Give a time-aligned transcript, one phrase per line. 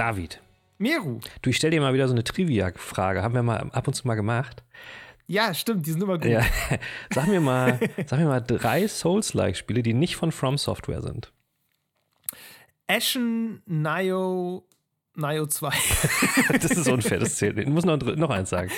[0.00, 0.40] David.
[0.78, 1.20] Meru.
[1.42, 3.22] Du, ich stell dir mal wieder so eine Trivia-Frage.
[3.22, 4.64] Haben wir mal ab und zu mal gemacht.
[5.26, 6.30] Ja, stimmt, die sind immer gut.
[6.30, 6.42] Ja.
[7.14, 11.34] Sag mir mal, sag mir mal drei Souls-like-Spiele, die nicht von From Software sind.
[12.86, 14.64] Ashen, Nio,
[15.16, 15.68] Nio 2.
[16.62, 17.68] das ist unfair, das zählt nicht.
[17.68, 18.70] Ich muss noch, noch eins sagen.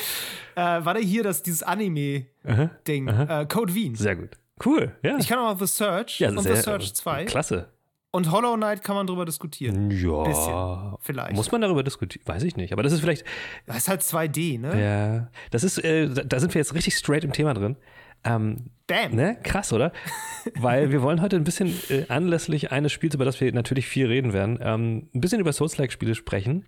[0.57, 3.07] Äh, war da hier das, dieses Anime-Ding?
[3.07, 3.95] Äh, Code Vein.
[3.95, 4.31] Sehr gut.
[4.65, 5.19] Cool, ja.
[5.19, 7.27] Ich kann auch The Search ja, und sehr, The Search 2.
[7.27, 7.69] Klasse.
[8.15, 9.91] Und Hollow Knight kann man drüber diskutieren.
[9.91, 10.23] Ja.
[10.23, 11.35] Bisschen, vielleicht.
[11.35, 12.23] Muss man darüber diskutieren?
[12.27, 12.75] Weiß ich nicht.
[12.75, 13.25] Aber das ist vielleicht.
[13.67, 14.81] Das ist halt 2D, ne?
[14.81, 15.29] Ja.
[15.51, 17.77] Das ist, äh, da sind wir jetzt richtig straight im Thema drin.
[18.25, 19.15] Ähm, Damn.
[19.15, 19.39] Ne?
[19.43, 19.93] Krass, oder?
[20.55, 24.07] Weil wir wollen heute ein bisschen äh, anlässlich eines Spiels, über das wir natürlich viel
[24.07, 26.67] reden werden, ähm, ein bisschen über Souls-like-Spiele sprechen.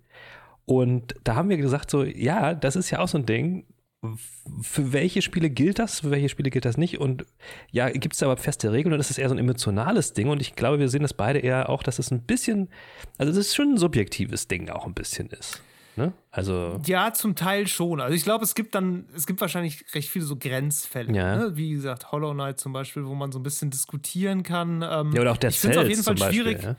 [0.65, 3.65] Und da haben wir gesagt, so, ja, das ist ja auch so ein Ding.
[4.61, 6.99] Für welche Spiele gilt das, für welche Spiele gilt das nicht?
[6.99, 7.25] Und
[7.71, 10.29] ja, gibt es da aber feste Regeln und das ist eher so ein emotionales Ding.
[10.29, 12.69] Und ich glaube, wir sehen das beide eher auch, dass es ein bisschen,
[13.17, 15.61] also das ist schon ein subjektives Ding auch ein bisschen ist.
[15.97, 16.11] Ne?
[16.29, 18.01] Also ja, zum Teil schon.
[18.01, 21.13] Also ich glaube, es gibt dann, es gibt wahrscheinlich recht viele so Grenzfälle.
[21.13, 21.37] Ja.
[21.37, 21.55] Ne?
[21.55, 24.81] Wie gesagt, Hollow Knight zum Beispiel, wo man so ein bisschen diskutieren kann.
[24.81, 26.63] Ähm, ja, oder auch der ich finde es auf jeden Fall Beispiel, schwierig.
[26.63, 26.75] Ja?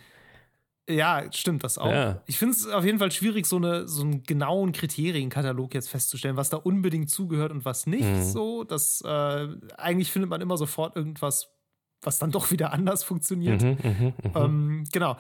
[0.89, 1.91] Ja, stimmt das auch.
[1.91, 2.23] Ja.
[2.27, 6.37] Ich finde es auf jeden Fall schwierig, so, eine, so einen genauen Kriterienkatalog jetzt festzustellen,
[6.37, 8.05] was da unbedingt zugehört und was nicht.
[8.05, 8.23] Mhm.
[8.23, 11.48] So, das äh, eigentlich findet man immer sofort irgendwas,
[12.03, 13.62] was dann doch wieder anders funktioniert.
[13.62, 14.33] Mhm, mhm, mhm.
[14.34, 15.17] Ähm, genau.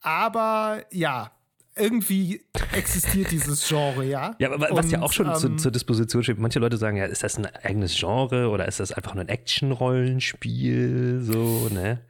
[0.00, 1.30] Aber ja,
[1.76, 2.40] irgendwie
[2.72, 4.34] existiert dieses Genre, ja.
[4.40, 6.96] Ja, aber was Und, ja auch schon zu, ähm, zur Disposition steht, manche Leute sagen,
[6.96, 11.20] ja, ist das ein eigenes Genre oder ist das einfach nur ein Action-Rollenspiel?
[11.22, 12.00] So, ne?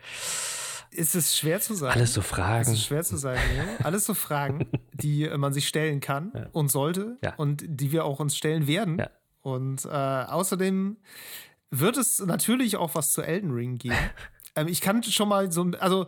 [0.96, 1.94] Ist es schwer zu sagen.
[1.98, 2.72] Alles so Es Fragen.
[2.72, 3.84] ist schwer zu sagen, ja.
[3.84, 6.46] Alles so Fragen, die äh, man sich stellen kann Ja.
[6.52, 7.34] und sollte Ja.
[7.36, 9.02] und die wir auch uns stellen werden.
[9.42, 10.96] Und äh, außerdem
[11.70, 13.94] wird es natürlich auch was zu Elden Ring geben.
[14.56, 16.06] ähm, ich kann schon mal so, also,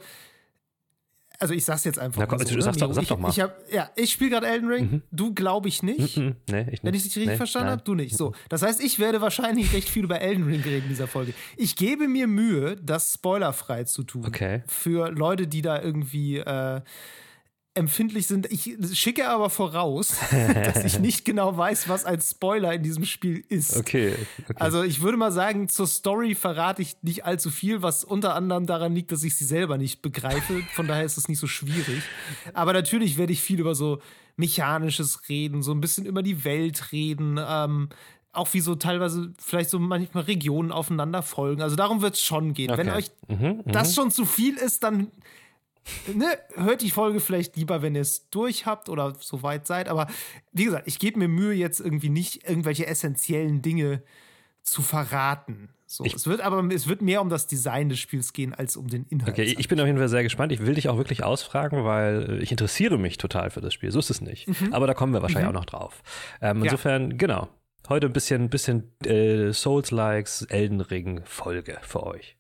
[1.38, 2.20] also ich sag's jetzt einfach.
[2.20, 2.92] Na komm, so, sag's ne, doch- Miro?
[2.94, 3.30] sag ich, doch mal.
[3.30, 4.90] Ich hab, ja, ich spiele gerade Elden Ring.
[4.90, 5.02] Mhm.
[5.10, 6.16] Du glaube ich nicht.
[6.16, 7.06] Mhm, nee, ich Wenn nicht.
[7.06, 8.16] ich dich richtig Nee, verstanden habe, du nicht.
[8.16, 11.34] So, das heißt, ich werde wahrscheinlich recht viel über Elden Ring reden in dieser Folge.
[11.56, 14.24] Ich gebe mir Mühe, das spoilerfrei zu tun.
[14.26, 14.62] Okay.
[14.66, 16.80] Für Leute, die da irgendwie äh,
[17.74, 18.50] empfindlich sind.
[18.50, 20.16] Ich schicke aber voraus,
[20.54, 23.76] dass ich nicht genau weiß, was ein Spoiler in diesem Spiel ist.
[23.76, 24.14] Okay.
[24.42, 24.54] okay.
[24.56, 28.66] Also ich würde mal sagen, zur Story verrate ich nicht allzu viel, was unter anderem
[28.66, 30.62] daran liegt, dass ich sie selber nicht begreife.
[30.74, 32.02] Von daher ist es nicht so schwierig.
[32.52, 34.00] Aber natürlich werde ich viel über so
[34.36, 37.38] mechanisches reden, so ein bisschen über die Welt reden.
[37.44, 37.88] Ähm,
[38.32, 41.62] auch wie so teilweise vielleicht so manchmal Regionen aufeinander folgen.
[41.62, 42.70] Also darum wird es schon gehen.
[42.76, 42.98] Wenn Okay.
[42.98, 43.72] euch Mhm, mhm.
[43.72, 45.08] das schon zu viel ist, dann
[46.14, 49.88] ne, hört die Folge vielleicht lieber, wenn ihr es durch habt oder so weit seid.
[49.88, 50.06] Aber
[50.52, 54.02] wie gesagt, ich gebe mir Mühe, jetzt irgendwie nicht irgendwelche essentiellen Dinge
[54.62, 55.70] zu verraten.
[55.86, 58.76] So, Ich- es wird aber es wird mehr um das Design des Spiels gehen als
[58.76, 59.32] um den Inhalt.
[59.32, 60.52] Okay, ich bin auf jeden Fall sehr gespannt.
[60.52, 63.90] Ich will dich auch wirklich ausfragen, weil äh, ich interessiere mich total für das Spiel.
[63.90, 64.46] So ist es nicht.
[64.70, 66.02] Aber da kommen wir wahrscheinlich auch noch drauf.
[66.42, 66.64] Ähm, Ja.
[66.64, 67.48] insofern, genau.
[67.88, 72.36] Heute ein bisschen, bisschen äh, Souls-Likes, Elden Ring-Folge für euch.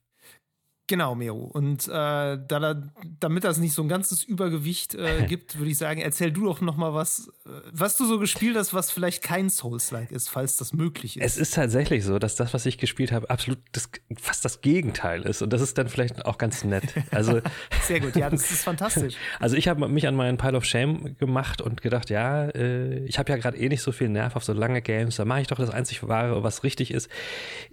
[0.88, 1.44] Genau, Mero.
[1.44, 2.82] Und äh, da, da,
[3.20, 6.62] damit das nicht so ein ganzes Übergewicht äh, gibt, würde ich sagen, erzähl du doch
[6.62, 10.56] noch mal was, äh, was du so gespielt hast, was vielleicht kein Souls-like ist, falls
[10.56, 11.24] das möglich ist.
[11.24, 15.22] Es ist tatsächlich so, dass das, was ich gespielt habe, absolut das, fast das Gegenteil
[15.22, 15.42] ist.
[15.42, 16.94] Und das ist dann vielleicht auch ganz nett.
[17.10, 17.42] Also,
[17.82, 19.14] Sehr gut, ja, das ist fantastisch.
[19.40, 23.18] also ich habe mich an meinen Pile of Shame gemacht und gedacht, ja, äh, ich
[23.18, 25.48] habe ja gerade eh nicht so viel Nerv auf so lange Games, da mache ich
[25.48, 27.10] doch das einzig wahre, was richtig ist.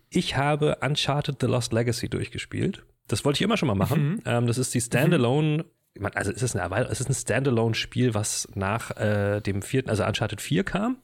[0.09, 2.83] Ich habe Uncharted The Lost Legacy durchgespielt.
[3.07, 4.21] Das wollte ich immer schon mal machen.
[4.25, 8.13] Ähm, das ist die Standalone, ich meine, also es ist, eine, es ist ein Standalone-Spiel,
[8.13, 10.97] was nach äh, dem vierten, also Uncharted 4 kam.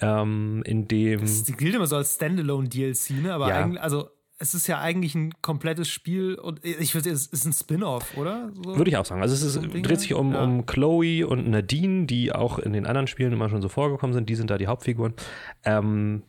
[0.00, 3.34] Ähm, in dem Das gilt immer so als Standalone-DLC, ne?
[3.34, 3.56] Aber Ja.
[3.56, 4.08] eigentlich, also
[4.38, 8.16] es ist ja eigentlich ein komplettes Spiel und ich würde sagen, es ist ein Spin-off,
[8.16, 8.50] oder?
[8.54, 8.76] So?
[8.76, 9.20] Würde ich auch sagen.
[9.20, 10.42] Also es ist, So dreht sich um, Ja.
[10.42, 14.30] um Chloe und Nadine, die auch in den anderen Spielen immer schon so vorgekommen sind.
[14.30, 15.12] Die sind da die Hauptfiguren.
[15.64, 16.22] Ähm,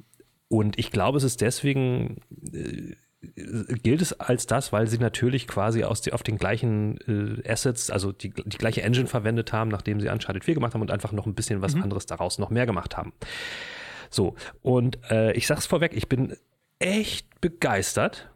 [0.50, 2.18] und ich glaube, es ist deswegen
[2.54, 6.98] äh, gilt es als das, weil sie natürlich quasi aus die, auf den gleichen
[7.46, 10.82] äh, Assets, also die, die gleiche Engine verwendet haben, nachdem sie Uncharted 4 gemacht haben
[10.82, 13.14] und einfach noch ein bisschen was anderes daraus noch mehr gemacht haben.
[14.10, 16.36] So, und äh, ich sag's vorweg, ich bin
[16.80, 18.30] echt begeistert.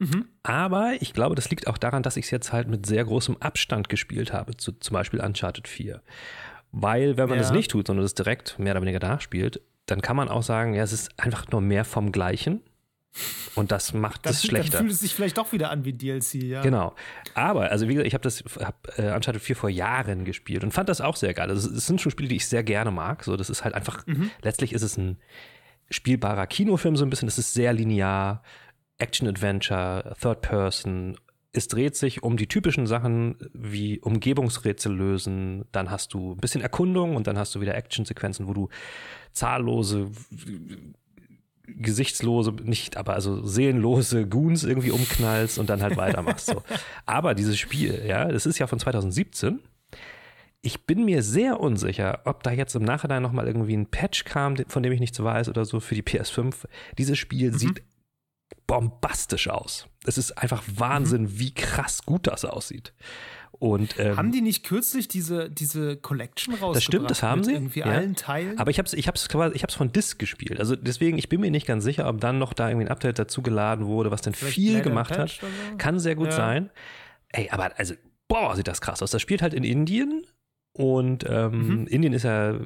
[0.00, 0.26] Mhm.
[0.42, 3.36] Aber ich glaube, das liegt auch daran, dass ich es jetzt halt mit sehr großem
[3.38, 6.02] Abstand gespielt habe, zu, zum Beispiel Uncharted 4.
[6.72, 7.42] Weil, wenn man Ja.
[7.44, 10.74] das nicht tut, sondern es direkt mehr oder weniger nachspielt, dann kann man auch sagen,
[10.74, 12.60] ja, es ist einfach nur mehr vom Gleichen.
[13.54, 14.78] Und das macht Dann, es dann schlechter.
[14.78, 16.62] fühlt es sich vielleicht doch wieder an wie DLC, ja.
[16.62, 16.94] Genau.
[17.34, 20.72] Aber, also wie gesagt, ich habe das, hab, äh, Uncharted 4 vor Jahren gespielt und
[20.72, 21.48] fand das auch sehr geil.
[21.48, 23.22] Also, es sind schon Spiele, die ich sehr gerne mag.
[23.22, 24.30] So, das ist halt einfach, Mhm.
[24.42, 25.18] letztlich ist es ein
[25.90, 27.28] spielbarer Kinofilm so ein bisschen.
[27.28, 28.42] Es ist sehr linear,
[28.98, 31.16] Action-Adventure, Third Person,
[31.52, 36.62] es dreht sich um die typischen Sachen wie Umgebungsrätsel lösen, dann hast du ein bisschen
[36.62, 38.68] Erkundung und dann hast du wieder Actionsequenzen, wo du
[39.32, 40.10] zahllose
[41.66, 46.46] gesichtslose, nicht, aber also seelenlose Goons irgendwie umknallst und dann halt weitermachst.
[46.46, 46.62] So.
[47.06, 49.60] Aber dieses Spiel, ja, das ist ja von 2017.
[50.60, 54.56] Ich bin mir sehr unsicher, ob da jetzt im Nachhinein nochmal irgendwie ein Patch kam,
[54.68, 56.54] von dem ich nichts weiß oder so für die PS5.
[56.98, 57.58] Dieses Spiel mhm.
[57.58, 57.82] sieht
[58.66, 59.86] bombastisch aus.
[60.06, 61.38] Es ist einfach Wahnsinn, mhm.
[61.38, 62.92] wie krass gut das aussieht.
[63.58, 66.76] Und, ähm, haben die nicht kürzlich diese, diese Collection rausgebracht?
[66.76, 67.52] Das stimmt, das haben sie.
[67.52, 67.86] Irgendwie ja.
[67.86, 68.58] allen Teilen.
[68.58, 70.58] Aber ich habe es ich hab's ich hab's von Disc gespielt.
[70.58, 73.18] Also deswegen, ich bin mir nicht ganz sicher, ob dann noch da irgendwie ein Update
[73.18, 75.30] dazu geladen wurde, was dann Vielleicht viel gemacht hat.
[75.30, 75.46] So?
[75.78, 76.32] Kann sehr gut ja.
[76.32, 76.70] sein.
[77.28, 77.94] Ey, aber also,
[78.28, 79.10] boah, sieht das krass aus.
[79.10, 80.26] Das spielt halt in Indien
[80.72, 81.86] und ähm, mhm.
[81.86, 82.58] Indien ist ja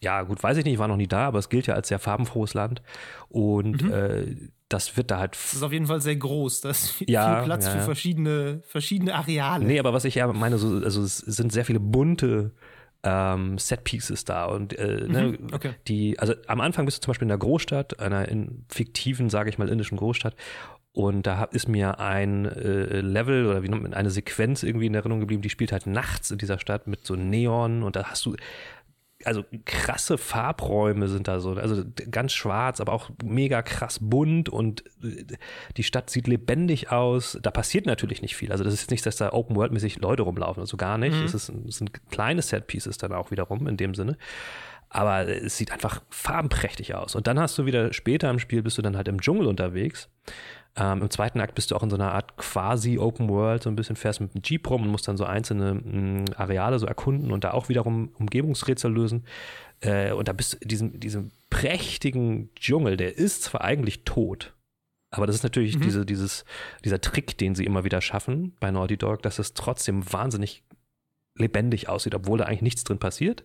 [0.00, 1.88] ja, gut, weiß ich nicht, ich war noch nie da, aber es gilt ja als
[1.88, 2.82] sehr farbenfrohes Land.
[3.28, 3.92] Und mhm.
[3.92, 4.36] äh,
[4.68, 5.32] das wird da halt.
[5.32, 6.60] Das ist auf jeden Fall sehr groß.
[6.60, 9.64] Da ist viel, ja, viel Platz ja, für verschiedene, verschiedene Areale.
[9.64, 12.52] Nee, aber was ich ja meine, so, also es sind sehr viele bunte
[13.02, 14.46] ähm, Set-Pieces da.
[14.46, 15.74] Und äh, ne, mhm, okay.
[15.88, 19.48] die, also am Anfang bist du zum Beispiel in einer Großstadt, einer in fiktiven, sage
[19.48, 20.34] ich mal, indischen Großstadt.
[20.92, 25.42] Und da ist mir ein äh, Level oder wie eine Sequenz irgendwie in Erinnerung geblieben,
[25.42, 28.34] die spielt halt nachts in dieser Stadt mit so Neon und da hast du
[29.26, 34.84] also krasse Farbräume sind da so, also ganz schwarz, aber auch mega krass bunt und
[35.02, 35.24] äh,
[35.76, 37.36] die Stadt sieht lebendig aus.
[37.42, 38.52] Da passiert natürlich nicht viel.
[38.52, 41.16] Also das ist nicht, dass da Open World mäßig Leute rumlaufen, also gar nicht.
[41.16, 41.24] Mhm.
[41.24, 44.16] Es, ist, es sind kleine Set Pieces dann auch wiederum in dem Sinne.
[44.88, 47.16] Aber es sieht einfach farbenprächtig aus.
[47.16, 50.08] Und dann hast du wieder später im Spiel bist du dann halt im Dschungel unterwegs
[50.76, 53.70] ähm, Im zweiten Akt bist du auch in so einer Art quasi Open World, so
[53.70, 56.78] ein bisschen fährst mit dem Jeep rum und musst dann so einzelne mh, mm, Areale
[56.78, 59.24] so erkunden und da auch wiederum Umgebungsrätsel lösen.
[59.80, 64.54] Äh, und da bist du in diesem, diesem prächtigen Dschungel, der ist zwar eigentlich tot,
[65.10, 65.82] aber das ist natürlich mhm.
[65.82, 66.44] diese, dieses,
[66.84, 70.62] dieser Trick, den sie immer wieder schaffen bei Naughty Dog, dass es trotzdem wahnsinnig
[71.38, 73.44] lebendig aussieht, obwohl da eigentlich nichts drin passiert.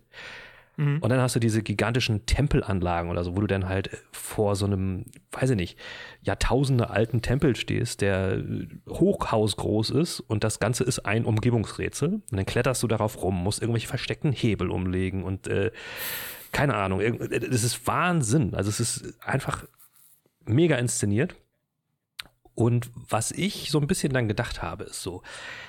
[0.81, 0.97] Mhm.
[0.99, 4.65] Und dann hast du diese gigantischen Tempelanlagen oder so, wo du dann halt vor so
[4.65, 5.77] einem, weiß ich nicht,
[6.23, 8.43] Jahrtausende alten Tempel stehst, der
[8.89, 12.09] hochhausgroß ist und das Ganze ist ein Umgebungsrätsel.
[12.09, 15.71] Und dann kletterst du darauf rum, musst irgendwelche versteckten Hebel umlegen und äh,
[16.51, 18.55] keine Ahnung, das ist Wahnsinn.
[18.55, 19.65] Also es ist einfach
[20.45, 21.35] mega inszeniert.
[22.53, 25.24] Und was ich so ein bisschen dann gedacht habe, ist so,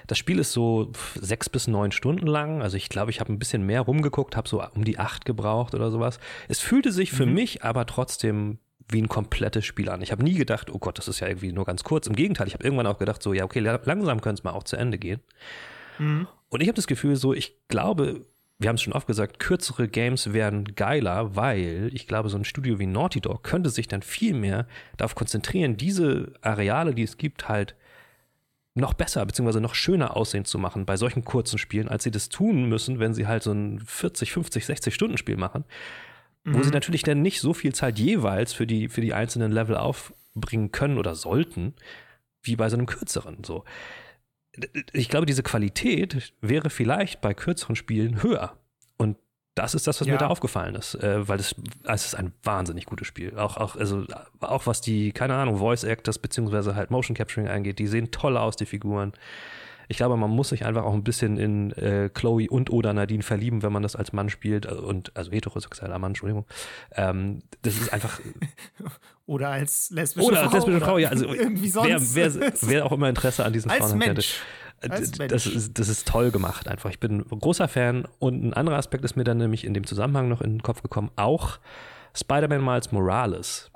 [0.07, 2.61] das Spiel ist so sechs bis neun Stunden lang.
[2.61, 5.75] Also ich glaube, ich habe ein bisschen mehr rumgeguckt, habe so um die acht gebraucht
[5.75, 6.19] oder sowas.
[6.49, 7.35] Es fühlte sich für mhm.
[7.35, 8.59] mich aber trotzdem
[8.89, 10.03] wie ein komplettes Spiel an.
[10.03, 12.07] Ich habe nie gedacht, oh Gott, das ist ja irgendwie nur ganz kurz.
[12.09, 14.65] Im Gegenteil, ich habe irgendwann auch gedacht, so, ja, okay, langsam könnte es mal auch
[14.65, 15.21] zu Ende gehen.
[15.99, 16.27] Mhm.
[16.49, 18.27] Und ich habe das Gefühl, so, ich glaube,
[18.63, 22.45] wir haben es schon oft gesagt, kürzere Games wären geiler, weil ich glaube, so ein
[22.45, 24.67] Studio wie Naughty Dog könnte sich dann viel mehr
[24.97, 27.75] darauf konzentrieren, diese Areale, die es gibt, halt
[28.75, 29.61] noch besser bzw.
[29.61, 33.15] noch schöner aussehen zu machen bei solchen kurzen Spielen, als sie das tun müssen, wenn
[33.15, 35.65] sie halt so ein 40, 50, 60 Stunden Spiel machen,
[36.45, 36.55] mhm.
[36.55, 39.77] wo sie natürlich dann nicht so viel Zeit jeweils für die, für die einzelnen Level
[39.77, 41.75] aufbringen können oder sollten,
[42.43, 43.45] wie bei so einem kürzeren.
[43.45, 43.65] So
[44.93, 48.57] ich glaube, diese Qualität wäre vielleicht bei kürzeren Spielen höher.
[48.97, 49.17] Und
[49.55, 50.15] das ist das, was ja.
[50.15, 51.55] mir da aufgefallen ist, äh, weil es,
[51.85, 53.39] es ist ein wahnsinnig gutes Spiel.
[53.39, 54.05] Auch, auch, also,
[54.41, 58.37] auch was die, keine Ahnung, Voice Actors beziehungsweise halt Motion Capturing angeht, die sehen toll
[58.37, 59.13] aus, die Figuren
[59.93, 63.23] ich glaube, man muss sich einfach auch ein bisschen in äh, Chloe und oder Nadine
[63.23, 66.47] verlieben, wenn man das als Mann spielt äh, und also heterosexueller Mann, Entschuldigung.
[66.93, 68.19] Ähm, das ist einfach
[69.27, 72.15] oder als lesbische oder Frau als lesbische Frau, ja, also irgendwie sonst.
[72.15, 74.41] Wer, wer, wer auch immer Interesse an diesen als Frauen Mensch.
[74.81, 74.95] hätte.
[74.95, 76.89] Äh, das ist, das ist toll gemacht einfach.
[76.89, 79.87] Ich bin ein großer Fan und ein anderer Aspekt ist mir dann nämlich in dem
[79.87, 81.59] Zusammenhang noch in den Kopf gekommen, auch
[82.15, 83.71] Spider-Man Miles Morales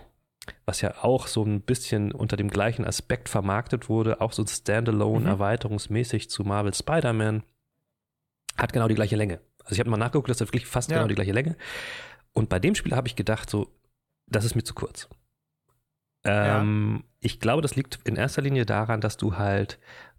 [0.65, 5.21] was ja auch so ein bisschen unter dem gleichen Aspekt vermarktet wurde, auch so Standalone
[5.21, 5.26] mhm.
[5.26, 7.43] erweiterungsmäßig zu Marvel Spider-Man,
[8.57, 9.41] hat genau die gleiche Länge.
[9.65, 10.97] Also ich habe mal nachgeguckt, das hat wirklich fast ja.
[10.97, 11.57] genau die gleiche Länge.
[12.33, 13.69] Und bei dem Spiel habe ich gedacht, so,
[14.26, 15.09] das ist mir zu kurz.
[16.25, 17.09] Ähm, ja.
[17.21, 19.79] Ich glaube, das liegt in erster Linie daran, dass du halt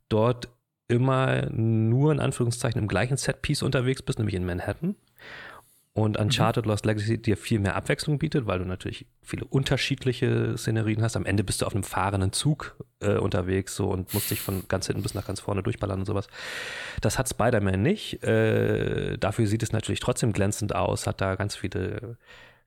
[0.10, 0.50] dort
[0.88, 4.96] immer nur in Anführungszeichen im gleichen Setpiece unterwegs bist, nämlich in Manhattan
[5.98, 6.70] und Uncharted mhm.
[6.70, 11.16] Lost Legacy dir viel mehr Abwechslung bietet, weil du natürlich viele unterschiedliche Szenerien hast.
[11.16, 14.68] Am Ende bist du auf einem fahrenden Zug äh, unterwegs so und musst dich von
[14.68, 16.28] ganz hinten bis nach ganz vorne durchballern und sowas.
[17.02, 18.22] Das hat Spider-Man nicht.
[18.24, 22.20] Äh, dafür sieht es natürlich trotzdem glänzend aus, hat da ganz viele,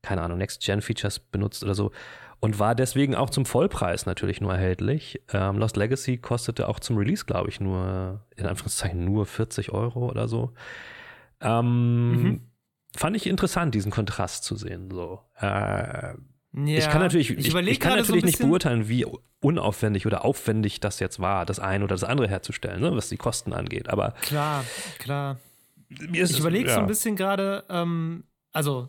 [0.03, 1.93] keine Ahnung, Next-Gen-Features benutzt oder so
[2.41, 5.23] und war deswegen auch zum Vollpreis natürlich nur erhältlich.
[5.33, 10.09] Ähm, Lost Legacy kostete auch zum Release, glaube ich, nur, in Anführungszeichen, nur 40 Euro
[10.11, 10.53] oder so.
[11.41, 12.50] Ähm, mhm
[12.97, 14.90] fand ich interessant, diesen Kontrast zu sehen.
[14.90, 15.20] So.
[15.38, 16.14] Äh,
[16.52, 19.06] Ja, ich kann natürlich, ich, ich, kann natürlich so nicht beurteilen, wie
[19.40, 23.16] unaufwendig oder aufwendig das jetzt war, das eine oder das andere herzustellen, ne, was die
[23.16, 23.88] Kosten angeht.
[23.88, 24.64] Aber klar,
[24.99, 25.38] klar.
[25.88, 26.75] ich überlege ja.
[26.75, 28.88] so ein bisschen gerade, ähm, also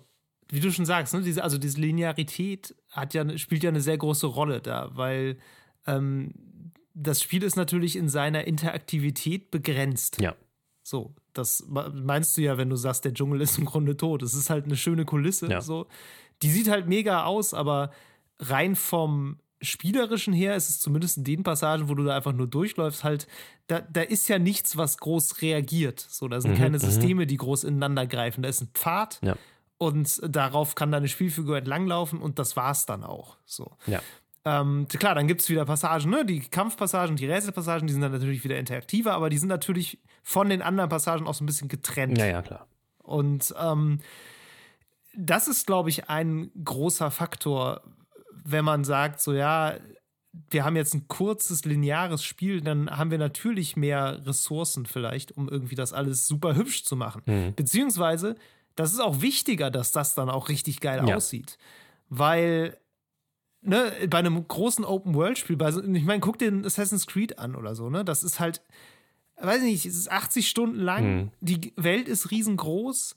[0.50, 3.98] wie du schon sagst, ne, diese, also diese Linearität hat ja, spielt ja eine sehr
[3.98, 5.38] große Rolle da, weil
[5.88, 6.34] ähm,
[6.93, 10.20] das Spiel ist natürlich in seiner Interaktivität begrenzt.
[10.20, 10.36] Ja.
[10.84, 14.22] So, das meinst du ja, wenn du sagst, der Dschungel ist im Grunde tot.
[14.22, 15.48] Es ist halt eine schöne Kulisse.
[15.48, 15.62] Ja.
[15.62, 15.88] So.
[16.42, 17.92] Die sieht halt mega aus, aber
[18.40, 22.48] rein vom spielerischen her ist es zumindest in den Passagen, wo du da einfach nur
[22.48, 23.28] durchläufst, halt,
[23.68, 26.00] da, da ist ja nichts, was groß reagiert.
[26.00, 26.82] So, da sind mhm, keine mhm.
[26.82, 28.42] Systeme, die groß ineinander greifen.
[28.42, 29.36] Da ist ein Pfad ja.
[29.78, 33.38] und darauf kann deine Spielfigur entlanglaufen und das war's dann auch.
[33.46, 33.72] So.
[33.86, 34.02] Ja.
[34.44, 36.26] Ähm, klar, dann gibt es wieder Passagen, ne?
[36.26, 40.50] Die Kampfpassagen, die Rätselpassagen, die sind dann natürlich wieder interaktiver, aber die sind natürlich von
[40.50, 42.18] den anderen Passagen auch so ein bisschen getrennt.
[42.18, 42.68] Ja, ja, klar.
[43.04, 44.00] Und ähm,
[45.16, 47.82] das ist, glaube ich, ein großer Faktor,
[48.44, 49.76] wenn man sagt, so ja,
[50.50, 55.50] wir haben jetzt ein kurzes, lineares Spiel, dann haben wir natürlich mehr Ressourcen vielleicht, um
[55.50, 57.22] irgendwie das alles super hübsch zu machen.
[57.26, 57.54] Mhm.
[57.56, 58.36] Beziehungsweise,
[58.76, 61.16] das ist auch wichtiger, dass das dann auch richtig geil ja.
[61.16, 61.58] aussieht.
[62.10, 62.78] Weil
[63.62, 65.58] ne, bei einem großen Open-World-Spiel,
[65.94, 68.03] ich meine, guck dir Assassin's Creed an oder so, ne?
[68.03, 68.62] Das ist halt,
[69.39, 71.32] weiß nicht, es ist 80 Stunden lang, mhm.
[71.39, 73.15] die Welt ist riesengroß.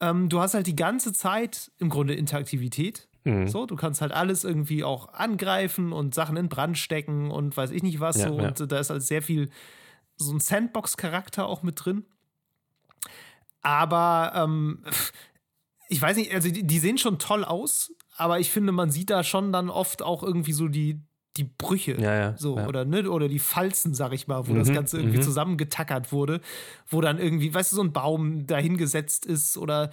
[0.00, 3.08] Ähm, du hast halt die ganze Zeit im Grunde Interaktivität.
[3.24, 3.46] Mhm.
[3.46, 7.70] So, du kannst halt alles irgendwie auch angreifen und Sachen in Brand stecken und weiß
[7.70, 8.16] ich nicht was.
[8.16, 8.38] Ja, so.
[8.38, 8.48] Ja.
[8.48, 9.50] Und da ist halt sehr viel
[10.16, 12.04] so ein Sandbox-Charakter auch mit drin.
[13.62, 14.84] Aber ähm,
[15.88, 19.10] ich weiß nicht, also die, die, sehen schon toll aus, aber ich finde, man sieht
[19.10, 21.00] da schon dann oft auch irgendwie so die,
[21.38, 22.66] die Brüche, ja, ja, so ja.
[22.66, 25.22] oder ne oder die Falzen, sag ich mal, wo mhm, das Ganze irgendwie mhm.
[25.22, 26.42] zusammengetackert wurde,
[26.88, 29.90] wo dann irgendwie, weißt du, so ein Baum dahingesetzt ist oder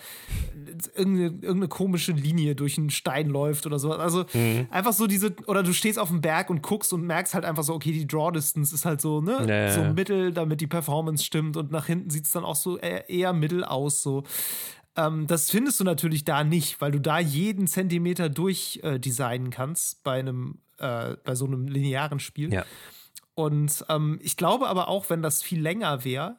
[0.96, 3.94] irgendeine, irgendeine komische Linie durch einen Stein läuft oder so.
[3.94, 4.68] Also mhm.
[4.70, 7.64] einfach so diese oder du stehst auf dem Berg und guckst und merkst halt einfach
[7.64, 11.56] so, okay, die Draw Distance ist halt so ne so mittel, damit die Performance stimmt
[11.56, 14.24] und nach hinten sieht es dann auch so eher, eher mittel aus so.
[15.00, 20.04] Ähm, das findest du natürlich da nicht, weil du da jeden Zentimeter durchdesignen äh, kannst
[20.04, 22.54] bei einem, äh, bei so einem linearen Spiel.
[22.54, 22.66] Ja.
[23.36, 26.38] Und ähm, ich glaube aber auch, wenn das viel länger wäre,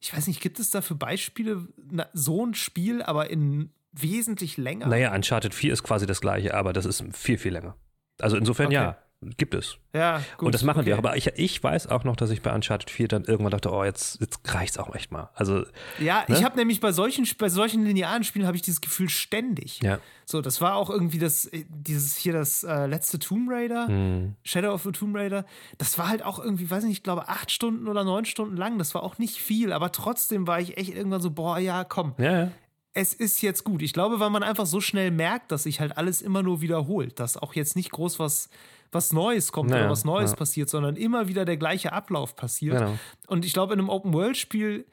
[0.00, 4.56] ich weiß nicht, gibt es da für Beispiele na, so ein Spiel, aber in wesentlich
[4.56, 4.86] länger?
[4.86, 7.76] Naja, Uncharted 4 ist quasi das gleiche, aber das ist viel, viel länger.
[8.20, 8.74] Also insofern okay.
[8.74, 8.98] ja.
[9.38, 9.78] Gibt es.
[9.94, 10.46] Ja, gut.
[10.46, 10.88] Und das machen okay.
[10.88, 10.98] wir.
[10.98, 13.82] Aber ich, ich weiß auch noch, dass ich bei Uncharted 4 dann irgendwann dachte, oh,
[13.82, 15.30] jetzt, jetzt es auch echt mal.
[15.34, 15.64] Also,
[15.98, 16.36] ja, ne?
[16.36, 19.80] ich habe nämlich bei solchen, bei solchen linearen Spielen habe ich dieses Gefühl ständig.
[19.82, 20.00] Ja.
[20.26, 24.34] So, das war auch irgendwie das, äh, dieses hier das äh, letzte Tomb Raider, hm.
[24.44, 25.46] Shadow of the Tomb Raider.
[25.78, 28.76] Das war halt auch irgendwie, weiß nicht, ich glaube, acht Stunden oder neun Stunden lang.
[28.76, 32.14] Das war auch nicht viel, aber trotzdem war ich echt irgendwann so, boah, ja, komm.
[32.18, 32.50] Ja, ja
[32.96, 33.82] es ist jetzt gut.
[33.82, 37.20] Ich glaube, weil man einfach so schnell merkt, dass sich halt alles immer nur wiederholt,
[37.20, 38.48] dass auch jetzt nicht groß was
[38.92, 40.36] was Neues kommt naja, oder was Neues ja.
[40.36, 42.78] passiert, sondern immer wieder der gleiche Ablauf passiert.
[42.78, 42.98] Genau.
[43.26, 44.86] Und ich glaube, in einem Open-World-Spiel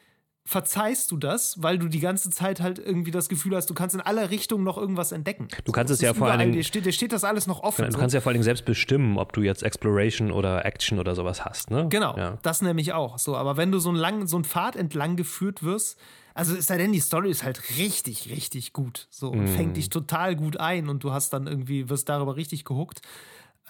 [0.46, 3.96] verzeihst du das, weil du die ganze Zeit halt irgendwie das Gefühl hast, du kannst
[3.96, 5.48] in alle Richtungen noch irgendwas entdecken.
[5.64, 6.52] Du kannst es ja vor allen Dingen.
[6.52, 7.90] Dir steht, dir steht das alles noch offen.
[7.90, 8.18] Du kannst so.
[8.18, 11.72] ja vor allen Dingen selbst bestimmen, ob du jetzt Exploration oder Action oder sowas hast,
[11.72, 11.88] ne?
[11.90, 12.38] Genau, ja.
[12.42, 13.20] das nämlich auch.
[13.20, 15.98] So, aber wenn du so einen langen, so einen Pfad entlang geführt wirst,
[16.34, 19.08] also ist sei denn, die Story ist halt richtig, richtig gut.
[19.10, 19.48] So und mm.
[19.48, 23.02] fängt dich total gut ein und du hast dann irgendwie, wirst darüber richtig gehuckt.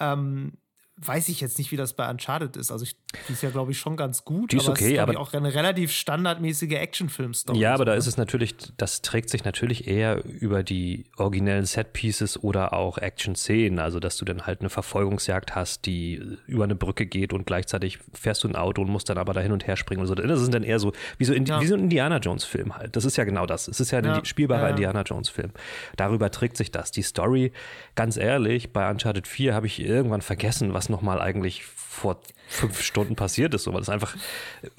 [0.00, 0.52] Ähm,
[0.96, 2.70] weiß ich jetzt nicht, wie das bei Uncharted ist.
[2.70, 2.96] Also ich,
[3.28, 4.52] die ist ja, glaube ich, schon ganz gut.
[4.52, 7.58] Die ist aber okay, ist, aber auch eine relativ standardmäßige Actionfilm-Story.
[7.58, 7.98] Ja, aber da ne?
[7.98, 13.80] ist es natürlich, das trägt sich natürlich eher über die originellen Set-Pieces oder auch Action-Szenen.
[13.80, 17.98] Also, dass du dann halt eine Verfolgungsjagd hast, die über eine Brücke geht und gleichzeitig
[18.12, 20.14] fährst du ein Auto und musst dann aber da hin und her springen und so.
[20.14, 21.60] Das ist dann eher so, wie so, in, ja.
[21.60, 22.94] wie so ein Indiana Jones-Film halt.
[22.94, 23.66] Das ist ja genau das.
[23.66, 24.24] Es ist ja ein ja.
[24.24, 24.70] spielbarer ja.
[24.70, 25.50] Indiana Jones-Film.
[25.96, 26.92] Darüber trägt sich das.
[26.92, 27.52] Die Story,
[27.96, 32.82] ganz ehrlich, bei Uncharted 4 habe ich irgendwann vergessen, was was nochmal eigentlich vor fünf
[32.82, 34.16] Stunden passiert ist, so, weil das einfach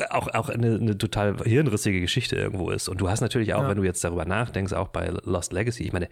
[0.10, 2.88] auch, auch eine, eine total hirnrissige Geschichte irgendwo ist.
[2.88, 3.70] Und du hast natürlich auch, ja.
[3.70, 6.10] wenn du jetzt darüber nachdenkst, auch bei Lost Legacy, ich meine,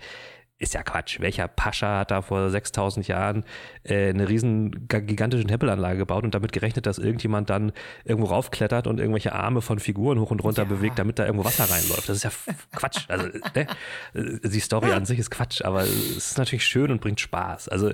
[0.59, 1.19] ist ja Quatsch.
[1.19, 3.43] Welcher Pascha hat da vor 6000 Jahren
[3.83, 7.73] äh, eine riesen gigantische Tempelanlage gebaut und damit gerechnet, dass irgendjemand dann
[8.05, 10.69] irgendwo raufklettert und irgendwelche Arme von Figuren hoch und runter ja.
[10.69, 12.07] bewegt, damit da irgendwo Wasser reinläuft.
[12.07, 12.31] Das ist ja
[12.71, 13.05] Quatsch.
[13.09, 13.67] Also, ne?
[14.13, 17.67] Die Story an sich ist Quatsch, aber es ist natürlich schön und bringt Spaß.
[17.67, 17.91] Also,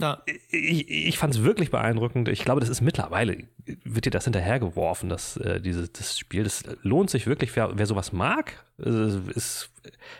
[0.00, 0.22] ja.
[0.50, 2.28] Ich, ich fand es wirklich beeindruckend.
[2.28, 3.44] Ich glaube, das ist mittlerweile,
[3.84, 7.86] wird dir das hinterhergeworfen, dass äh, dieses das Spiel, das lohnt sich wirklich, wer, wer
[7.86, 9.70] sowas mag, ist,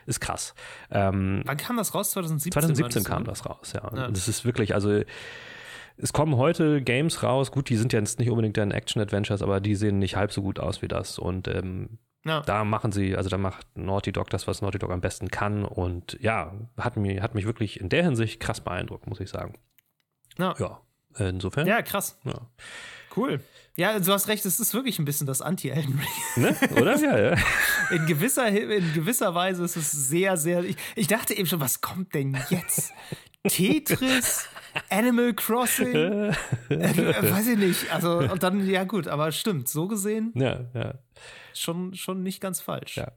[0.07, 0.55] ist krass.
[0.91, 2.12] Ähm, Wann kam das raus?
[2.12, 2.52] 2017?
[2.52, 3.91] 2017 kam das raus, ja.
[3.95, 4.09] ja.
[4.09, 5.02] Das ist wirklich, also
[5.97, 9.75] es kommen heute Games raus, gut, die sind jetzt nicht unbedingt dann Action-Adventures, aber die
[9.75, 11.19] sehen nicht halb so gut aus wie das.
[11.19, 12.41] Und ähm, Ja.
[12.41, 15.64] Da machen sie, also da macht Naughty Dog das, was Naughty Dog am besten kann.
[15.64, 19.59] Und ja, hat, mir, hat mich wirklich in der Hinsicht krass beeindruckt, muss ich sagen.
[20.38, 20.55] Ja.
[20.59, 20.81] ja
[21.19, 21.67] insofern.
[21.67, 22.19] Ja, krass.
[22.25, 22.41] Ja.
[23.17, 23.41] Cool.
[23.76, 26.45] Ja, du hast recht, es ist wirklich ein bisschen das Anti-Elden Ring.
[26.45, 26.57] Ne?
[26.81, 26.97] Oder?
[26.99, 27.37] Ja, ja.
[27.91, 30.64] In gewisser, in gewisser Weise ist es sehr, sehr.
[30.64, 32.93] Ich, ich dachte eben schon, was kommt denn jetzt?
[33.47, 34.49] Tetris,
[34.88, 36.33] Animal Crossing, äh,
[36.71, 37.93] weiß ich nicht.
[37.93, 40.33] Also, und dann, ja, gut, aber stimmt, so gesehen.
[40.35, 40.95] Ja, ja.
[41.54, 42.97] Schon, schon nicht ganz falsch.
[42.97, 43.12] Ja.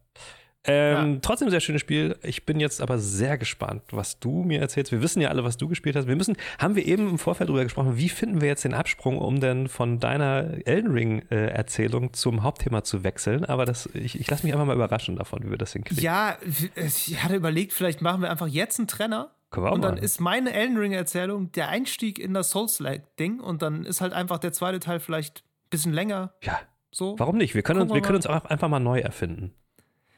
[0.68, 1.20] Ähm, ja.
[1.22, 2.18] Trotzdem sehr schönes Spiel.
[2.24, 4.92] Ich bin jetzt aber sehr gespannt, was du mir erzählst.
[4.92, 6.08] Wir wissen ja alle, was du gespielt hast.
[6.08, 9.20] Wir müssen, haben wir eben im Vorfeld darüber gesprochen, wie finden wir jetzt den Absprung,
[9.20, 13.46] um denn von deiner Elden Ring-Erzählung zum Hauptthema zu wechseln.
[13.46, 16.04] Aber das, ich, ich lasse mich einfach mal überraschen davon, wie wir das hinkriegen.
[16.04, 16.38] Ja,
[16.76, 19.32] ich hatte überlegt, vielleicht machen wir einfach jetzt einen Trenner.
[19.56, 24.12] Und dann ist meine Elden Ring-Erzählung der Einstieg in das Souls-like-Ding und dann ist halt
[24.12, 26.34] einfach der zweite Teil vielleicht ein bisschen länger.
[26.42, 26.60] Ja.
[26.96, 27.20] So.
[27.20, 27.54] Warum nicht?
[27.54, 29.54] Wir können, uns, wir können uns auch einfach mal neu erfinden.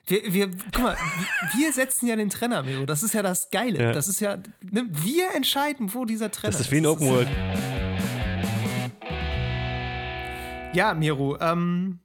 [0.05, 0.95] Wir, wir, guck mal,
[1.55, 2.85] wir setzen ja den Trenner, Miro.
[2.85, 3.81] Das ist ja das Geile.
[3.81, 3.91] Ja.
[3.93, 6.59] Das ist ja, ne, wir entscheiden, wo dieser Trenner ist.
[6.59, 7.27] Das ist wie ein Open World.
[10.75, 11.97] Ja, Miro, ähm,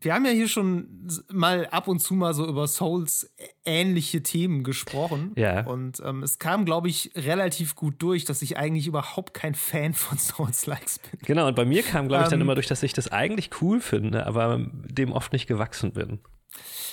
[0.00, 3.30] wir haben ja hier schon mal ab und zu mal so über Souls
[3.64, 5.32] ähnliche Themen gesprochen.
[5.36, 5.66] Ja.
[5.66, 9.92] Und ähm, es kam, glaube ich, relativ gut durch, dass ich eigentlich überhaupt kein Fan
[9.94, 11.20] von Souls-Likes bin.
[11.24, 13.50] Genau, und bei mir kam, glaube ich, dann ähm, immer durch, dass ich das eigentlich
[13.60, 16.20] cool finde, aber dem oft nicht gewachsen bin.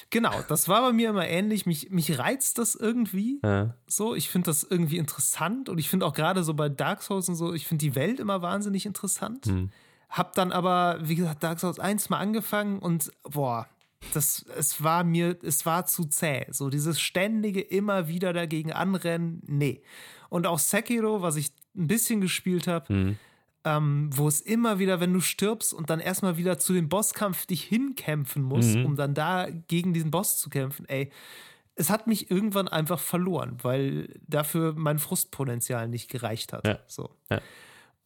[0.10, 1.66] Genau, das war bei mir immer ähnlich.
[1.66, 3.40] Mich, mich reizt das irgendwie.
[3.44, 3.74] Ja.
[3.88, 7.28] So, ich finde das irgendwie interessant und ich finde auch gerade so bei Dark Souls
[7.28, 9.46] und so, ich finde die Welt immer wahnsinnig interessant.
[9.46, 9.70] Hm.
[10.10, 13.68] Hab dann aber, wie gesagt, Dark Souls 1 mal angefangen und boah,
[14.14, 16.46] das, es war mir, es war zu zäh.
[16.52, 19.82] So dieses ständige immer wieder dagegen anrennen, nee.
[20.30, 23.18] Und auch Sekiro, was ich ein bisschen gespielt habe, hm
[23.68, 27.46] ähm, wo es immer wieder, wenn du stirbst und dann erstmal wieder zu dem Bosskampf
[27.46, 28.86] dich hinkämpfen musst, mhm.
[28.86, 31.12] um dann da gegen diesen Boss zu kämpfen, ey,
[31.76, 36.66] es hat mich irgendwann einfach verloren, weil dafür mein Frustpotenzial nicht gereicht hat.
[36.66, 36.80] Ja.
[36.88, 37.10] So.
[37.30, 37.42] Ja.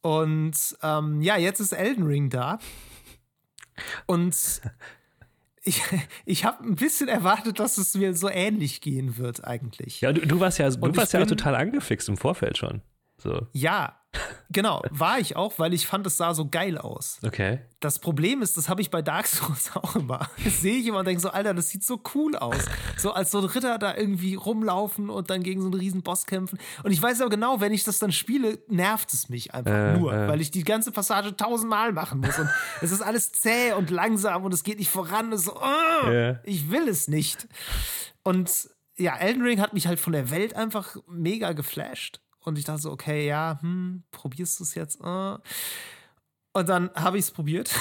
[0.02, 2.60] Und ähm, ja, jetzt ist Elden Ring da.
[4.08, 4.36] Und
[5.64, 5.82] ich,
[6.26, 10.02] ich habe ein bisschen erwartet, dass es mir so ähnlich gehen wird, eigentlich.
[10.02, 12.82] Ja, du, du warst ja, du warst ja total angefixt im Vorfeld schon.
[13.18, 13.48] So.
[13.54, 14.01] Ja,
[14.52, 17.20] genau, war ich auch, weil ich fand, es sah so geil aus.
[17.24, 17.60] Okay.
[17.80, 20.30] Das Problem ist, das habe ich bei Dark Souls auch immer.
[20.44, 22.66] Das sehe ich immer und denke so, Alter, das sieht so cool aus.
[22.98, 26.26] So als so ein Ritter da irgendwie rumlaufen und dann gegen so einen riesen Boss
[26.26, 26.60] kämpfen.
[26.84, 29.98] Und ich weiß aber genau, wenn ich das dann spiele, nervt es mich einfach äh,
[29.98, 30.28] nur, äh.
[30.28, 32.38] weil ich die ganze Passage tausendmal machen muss.
[32.38, 32.50] Und
[32.82, 35.36] es ist alles zäh und langsam und es geht nicht voran.
[35.38, 36.40] So, oh, yeah.
[36.44, 37.48] ich will es nicht.
[38.24, 42.22] Und ja, Elden Ring hat mich halt von der Welt einfach mega geflasht.
[42.44, 45.00] Und ich dachte so, okay, ja, hm, probierst du es jetzt?
[45.02, 45.38] Äh.
[46.54, 47.74] Und dann habe ich es probiert.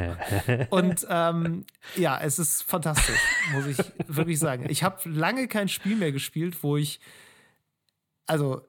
[0.70, 1.64] und ähm,
[1.96, 3.20] ja, es ist fantastisch,
[3.52, 4.66] muss ich wirklich sagen.
[4.68, 7.00] Ich habe lange kein Spiel mehr gespielt, wo ich
[8.26, 8.62] also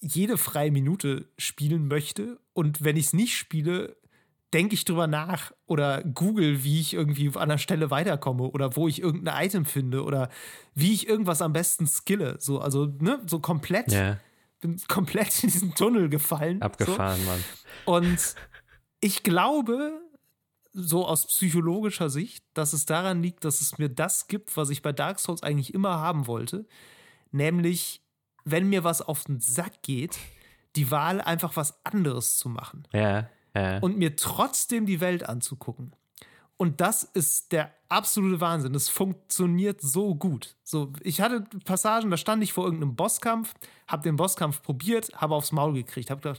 [0.00, 2.38] jede freie Minute spielen möchte.
[2.52, 3.96] Und wenn ich es nicht spiele,
[4.52, 8.86] denke ich drüber nach oder google, wie ich irgendwie an einer Stelle weiterkomme oder wo
[8.86, 10.28] ich irgendein Item finde oder
[10.74, 12.36] wie ich irgendwas am besten skille.
[12.38, 13.92] So, also, ne, so komplett.
[13.92, 14.18] Yeah
[14.60, 16.62] bin komplett in diesen Tunnel gefallen.
[16.62, 17.26] Abgefahren, so.
[17.26, 17.44] Mann.
[17.86, 18.34] Und
[19.00, 20.00] ich glaube,
[20.72, 24.82] so aus psychologischer Sicht, dass es daran liegt, dass es mir das gibt, was ich
[24.82, 26.66] bei Dark Souls eigentlich immer haben wollte.
[27.32, 28.02] Nämlich,
[28.44, 30.18] wenn mir was auf den Sack geht,
[30.76, 32.86] die Wahl, einfach was anderes zu machen.
[32.92, 33.78] Ja, ja.
[33.78, 35.96] Und mir trotzdem die Welt anzugucken.
[36.60, 38.74] Und das ist der absolute Wahnsinn.
[38.74, 40.56] Das funktioniert so gut.
[40.62, 43.54] So, ich hatte Passagen, da stand ich vor irgendeinem Bosskampf,
[43.88, 46.36] habe den Bosskampf probiert, habe aufs Maul gekriegt, habe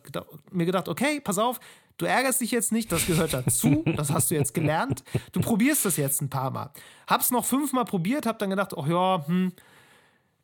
[0.52, 1.60] mir gedacht, okay, pass auf,
[1.98, 5.04] du ärgerst dich jetzt nicht, das gehört dazu, das hast du jetzt gelernt.
[5.32, 6.70] Du probierst das jetzt ein paar Mal.
[7.08, 9.54] Hab's noch fünfmal probiert, hab dann gedacht, oh ja, hm,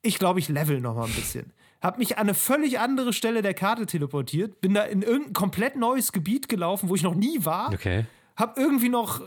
[0.01, 1.53] ich glaube, ich level noch mal ein bisschen.
[1.81, 5.75] Hab mich an eine völlig andere Stelle der Karte teleportiert, bin da in irgendein komplett
[5.75, 7.71] neues Gebiet gelaufen, wo ich noch nie war.
[7.71, 8.07] Okay.
[8.37, 9.21] Hab irgendwie noch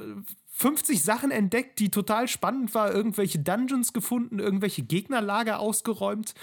[0.61, 6.35] 50 Sachen entdeckt, die total spannend war, irgendwelche Dungeons gefunden, irgendwelche Gegnerlager ausgeräumt,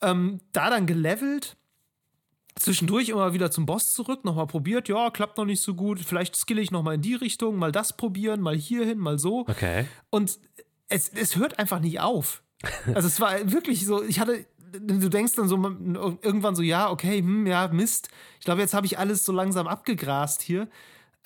[0.00, 1.56] ähm, da dann gelevelt,
[2.56, 6.36] zwischendurch immer wieder zum Boss zurück, nochmal probiert, ja, klappt noch nicht so gut, vielleicht
[6.36, 9.40] skille ich nochmal in die Richtung, mal das probieren, mal hierhin, mal so.
[9.40, 9.86] Okay.
[10.08, 10.38] Und
[10.88, 12.42] es, es hört einfach nicht auf.
[12.94, 17.18] Also es war wirklich so, ich hatte, du denkst dann so irgendwann so, ja, okay,
[17.18, 18.08] hm, ja, Mist.
[18.38, 20.68] Ich glaube, jetzt habe ich alles so langsam abgegrast hier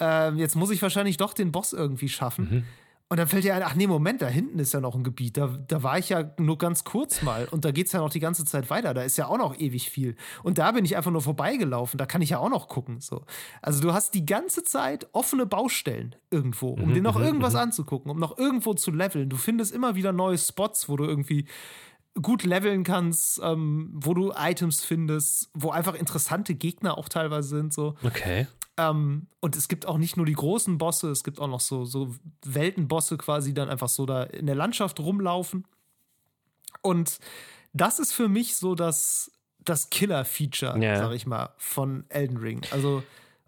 [0.00, 2.48] äh, jetzt muss ich wahrscheinlich doch den Boss irgendwie schaffen.
[2.50, 2.64] Mhm.
[3.08, 5.36] Und dann fällt dir ein, ach nee, Moment, da hinten ist ja noch ein Gebiet.
[5.36, 7.46] Da, da war ich ja nur ganz kurz mal.
[7.50, 8.94] Und da geht es ja noch die ganze Zeit weiter.
[8.94, 10.16] Da ist ja auch noch ewig viel.
[10.42, 11.98] Und da bin ich einfach nur vorbeigelaufen.
[11.98, 13.00] Da kann ich ja auch noch gucken.
[13.00, 13.24] So.
[13.60, 17.52] Also du hast die ganze Zeit offene Baustellen irgendwo, um Mhm, dir noch mhm, irgendwas
[17.52, 17.60] mhm.
[17.60, 19.28] anzugucken, um noch irgendwo zu leveln.
[19.28, 21.46] Du findest immer wieder neue Spots, wo du irgendwie
[22.20, 27.74] gut leveln kannst, ähm, wo du Items findest, wo einfach interessante Gegner auch teilweise sind.
[27.74, 27.96] So.
[28.02, 28.46] Okay.
[28.76, 31.84] Ähm, und es gibt auch nicht nur die großen Bosse, es gibt auch noch so,
[31.84, 35.64] so Weltenbosse quasi, die dann einfach so da in der Landschaft rumlaufen.
[36.82, 37.18] Und
[37.72, 40.98] das ist für mich so das, das Killer-Feature, Ja.
[40.98, 42.62] sag ich mal, von Elden Ring.
[42.72, 43.02] Also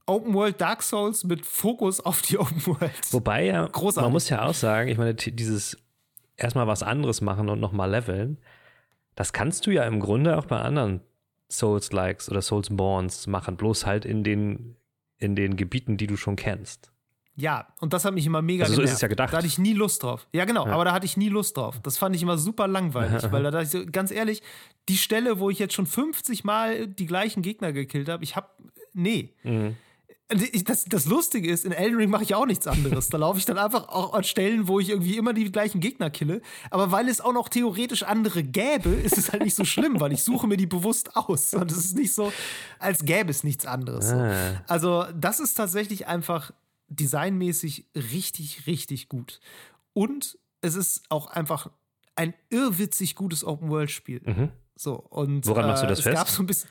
[0.06, 3.12] Open World Dark Souls mit Fokus auf die Open World.
[3.12, 4.02] Wobei ja, Großartig.
[4.06, 5.76] man muss ja auch sagen, ich meine, dieses
[6.36, 8.38] erstmal was anderes machen und nochmal leveln,
[9.16, 11.00] das kannst du ja im Grunde auch bei anderen
[11.50, 14.76] Souls-Likes oder Souls-Borns machen, bloß halt in den,
[15.18, 16.92] in den Gebieten, die du schon kennst.
[17.38, 19.33] Ja, und das hat mich immer mega Also so ist es ja gedacht.
[19.33, 20.26] Da hatte ich nie Lust drauf.
[20.33, 20.72] Ja, genau, Ja.
[20.72, 21.79] aber da hatte ich nie Lust drauf.
[21.83, 24.42] Das fand ich immer super langweilig, weil da dachte ich so, ganz ehrlich,
[24.88, 28.59] die Stelle, wo ich jetzt schon 50 Mal die gleichen Gegner gekillt habe, ich hab,
[28.94, 29.35] nee.
[29.42, 29.76] Mhm.
[30.28, 33.08] Ich- Das, das Lustige ist, in Elden Ring mache ich auch nichts anderes.
[33.10, 36.10] Da laufe ich dann einfach auch an Stellen, wo ich irgendwie immer die gleichen Gegner
[36.10, 36.42] kille.
[36.70, 40.12] Aber weil es auch noch theoretisch andere gäbe, ist es halt nicht so schlimm, weil
[40.12, 41.54] ich suche mir die bewusst aus.
[41.54, 42.32] Und es ist nicht so,
[42.80, 44.06] als gäbe es nichts anderes.
[44.12, 44.64] Ah.
[44.66, 46.50] Also, das ist tatsächlich einfach
[46.88, 49.40] designmäßig richtig, richtig gut.
[49.92, 51.70] Und es ist auch einfach
[52.16, 54.22] ein irrwitzig gutes Open-World-Spiel.
[54.24, 54.48] Mhm.
[54.74, 56.16] So, und Woran machst du das es fest?
[56.16, 56.68] gab so ein bisschen,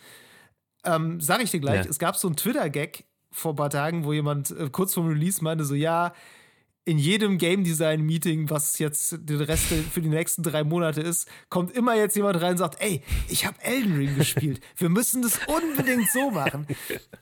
[0.83, 1.89] ähm, sag ich dir gleich, Ja.
[1.89, 5.43] es gab so einen Twitter-Gag vor ein paar Tagen, wo jemand äh, kurz vorm Release
[5.43, 6.13] meinte, so, ja,
[6.85, 11.27] in jedem Game Design Meeting, was jetzt den Rest für die nächsten drei Monate ist,
[11.49, 14.61] kommt immer jetzt jemand rein und sagt, ey, ich habe Elden Ring gespielt.
[14.77, 16.67] Wir müssen das unbedingt so machen.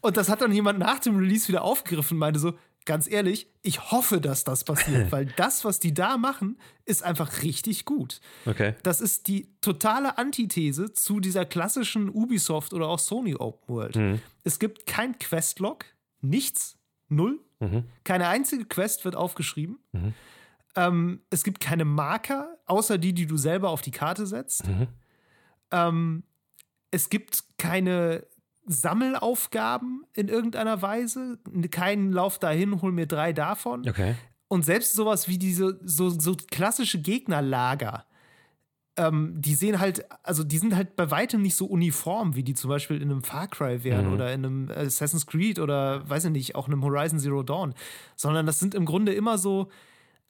[0.01, 2.53] Und das hat dann jemand nach dem Release wieder aufgegriffen und meinte so,
[2.85, 7.41] ganz ehrlich, ich hoffe, dass das passiert, weil das, was die da machen, ist einfach
[7.41, 8.19] richtig gut.
[8.45, 8.75] Okay.
[8.83, 13.95] Das ist die totale Antithese zu dieser klassischen Ubisoft oder auch Sony Open World.
[13.95, 14.19] Mhm.
[14.43, 15.85] Es gibt kein Questlog,
[16.23, 16.77] nichts,
[17.09, 17.39] null.
[17.59, 17.85] Mhm.
[18.03, 19.79] Keine einzige Quest wird aufgeschrieben.
[20.75, 24.67] Ähm, es gibt keine Marker, außer die, die du selber auf die Karte setzt.
[24.67, 24.87] Mhm.
[25.71, 26.23] Ähm,
[26.91, 28.25] es gibt keine
[28.65, 31.39] Sammelaufgaben in irgendeiner Weise.
[31.71, 33.87] Keinen Lauf dahin, hol mir drei davon.
[33.87, 34.15] Okay.
[34.47, 38.05] Und selbst sowas wie diese so, so klassische Gegnerlager,
[38.95, 42.53] ähm, die sehen halt, also die sind halt bei weitem nicht so uniform, wie die
[42.53, 44.13] zum Beispiel in einem Far Cry wären Mhm.
[44.13, 47.73] oder in einem Assassin's Creed oder weiß ich nicht, auch einem Horizon Zero Dawn.
[48.15, 49.69] Sondern das sind im Grunde immer so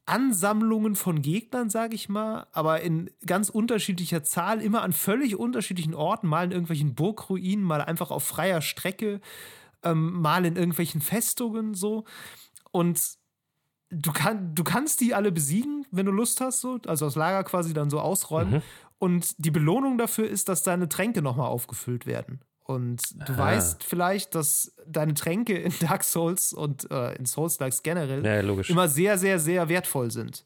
[0.06, 5.93] Ansammlungen von Gegnern, sage ich mal, aber in ganz unterschiedlicher Zahl, immer an völlig unterschiedlichen
[5.95, 9.21] Orten, mal in irgendwelchen Burgruinen, mal einfach auf freier Strecke,
[9.84, 12.04] ähm, mal in irgendwelchen Festungen so.
[12.71, 12.99] Und
[13.93, 17.43] du, kann, du kannst die alle besiegen, wenn du Lust hast, so, also das Lager
[17.43, 18.56] quasi dann so ausräumen.
[18.56, 18.62] Mhm.
[18.99, 22.39] Und die Belohnung dafür ist, dass deine Tränke nochmal aufgefüllt werden.
[22.65, 23.38] Und du Ah.
[23.38, 28.88] weißt vielleicht, dass deine Tränke in Dark Souls und äh, in Souls-Likes generell Ja, immer
[28.88, 30.43] sehr, sehr, sehr wertvoll sind.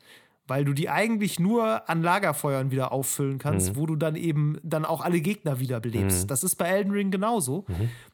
[0.48, 4.86] Weil du die eigentlich nur an Lagerfeuern wieder auffüllen kannst, wo du dann eben dann
[4.86, 6.32] auch alle Gegner wiederbelebst.
[6.32, 7.66] Das ist bei Elden Ring genauso.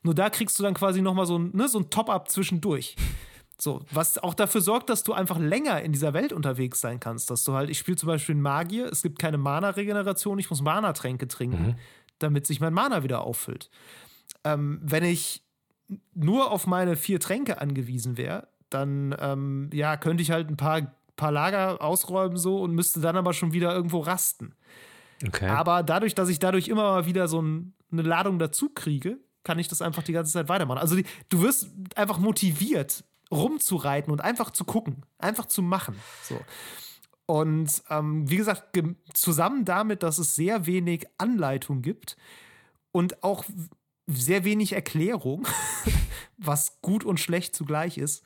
[0.01, 2.95] Nur da kriegst du dann quasi nochmal so ein, ne, so ein Top-Up zwischendurch.
[3.63, 7.29] So, was auch dafür sorgt, dass du einfach länger in dieser Welt unterwegs sein kannst.
[7.29, 11.29] Dass du halt, ich spiele zum Beispiel Magier, es gibt keine Mana-Regeneration, ich muss Mana-Tränke
[11.29, 11.77] trinken,
[12.19, 13.69] damit sich mein Mana wieder auffüllt.
[14.43, 15.43] Ähm, wenn ich
[16.13, 20.93] nur auf meine vier Tränke angewiesen wäre, dann ähm, ja, könnte ich halt ein paar,
[21.15, 24.55] paar Lager ausräumen so und müsste dann aber schon wieder irgendwo rasten.
[25.25, 25.47] Okay.
[25.47, 29.57] Aber dadurch, dass ich dadurch immer mal wieder so ein, eine Ladung dazu kriege, kann
[29.57, 30.79] ich das einfach die ganze Zeit weitermachen.
[30.79, 35.95] Also die, du wirst einfach motiviert, rumzureiten und einfach zu gucken, einfach zu machen.
[36.23, 36.39] So.
[37.25, 38.77] Und ähm, wie gesagt,
[39.13, 42.17] zusammen damit, dass es sehr wenig Anleitung gibt
[42.91, 43.45] und auch
[44.07, 45.47] sehr wenig Erklärung,
[46.37, 48.25] was gut und schlecht zugleich ist,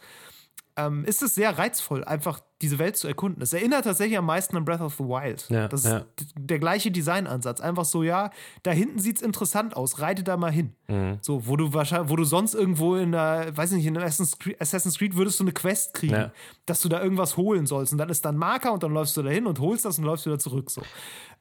[0.78, 3.42] ähm, ist es sehr reizvoll, einfach diese Welt zu erkunden.
[3.42, 5.48] Es erinnert tatsächlich am meisten an Breath of the Wild.
[5.50, 5.98] Ja, das ja.
[5.98, 7.60] ist d- der gleiche Designansatz.
[7.62, 8.30] Einfach so, ja,
[8.64, 10.76] da hinten sieht es interessant aus, reite da mal hin.
[10.88, 11.18] Mhm.
[11.22, 14.38] So, wo du wahrscheinlich, wo du sonst irgendwo in der, weiß nicht, in einem Assassin's
[14.40, 16.32] Creed, Assassin's Creed würdest du eine Quest kriegen, Ja.
[16.66, 17.92] dass du da irgendwas holen sollst.
[17.92, 19.98] Und dann ist da ein Marker und dann läufst du da hin und holst das
[19.98, 20.70] und läufst wieder zurück.
[20.72, 20.82] So.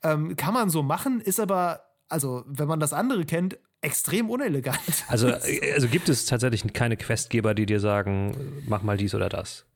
[0.03, 4.78] Ähm, kann man so machen, ist aber, also, wenn man das andere kennt, extrem unelegant.
[5.08, 9.66] Also, also gibt es tatsächlich keine Questgeber, die dir sagen, mach mal dies oder das.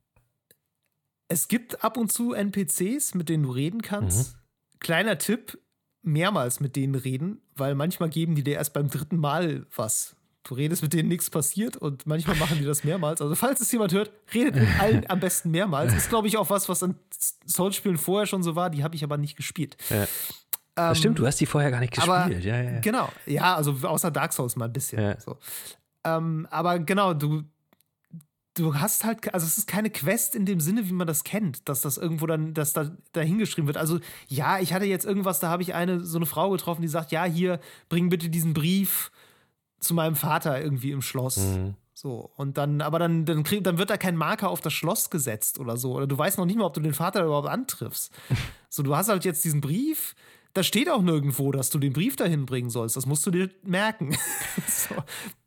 [1.28, 4.36] Es gibt ab und zu NPCs, mit denen du reden kannst.
[4.80, 5.58] Kleiner Tipp,
[6.02, 10.16] mehrmals mit denen reden, weil manchmal geben die dir erst beim dritten Mal was.
[10.42, 13.20] Du redest mit denen nichts passiert und manchmal machen die das mehrmals.
[13.20, 15.92] Also, falls es jemand hört, redet mit allen am besten mehrmals.
[15.94, 16.96] Ist, glaube ich, auch was, was an
[17.46, 18.70] Souls-Spielen vorher schon so war.
[18.70, 19.76] Die habe ich aber nicht gespielt.
[19.90, 20.08] Ja.
[20.74, 22.16] Das stimmt, du hast die vorher gar nicht gespielt.
[22.16, 22.80] aber, ja, ja, ja.
[22.80, 25.02] Genau, ja, also außer Dark Souls mal ein bisschen.
[25.02, 25.20] Ja.
[25.20, 25.37] So.
[26.04, 27.42] Ähm, aber genau, du,
[28.54, 31.68] du hast halt, also es ist keine Quest in dem Sinne, wie man das kennt,
[31.68, 33.76] dass das irgendwo dann, dass da dahingeschrieben wird.
[33.76, 36.88] Also ja, ich hatte jetzt irgendwas, da habe ich eine, so eine Frau getroffen, die
[36.88, 39.11] sagt, ja, hier, bring bitte diesen Brief
[39.80, 41.38] zu meinem Vater irgendwie im Schloss.
[41.38, 41.74] Mhm.
[41.92, 45.11] So, und dann, aber dann, dann, krieg, dann wird da kein Marker auf das Schloss
[45.11, 45.94] gesetzt oder so.
[45.94, 48.12] Oder du weißt noch nicht mal, ob du den Vater überhaupt antriffst.
[48.72, 50.14] So, du hast halt jetzt diesen Brief,
[50.54, 52.96] da steht auch nirgendwo, dass du den Brief dahin bringen sollst.
[52.96, 54.16] Das musst du dir merken.
[54.66, 54.94] so,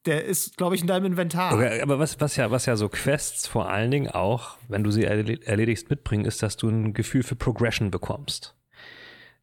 [0.06, 1.54] der ist, glaube ich, in deinem Inventar.
[1.54, 4.92] Okay, aber was, was, ja, was ja so Quests vor allen Dingen auch, wenn du
[4.92, 8.56] sie erle- erledigst, mitbringen, ist, dass du ein Gefühl für Progression bekommst.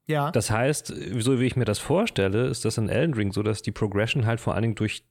[0.07, 0.31] Ja.
[0.33, 3.63] Das heißt, so wie ich mir das vorstelle, ist das in Elden Ring so, dass
[3.63, 5.05] die Progression halt vor allen Dingen durch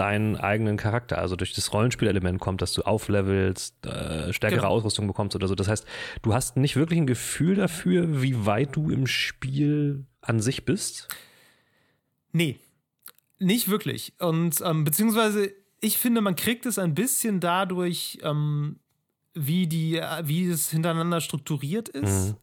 [0.00, 4.70] deinen eigenen Charakter, also durch das Rollenspielelement kommt, dass du auflevelst, äh, stärkere Genau.
[4.72, 5.54] Ausrüstung bekommst oder so.
[5.54, 5.86] Das heißt,
[6.22, 11.08] du hast nicht wirklich ein Gefühl dafür, wie weit du im Spiel an sich bist.
[12.32, 12.58] Nee,
[13.38, 14.14] nicht wirklich.
[14.18, 18.80] Und ähm, beziehungsweise, ich finde, man kriegt es ein bisschen dadurch, ähm,
[19.34, 22.30] wie, die, äh, wie es hintereinander strukturiert ist.
[22.30, 22.36] Mhm.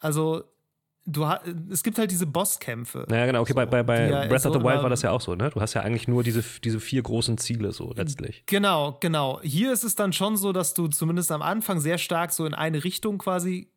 [0.00, 0.44] Also,
[1.10, 1.26] du
[1.70, 3.06] es gibt halt diese Bosskämpfe.
[3.10, 5.10] Ja, genau, okay, bei, bei, bei ja Breath of so the Wild war das ja
[5.10, 5.50] auch so, ne?
[5.50, 8.44] Du hast ja eigentlich nur diese, diese vier großen Ziele so letztlich.
[8.46, 9.40] Genau, genau.
[9.42, 12.54] Hier ist es dann schon so, dass du zumindest am Anfang sehr stark so in
[12.54, 13.70] eine Richtung quasi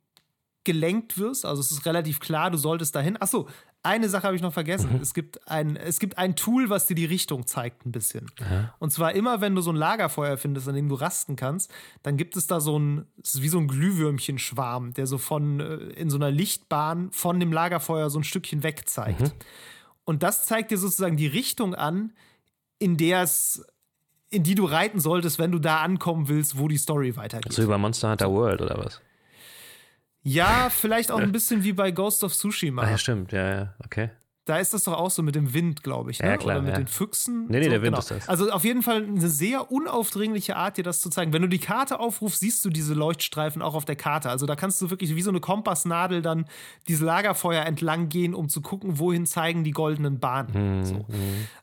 [0.63, 1.46] gelenkt wirst.
[1.46, 3.17] Also es ist relativ klar, du solltest dahin.
[3.19, 3.48] Ach so,
[3.84, 5.00] eine Sache habe ich noch vergessen.
[5.02, 8.32] Es, gibt ein, es gibt ein Tool, was dir die Richtung zeigt ein bisschen.
[8.80, 11.69] Und zwar immer, wenn du so ein Lagerfeuer findest, an dem du rasten kannst,
[12.02, 15.60] dann gibt es da so ein, es ist wie so ein Glühwürmchenschwarm, der so von
[15.60, 19.36] äh, in so einer Lichtbahn von dem Lagerfeuer so ein Stückchen weg zeigt.
[20.06, 22.13] Und das zeigt dir sozusagen die Richtung an,
[22.80, 23.65] in der es
[24.30, 27.54] in die du reiten solltest, wenn du da ankommen willst, wo die Story weitergeht.
[27.54, 29.00] So wie bei Monster Hunter World oder was?
[30.24, 32.84] Ja, vielleicht auch ein bisschen wie bei Ghost of Tsushima.
[32.84, 34.10] Ah, ja, stimmt, ja, ja, okay.
[34.46, 36.20] Da ist das doch auch so mit dem Wind, glaube ich.
[36.20, 36.28] Ne?
[36.28, 36.80] Ja, klar, Oder mit ja.
[36.82, 37.46] den Füchsen.
[37.48, 38.00] Nee, nee, so, der Wind genau.
[38.00, 38.28] ist das.
[38.28, 41.32] Also auf jeden Fall eine sehr unaufdringliche Art, dir das zu zeigen.
[41.32, 44.30] Wenn du die Karte aufrufst, siehst du diese Leuchtstreifen auch auf der Karte.
[44.30, 46.46] Also da kannst du wirklich wie so eine Kompassnadel dann
[46.90, 50.54] diese Lagerfeuer entlang gehen, um zu gucken, wohin zeigen die goldenen Bahnen.
[50.54, 51.06] Hm, so.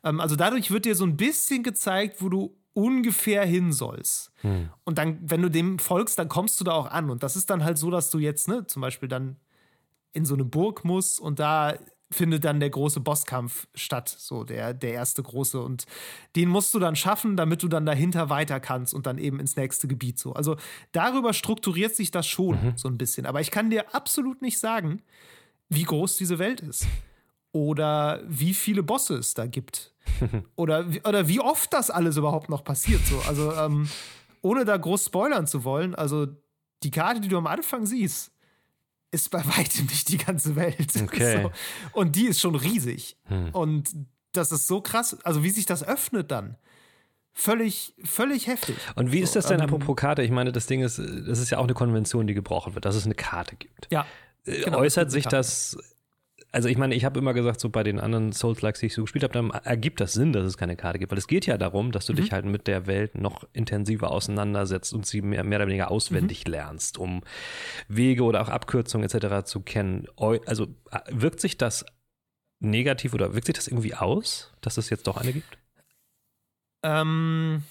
[0.02, 4.32] Ähm, also dadurch wird dir so ein bisschen gezeigt, wo du ungefähr hin sollst.
[4.42, 4.70] Hm.
[4.84, 7.10] Und dann, wenn du dem folgst, dann kommst du da auch an.
[7.10, 9.36] Und das ist dann halt so, dass du jetzt, ne, zum Beispiel dann
[10.12, 11.74] in so eine Burg musst und da
[12.12, 15.60] findet dann der große Bosskampf statt, so der, der erste große.
[15.60, 15.86] Und
[16.34, 19.56] den musst du dann schaffen, damit du dann dahinter weiter kannst und dann eben ins
[19.56, 20.32] nächste Gebiet so.
[20.32, 20.56] Also
[20.92, 23.26] darüber strukturiert sich das schon so ein bisschen.
[23.26, 25.02] Aber ich kann dir absolut nicht sagen,
[25.68, 26.86] wie groß diese Welt ist.
[27.52, 29.92] Oder wie viele Bosse es da gibt.
[30.56, 33.00] oder, wie- oder wie oft das alles überhaupt noch passiert.
[33.06, 33.18] So.
[33.28, 33.88] Also, ähm,
[34.42, 36.26] ohne da groß spoilern zu wollen, also
[36.82, 38.30] die Karte, die du am Anfang siehst,
[39.10, 40.92] ist bei weitem nicht die ganze Welt.
[41.02, 41.42] Okay.
[41.42, 41.50] So.
[41.92, 43.16] Und die ist schon riesig.
[43.52, 43.90] Und
[44.32, 46.56] das ist so krass, also wie sich das öffnet dann.
[47.32, 48.76] Völlig, völlig heftig.
[48.96, 50.22] Und wie ist das denn, ähm, apropos Karte?
[50.22, 52.94] Ich meine, das Ding ist, das ist ja auch eine Konvention, die gebrochen wird, dass
[52.96, 53.88] es eine Karte gibt.
[53.90, 54.06] Ja.
[54.44, 55.76] Äh, Genau, Äußert sich das,
[56.52, 59.02] also ich meine, ich habe immer gesagt, so bei den anderen Souls-Likes, die ich so
[59.02, 61.12] gespielt habe, dann ergibt das Sinn, dass es keine Karte gibt.
[61.12, 62.16] Weil es geht ja darum, dass du Mhm.
[62.16, 66.44] dich halt mit der Welt noch intensiver auseinandersetzt und sie mehr, mehr oder weniger auswendig
[66.46, 66.50] Mhm.
[66.52, 67.22] lernst, um
[67.88, 69.44] Wege oder auch Abkürzungen etc.
[69.44, 70.06] zu kennen.
[70.46, 71.84] Also äh, wirkt sich das
[72.58, 75.56] negativ oder wirkt sich das irgendwie aus, dass es jetzt doch eine gibt?
[76.82, 77.62] Ähm,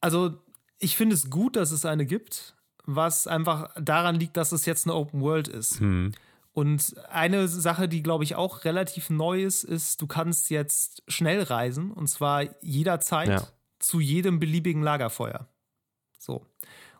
[0.00, 0.38] also,
[0.78, 4.86] ich finde es gut, dass es eine gibt, was einfach daran liegt, dass es jetzt
[4.86, 5.80] eine Open World ist.
[5.80, 6.12] Hm.
[6.60, 11.42] Und eine Sache, die, glaube ich, auch relativ neu ist, ist, du kannst jetzt schnell
[11.42, 13.42] reisen und zwar jederzeit Ja.
[13.78, 15.48] zu jedem beliebigen Lagerfeuer.
[16.18, 16.44] So.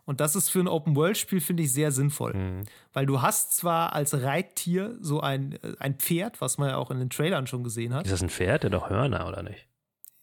[0.03, 2.33] Und das ist für ein Open-World-Spiel, finde ich, sehr sinnvoll.
[2.33, 2.63] Mhm.
[2.91, 6.89] Weil du hast zwar als Reittier so ein, äh, ein Pferd, was man ja auch
[6.89, 8.05] in den Trailern schon gesehen hat.
[8.07, 9.67] Ist das ein Pferd, der doch Hörner oder nicht?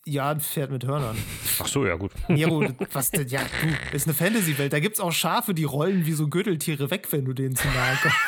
[0.09, 1.17] Ja, ein Pferd mit Hörnern.
[1.59, 2.13] Ach so, ja gut.
[2.29, 3.29] Nero, was denn?
[3.29, 4.73] Ja, du, ist eine Fantasy-Welt.
[4.73, 7.69] Da gibt es auch Schafe, die rollen wie so Gürteltiere weg, wenn du denen zu
[7.69, 8.17] nahe kommst.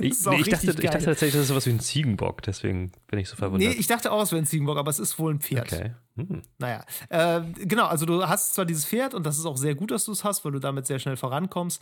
[0.00, 3.20] Ich, nee, ich, dachte, ich dachte tatsächlich, das ist sowas wie ein Ziegenbock, deswegen bin
[3.20, 3.70] ich so verwundert.
[3.70, 5.72] Nee, ich dachte auch, es wäre ein Ziegenbock, aber es ist wohl ein Pferd.
[5.72, 5.94] okay.
[6.16, 6.42] Hm.
[6.58, 9.92] Naja, äh, genau, also du hast zwar dieses Pferd und das ist auch sehr gut,
[9.92, 11.80] dass du es hast, weil du damit sehr schnell vorankommst.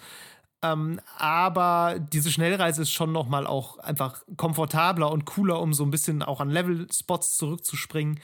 [0.63, 5.85] Ähm, aber diese Schnellreise ist schon noch mal auch einfach komfortabler und cooler, um so
[5.85, 8.21] ein bisschen auch an Level-Spots zurückzuspringen.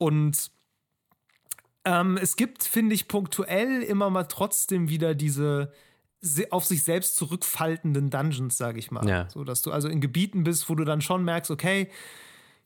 [0.00, 0.50] Und
[1.84, 5.72] ähm, es gibt, finde ich, punktuell immer mal trotzdem wieder diese
[6.22, 9.06] se- auf sich selbst zurückfaltenden Dungeons, sage ich mal.
[9.06, 9.28] Ja.
[9.28, 11.90] So, dass du also in Gebieten bist, wo du dann schon merkst, okay,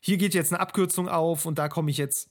[0.01, 2.31] hier geht jetzt eine Abkürzung auf und da komme ich jetzt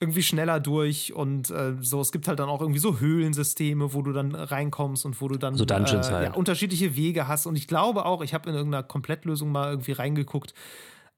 [0.00, 2.00] irgendwie schneller durch und äh, so.
[2.02, 5.38] Es gibt halt dann auch irgendwie so Höhlensysteme, wo du dann reinkommst und wo du
[5.38, 6.28] dann so Dungeons äh, halt.
[6.28, 7.46] ja, unterschiedliche Wege hast.
[7.46, 10.52] Und ich glaube auch, ich habe in irgendeiner Komplettlösung mal irgendwie reingeguckt.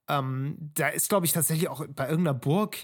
[0.08, 2.78] Ähm, da ist, glaube ich, tatsächlich auch bei irgendeiner Burg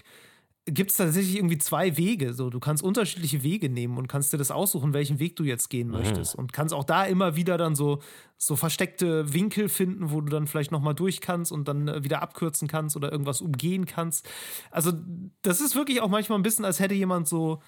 [0.65, 2.33] gibt es tatsächlich irgendwie zwei Wege.
[2.33, 5.69] So, du kannst unterschiedliche Wege nehmen und kannst dir das aussuchen, welchen Weg du jetzt
[5.69, 6.35] gehen möchtest.
[6.35, 8.01] Und kannst auch da immer wieder dann so,
[8.37, 12.21] so versteckte Winkel finden, wo du dann vielleicht nochmal durch kannst und dann äh, wieder
[12.21, 14.29] abkürzen kannst oder irgendwas umgehen kannst.
[14.69, 14.93] Also,
[15.41, 17.61] das ist wirklich auch manchmal ein bisschen, als hätte jemand so,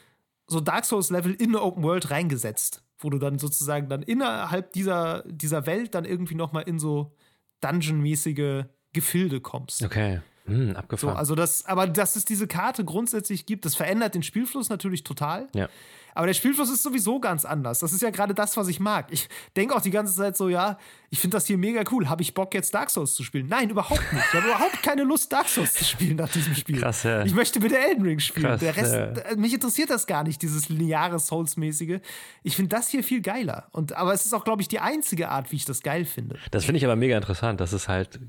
[0.45, 5.23] so Dark Souls-Level in eine Open World reingesetzt, wo du dann sozusagen dann innerhalb dieser,
[5.25, 7.15] dieser Welt dann irgendwie nochmal in so
[7.61, 9.83] Dungeon-mäßige Gefilde kommst.
[9.83, 10.21] Okay.
[10.45, 11.17] Hm, So, abgefahren.
[11.17, 15.47] also das, aber dass es diese Karte grundsätzlich gibt, das verändert den Spielfluss natürlich total.
[15.53, 15.69] ja.
[16.15, 17.79] Aber der Spielfluss ist sowieso ganz anders.
[17.79, 19.07] Das ist ja gerade das, was ich mag.
[19.09, 20.77] Ich denke auch die ganze Zeit so, ja,
[21.09, 22.07] ich finde das hier mega cool.
[22.07, 23.47] Habe ich Bock, jetzt Dark Souls zu spielen?
[23.47, 24.23] Nein, überhaupt nicht.
[24.27, 26.79] Ich habe überhaupt keine Lust, Dark Souls zu spielen nach diesem Spiel.
[26.81, 27.23] Krass, ja.
[27.25, 28.45] Ich möchte bitte Elden Ring spielen.
[28.45, 29.05] Krass, der Rest, ja.
[29.23, 31.99] äh, mich interessiert das gar nicht, dieses lineare Souls-mäßige.
[32.43, 33.69] Ich finde das hier viel geiler.
[33.71, 36.37] Und, aber es ist auch, glaube ich, die einzige Art, wie ich das geil finde.
[36.51, 38.19] Das finde ich aber mega interessant, dass es halt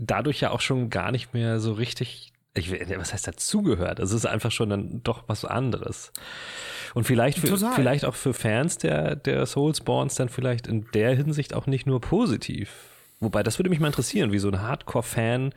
[0.00, 3.98] dadurch ja auch schon gar nicht mehr so richtig, ich, was heißt dazugehört?
[4.00, 6.12] Es ist einfach schon dann doch was anderes.
[6.94, 11.54] Und vielleicht, für, vielleicht auch für Fans der, der Soulsborns dann vielleicht in der Hinsicht
[11.54, 12.70] auch nicht nur positiv.
[13.20, 15.52] Wobei, das würde mich mal interessieren, wie so ein Hardcore-Fan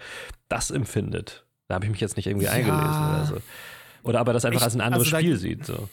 [0.50, 1.46] das empfindet.
[1.68, 2.52] Da habe ich mich jetzt nicht irgendwie Ja.
[2.52, 3.38] eingelesen oder so.
[4.04, 5.66] Oder aber das einfach Ich- als ein anderes also da- Spiel sieht.
[5.66, 5.88] So.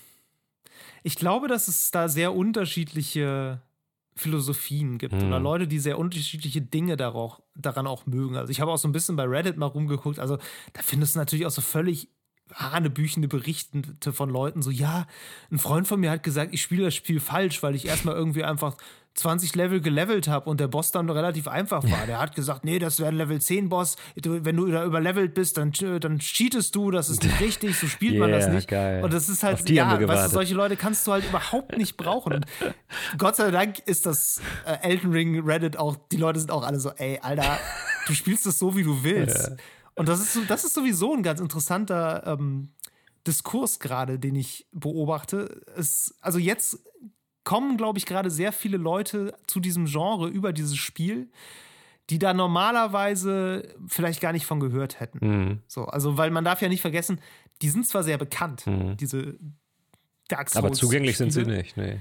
[1.05, 3.61] Ich glaube, dass es da sehr unterschiedliche
[4.21, 5.29] Philosophien gibt Hm.
[5.29, 8.37] oder Leute, die sehr unterschiedliche Dinge darauf, daran auch mögen.
[8.37, 10.19] Also ich habe auch so ein bisschen bei Reddit mal rumgeguckt.
[10.19, 10.37] Also
[10.73, 12.09] da findest du natürlich auch so völlig
[12.55, 15.07] hanebüchende Berichte von Leuten, so ja,
[15.53, 18.43] ein Freund von mir hat gesagt, ich spiele das Spiel falsch, weil ich erstmal irgendwie
[18.45, 18.77] einfach
[19.15, 22.07] 20 Level gelevelt habe und der Boss dann relativ einfach war.
[22.07, 23.97] Der hat gesagt, nee, das wäre ein Level 10 Boss.
[24.15, 28.19] Wenn du da überlevelt bist, dann, dann cheatest du, das ist nicht richtig, so spielt
[28.19, 28.69] man das Yeah, nicht.
[28.69, 29.05] geil.
[29.05, 32.33] Und das ist halt, ja, weißt du, solche Leute kannst du halt überhaupt nicht brauchen.
[32.35, 32.47] Und
[33.19, 36.81] Gott sei Dank ist das äh, Elden Ring Reddit auch, die Leute sind auch alle
[36.81, 37.59] so, ey, Alter,
[38.07, 39.53] du spielst das so, wie du willst.
[39.95, 42.71] Und das ist, das ist sowieso ein ganz interessanter ähm,
[43.27, 45.61] Diskurs gerade, den ich beobachte.
[45.77, 46.79] Es, also jetzt
[47.51, 51.29] kommen, glaube ich, gerade sehr viele Leute zu diesem Genre über dieses Spiel,
[52.09, 55.19] die da normalerweise vielleicht gar nicht von gehört hätten.
[55.21, 55.59] Mhm.
[55.67, 57.21] So, also, weil man darf ja nicht vergessen,
[57.61, 58.65] die sind zwar sehr bekannt,
[59.01, 59.35] diese
[60.29, 60.63] Dark Souls.
[60.63, 60.67] Mhm.
[60.67, 61.57] Aber zugänglich sind sie Spiele.
[61.59, 61.77] nicht.
[61.77, 61.99] Nee.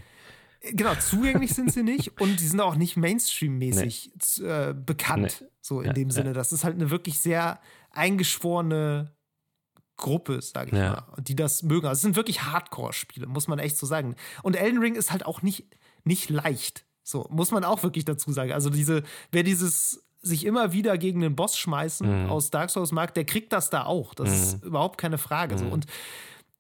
[0.72, 5.38] Genau, zugänglich sind sie nicht und die sind auch nicht Mainstream-mäßig z- äh, bekannt.
[5.42, 5.48] Nee.
[5.62, 6.14] So in Ja, dem ja.
[6.14, 6.34] Sinne.
[6.34, 7.60] Das ist halt eine wirklich sehr
[7.92, 9.12] eingeschworene
[10.00, 11.06] Gruppe, sage ich Ja.
[11.16, 11.86] mal, die das mögen.
[11.88, 14.16] Also es sind wirklich Hardcore-Spiele, muss man echt so sagen.
[14.42, 15.66] Und Elden Ring ist halt auch nicht,
[16.04, 16.86] nicht leicht.
[17.04, 18.52] So, muss man auch wirklich dazu sagen.
[18.54, 22.30] Also diese, wer dieses sich immer wieder gegen den Boss schmeißen Mhm.
[22.30, 24.14] aus Dark Souls mag, der kriegt das da auch.
[24.14, 25.58] Das ist überhaupt keine Frage.
[25.58, 25.66] So.
[25.66, 25.72] Mhm.
[25.72, 25.86] Und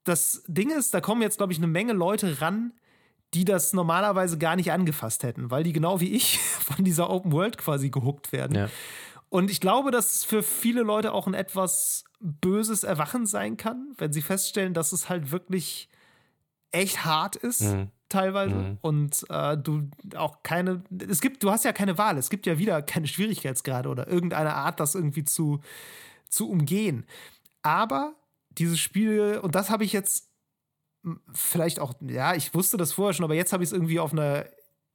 [0.06, 2.72] das Ding ist, da kommen jetzt, glaube ich, eine Menge Leute ran,
[3.34, 7.32] die das normalerweise gar nicht angefasst hätten, weil die genau wie ich von dieser Open
[7.32, 8.56] World quasi gehuckt werden.
[8.56, 8.70] Ja.
[9.30, 13.94] Und ich glaube, dass es für viele Leute auch ein etwas böses Erwachen sein kann,
[13.98, 15.90] wenn sie feststellen, dass es halt wirklich
[16.72, 17.92] echt hart ist, Mhm.
[18.10, 18.56] teilweise.
[18.56, 18.78] Mhm.
[18.82, 22.58] Und äh, du auch keine, es gibt, du hast ja keine Wahl, es gibt ja
[22.58, 25.62] wieder keine Schwierigkeitsgrade oder irgendeine Art, das irgendwie zu,
[26.28, 27.06] zu umgehen.
[27.62, 28.16] Aber
[28.50, 30.30] dieses Spiel, und das habe ich jetzt
[31.34, 34.12] vielleicht auch, ja, ich wusste das vorher schon, aber jetzt habe ich es irgendwie auf
[34.12, 34.46] einer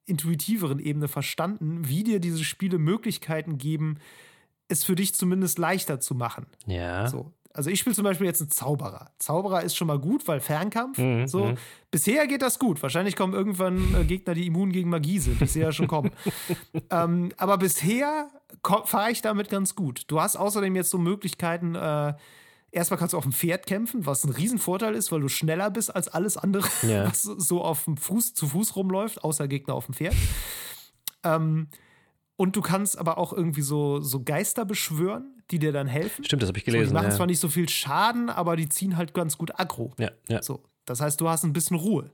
[0.07, 3.99] intuitiveren Ebene verstanden, wie dir diese Spiele Möglichkeiten geben,
[4.69, 6.47] es für dich zumindest leichter zu machen.
[6.67, 7.09] Ja.
[7.09, 7.33] So.
[7.55, 9.13] Also ich spiele zum Beispiel jetzt einen Zauberer.
[9.19, 10.99] Zauberer ist schon mal gut, weil Fernkampf.
[10.99, 11.47] Mhm, so.
[11.47, 11.55] mhm.
[11.91, 12.83] Bisher geht das gut.
[12.83, 15.41] Wahrscheinlich kommen irgendwann äh, Gegner, die immun gegen Magie sind.
[15.41, 16.11] Ich sehe ja schon kommen.
[16.91, 18.29] ähm, aber bisher
[18.85, 20.03] fahre ich damit ganz gut.
[20.09, 22.15] Du hast außerdem jetzt so Möglichkeiten, äh,
[22.75, 25.95] erstmal kannst du auf dem Pferd kämpfen, was ein Riesenvorteil ist, weil du schneller bist
[25.95, 27.07] als alles andere, Ja.
[27.07, 30.15] was so auf dem Fuß zu Fuß rumläuft, außer Gegner auf dem Pferd.
[31.23, 31.69] Ähm,
[32.37, 36.25] und du kannst aber auch irgendwie so, so Geister beschwören, die dir dann helfen.
[36.25, 36.95] Stimmt, das habe ich So, die gelesen.
[36.95, 37.15] machen ja.
[37.17, 39.93] zwar nicht so viel Schaden, aber die ziehen halt ganz gut aggro.
[39.99, 40.43] ja, ja.
[40.43, 40.63] So.
[40.87, 42.11] Das heißt, du hast ein bisschen Ruhe.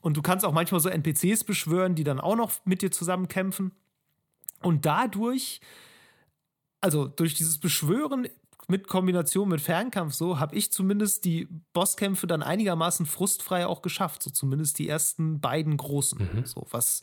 [0.00, 3.28] Und du kannst auch manchmal so NPCs beschwören, die dann auch noch mit dir zusammen
[3.28, 3.72] kämpfen.
[4.62, 5.60] Und dadurch,
[6.80, 8.26] also durch dieses Beschwören
[8.68, 14.22] mit Kombination mit Fernkampf, so habe ich zumindest die Bosskämpfe dann einigermaßen frustfrei auch geschafft.
[14.22, 16.44] So zumindest die ersten beiden großen.
[16.44, 17.00] So, was,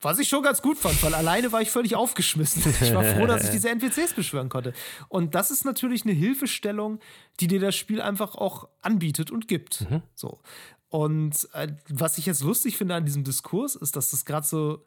[0.00, 2.74] was ich schon ganz gut fand, weil alleine war ich völlig aufgeschmissen.
[2.80, 4.72] Ich war froh, dass ich diese NPCs beschwören konnte.
[5.08, 7.00] Und das ist natürlich eine Hilfestellung,
[7.40, 9.86] die dir das Spiel einfach auch anbietet und gibt.
[10.14, 10.40] So.
[10.88, 14.82] Und äh, was ich jetzt lustig finde an diesem Diskurs, ist, dass das gerade so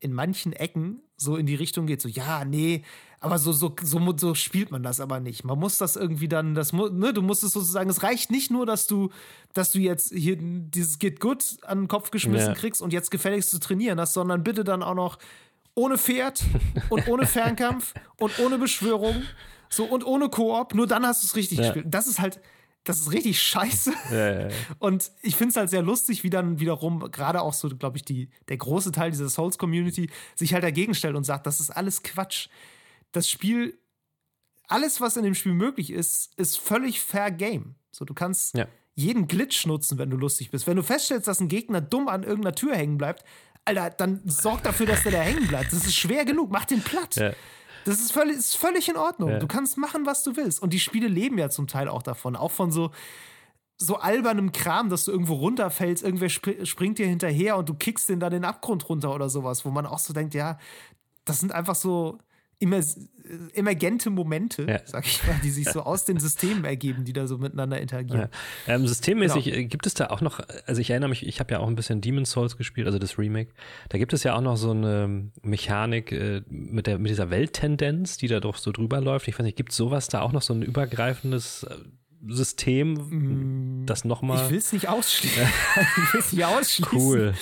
[0.00, 2.82] in manchen Ecken so in die Richtung geht, so, ja, nee,
[3.20, 5.44] aber so, so, so, so spielt man das aber nicht.
[5.44, 8.66] Man muss das irgendwie dann, das, ne, du musst es sozusagen, es reicht nicht nur,
[8.66, 9.10] dass du,
[9.54, 12.54] dass du jetzt hier dieses Geht gut an den Kopf geschmissen ja.
[12.54, 15.18] kriegst und jetzt gefälligst zu trainieren hast, sondern bitte dann auch noch
[15.74, 16.44] ohne Pferd
[16.90, 19.22] und ohne Fernkampf und ohne Beschwörung
[19.70, 21.64] so und ohne Koop, nur dann hast du es richtig ja.
[21.64, 21.86] gespielt.
[21.88, 22.40] Das ist halt,
[22.84, 23.92] das ist richtig scheiße.
[24.10, 24.54] Ja, ja, ja.
[24.78, 28.04] Und ich finde es halt sehr lustig, wie dann wiederum gerade auch so, glaube ich,
[28.04, 32.02] die, der große Teil dieser Souls-Community sich halt dagegen stellt und sagt, das ist alles
[32.02, 32.48] Quatsch.
[33.12, 33.78] Das Spiel,
[34.68, 37.74] alles, was in dem Spiel möglich ist, ist völlig fair game.
[37.90, 38.54] So, du kannst
[38.94, 40.66] jeden Glitch nutzen, wenn du lustig bist.
[40.66, 43.24] Wenn du feststellst, dass ein Gegner dumm an irgendeiner Tür hängen bleibt,
[43.64, 45.72] Alter, dann sorg dafür, dass der da hängen bleibt.
[45.72, 47.16] Das ist schwer genug, mach den platt.
[47.84, 49.30] Das ist völlig, ist völlig in Ordnung.
[49.30, 49.38] Ja.
[49.38, 50.62] Du kannst machen, was du willst.
[50.62, 52.36] Und die Spiele leben ja zum Teil auch davon.
[52.36, 52.90] Auch von so,
[53.76, 58.08] so albernem Kram, dass du irgendwo runterfällst, irgendwer sp springt dir hinterher und du kickst
[58.08, 60.58] den dann den Abgrund runter oder sowas, wo man auch so denkt, ja,
[61.24, 62.18] das sind einfach so
[62.60, 64.80] emergente Momente, ja.
[64.84, 68.28] sag ich mal, die sich so aus den Systemen ergeben, die da so miteinander interagieren.
[68.66, 68.74] Ja.
[68.74, 69.56] Ähm, systemmäßig genau.
[69.56, 71.74] Äh, gibt es da auch noch, also ich erinnere mich, ich habe ja auch ein
[71.74, 73.52] bisschen Demon's Souls gespielt, also das Remake.
[73.88, 78.18] Da gibt es ja auch noch so eine Mechanik äh, mit, der, mit dieser Welttendenz,
[78.18, 79.26] die da doch so drüber läuft.
[79.28, 81.76] Ich weiß nicht, gibt es sowas da auch noch so ein übergreifendes äh,
[82.26, 84.44] System, mm, das nochmal.
[84.44, 85.42] Ich will es nicht ausschließen.
[86.06, 86.98] ich will es nicht ausschließen.
[86.98, 87.34] Cool.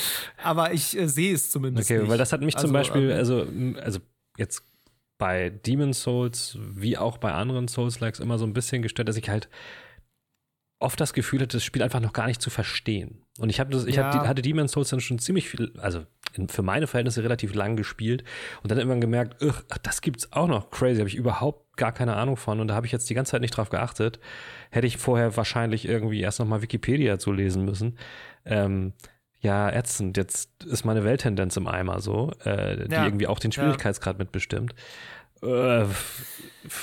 [0.42, 1.90] Aber ich äh, sehe es zumindest.
[1.90, 2.10] Okay, nicht.
[2.10, 3.46] weil das hat mich also, zum Beispiel, ähm, also,
[3.80, 4.00] also
[4.36, 4.64] jetzt
[5.22, 9.28] bei Demon's Souls wie auch bei anderen Souls-Likes immer so ein bisschen gestört, dass ich
[9.28, 9.48] halt
[10.80, 13.22] oft das Gefühl hatte, das Spiel einfach noch gar nicht zu verstehen.
[13.38, 14.12] Und ich, hab das, ich ja.
[14.12, 16.04] hab, hatte Demon's Souls dann schon ziemlich viel, also
[16.48, 18.24] für meine Verhältnisse relativ lang gespielt
[18.64, 20.70] und dann irgendwann gemerkt, ach, das gibt's auch noch.
[20.70, 23.30] Crazy, habe ich überhaupt gar keine Ahnung von und da habe ich jetzt die ganze
[23.30, 24.18] Zeit nicht drauf geachtet.
[24.72, 27.96] Hätte ich vorher wahrscheinlich irgendwie erst nochmal Wikipedia zu lesen müssen.
[28.44, 28.92] Ähm,
[29.42, 33.04] ja, ätzend, jetzt ist meine Welttendenz im Eimer so, äh, die ja.
[33.04, 34.18] irgendwie auch den Schwierigkeitsgrad ja.
[34.18, 34.72] mitbestimmt.
[35.42, 35.86] Äh,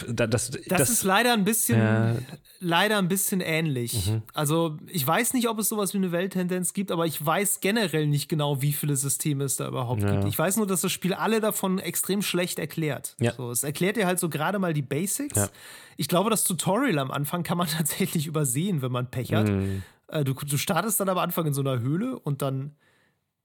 [0.09, 2.15] das, das, das, ist leider ein bisschen, ja.
[2.59, 4.07] leider ein bisschen ähnlich.
[4.07, 4.23] Mhm.
[4.33, 8.05] Also ich weiß nicht, ob es sowas wie eine Welttendenz gibt, aber ich weiß generell
[8.07, 10.11] nicht genau, wie viele Systeme es da überhaupt ja.
[10.11, 10.25] gibt.
[10.25, 13.15] Ich weiß nur, dass das Spiel alle davon extrem schlecht erklärt.
[13.21, 13.31] Ja.
[13.31, 15.49] So, es erklärt dir halt so gerade mal die Basics.
[15.95, 19.47] Ich glaube, das Tutorial am Anfang kann man tatsächlich übersehen, wenn man Pech hat.
[19.47, 19.83] Mhm.
[20.11, 22.75] Äh, du, du startest dann am Anfang in so einer Höhle und dann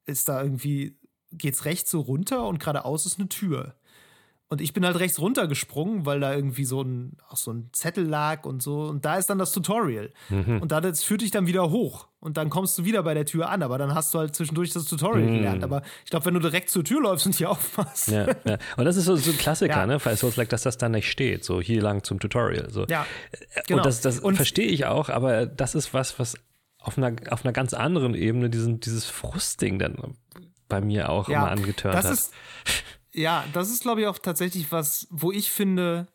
[0.07, 0.99] ist da irgendwie,
[1.33, 3.75] geht's rechts so runter und geradeaus ist eine Tür.
[4.49, 8.07] Und ich bin halt rechts runtergesprungen, weil da irgendwie so ein, auch so ein Zettel
[8.07, 8.83] lag und so.
[8.83, 10.13] Und da ist dann das Tutorial.
[10.29, 10.61] Mhm.
[10.61, 12.09] Und das führt dich dann wieder hoch.
[12.21, 13.63] Und dann kommst du wieder bei der Tür an.
[13.63, 15.37] Aber dann hast du halt zwischendurch das Tutorial mhm.
[15.37, 15.65] gelernt.
[15.65, 18.09] Aber ich glaube, wenn du direkt zur Tür läufst und hier aufmachst.
[18.09, 18.59] Ja, ja.
[18.77, 19.87] Und das ist so, so ein Klassiker, ja.
[19.87, 19.99] ne?
[19.99, 21.43] Bei Souls like, dass das dann nicht steht.
[21.43, 22.71] So hier lang zum Tutorial.
[22.71, 22.85] So.
[22.87, 23.07] Ja.
[23.67, 23.79] Genau.
[23.79, 25.09] Und das, das verstehe ich auch.
[25.09, 26.35] Aber das ist was, was
[26.85, 30.17] auf einer, auf einer ganz anderen Ebene diesen, dieses Frustding dann
[30.69, 32.13] bei mir auch ja, immer angetört das hat.
[32.13, 32.35] Ist,
[33.13, 36.09] ja, das ist, glaube ich, auch tatsächlich was, wo ich finde,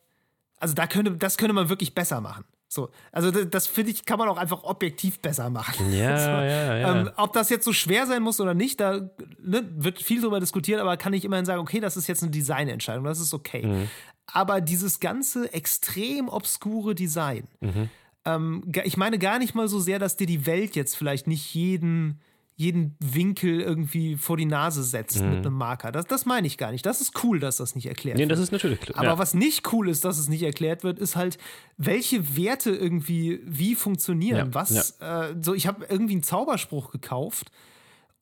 [0.58, 2.44] also da könnte, das könnte man wirklich besser machen.
[2.68, 5.92] So, also das, das finde ich, kann man auch einfach objektiv besser machen.
[5.92, 7.00] Ja, also, ja, ja.
[7.00, 9.10] Ähm, ob das jetzt so schwer sein muss oder nicht, da
[9.42, 12.30] ne, wird viel drüber diskutiert, aber kann ich immerhin sagen, okay, das ist jetzt eine
[12.30, 13.66] Designentscheidung, das ist okay.
[13.66, 13.90] Mhm.
[14.32, 17.90] Aber dieses ganze extrem obskure Design, mhm.
[18.24, 21.54] Ähm, ich meine gar nicht mal so sehr, dass dir die Welt jetzt vielleicht nicht
[21.54, 22.20] jeden
[22.60, 25.30] jeden Winkel irgendwie vor die Nase setzt mhm.
[25.30, 25.92] mit einem Marker.
[25.92, 26.84] Das, das meine ich gar nicht.
[26.84, 28.28] Das ist cool, dass das nicht erklärt nee, wird.
[28.28, 28.98] Nee, das ist natürlich klar.
[28.98, 29.18] Aber ja.
[29.18, 31.38] was nicht cool ist, dass es nicht erklärt wird, ist halt,
[31.78, 34.48] welche Werte irgendwie wie funktionieren.
[34.48, 34.54] Ja.
[34.54, 35.30] Was, ja.
[35.30, 37.50] Äh, so, ich habe irgendwie einen Zauberspruch gekauft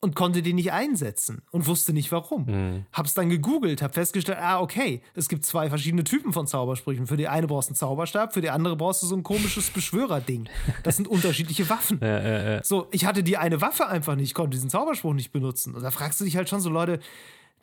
[0.01, 2.45] und konnte den nicht einsetzen und wusste nicht warum.
[2.47, 2.87] Mhm.
[2.93, 7.07] Hab's dann gegoogelt, hab festgestellt, ah, okay, es gibt zwei verschiedene Typen von Zaubersprüchen.
[7.07, 9.71] Für die eine brauchst du einen Zauberstab, für die andere brauchst du so ein komisches
[9.79, 10.49] Beschwörerding.
[10.85, 11.99] Das sind unterschiedliche Waffen.
[12.01, 12.65] Ja, ja, ja.
[12.65, 15.75] So, ich hatte die eine Waffe einfach nicht, konnte diesen Zauberspruch nicht benutzen.
[15.75, 17.01] Und da fragst du dich halt schon so, Leute,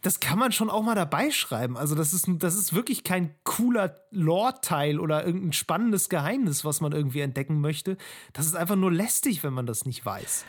[0.01, 1.77] das kann man schon auch mal dabei schreiben.
[1.77, 6.91] Also, das ist, das ist wirklich kein cooler Lore-Teil oder irgendein spannendes Geheimnis, was man
[6.91, 7.97] irgendwie entdecken möchte.
[8.33, 10.45] Das ist einfach nur lästig, wenn man das nicht weiß.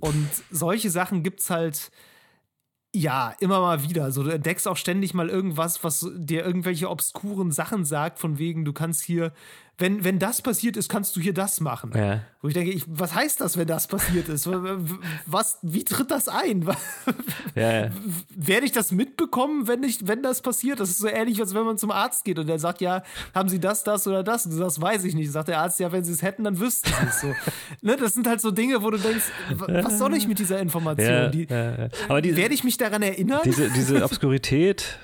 [0.00, 1.90] Und solche Sachen gibt es halt,
[2.94, 4.04] ja, immer mal wieder.
[4.04, 8.64] Also du entdeckst auch ständig mal irgendwas, was dir irgendwelche obskuren Sachen sagt, von wegen,
[8.64, 9.32] du kannst hier
[9.80, 11.92] wenn, wenn das passiert ist, kannst du hier das machen.
[11.94, 12.20] Ja.
[12.42, 14.48] Wo ich denke, ich, was heißt das, wenn das passiert ist?
[15.26, 16.66] Was, wie tritt das ein?
[17.56, 17.90] Ja, ja.
[18.34, 20.78] Werde ich das mitbekommen, wenn, ich, wenn das passiert?
[20.78, 23.02] Das ist so ähnlich, als wenn man zum Arzt geht und der sagt, ja,
[23.34, 24.46] haben Sie das, das oder das?
[24.46, 25.32] Und du sagst, weiß ich nicht.
[25.32, 27.34] Sagt der Arzt, ja, wenn Sie es hätten, dann wüssten Sie es so.
[27.82, 29.24] ne, das sind halt so Dinge, wo du denkst,
[29.56, 31.32] was soll ich mit dieser Information?
[31.32, 31.48] Die,
[32.08, 33.40] Aber die, werde ich mich daran erinnern?
[33.44, 34.98] Diese, diese Obskurität,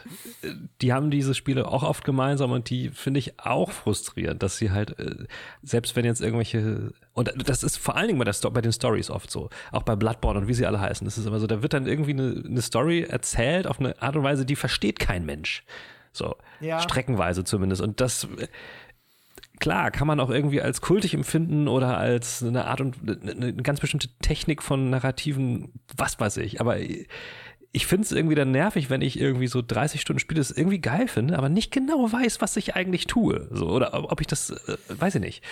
[0.80, 4.66] die haben diese Spiele auch oft gemeinsam und die finde ich auch frustrierend, dass sie
[4.66, 5.26] sie halt, äh,
[5.62, 8.73] selbst wenn jetzt irgendwelche, und das ist vor allen Dingen bei, der Sto bei den
[8.73, 11.47] Stories oft so, auch bei Bloodborne und wie sie alle heißen, das ist immer so,
[11.47, 14.99] da wird dann irgendwie eine, eine Story erzählt auf eine Art und Weise, die versteht
[15.01, 15.64] kein Mensch.
[16.12, 16.79] So, Ja.
[16.81, 17.83] streckenweise zumindest.
[17.83, 18.27] Und das,
[19.61, 23.53] klar, kann man auch irgendwie als kultig empfinden oder als eine Art und eine, eine
[23.55, 26.61] ganz bestimmte Technik von Narrativen, was weiß ich.
[26.61, 26.77] Aber
[27.77, 30.81] ich finde es irgendwie dann nervig, wenn ich irgendwie so 30 Stunden spiele, das irgendwie
[30.81, 33.49] geil finde, aber nicht genau weiß, was ich eigentlich tue.
[33.51, 35.45] So, oder ob ich das, äh, weiß ich nicht.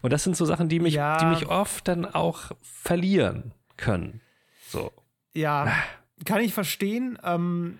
[0.00, 1.18] Und das sind so Sachen, die mich, Ja.
[1.18, 4.22] die mich oft dann auch verlieren können.
[4.68, 4.90] So.
[5.34, 5.70] Ja,
[6.24, 7.18] kann ich verstehen.
[7.22, 7.78] Ähm,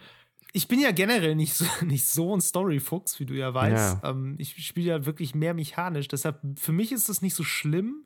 [0.53, 3.99] ich bin ja generell nicht so, nicht so ein Storyfuchs, wie du ja weißt.
[4.05, 6.09] Ähm, ich spiele ja wirklich mehr mechanisch.
[6.09, 8.05] Deshalb, für mich ist das nicht so schlimm.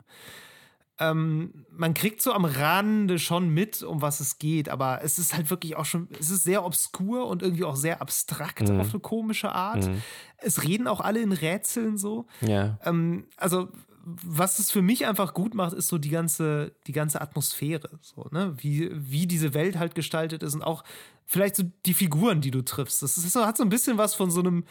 [1.01, 5.35] Ähm, man kriegt so am Rande schon mit, um was es geht, aber es ist
[5.35, 8.81] halt wirklich auch schon, es ist sehr obskur und irgendwie auch sehr abstrakt Mhm.
[8.81, 9.91] auf eine komische Art.
[10.37, 12.27] Es reden auch alle in Rätseln so.
[12.43, 12.79] Ja.
[12.85, 13.69] Ähm, also,
[14.05, 17.99] was es für mich einfach gut macht, ist so die ganze, die ganze Atmosphäre.
[18.03, 18.55] So, ne?
[18.59, 20.85] wie, wie diese Welt halt gestaltet ist und auch
[21.27, 23.03] vielleicht so die Figuren, die du triffst.
[23.03, 24.65] Das ist, hat so ein bisschen was von so einem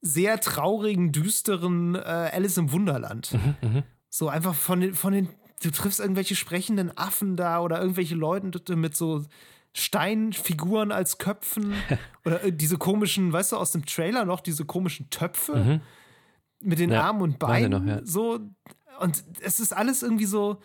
[0.00, 3.36] sehr traurigen, düsteren äh, Alice im Wunderland.
[4.10, 5.28] So einfach von den, von den,
[5.64, 9.24] du triffst irgendwelche sprechenden Affen da oder irgendwelche Leute mit so
[9.72, 11.74] Steinfiguren als Köpfen
[12.24, 15.80] oder äh, diese komischen, weißt du, aus dem Trailer noch, diese komischen Töpfe
[16.60, 17.70] mit den Ja, Armen und Beinen.
[17.70, 18.00] noch, ja.
[18.04, 18.40] So,
[19.00, 20.60] und es ist alles irgendwie so,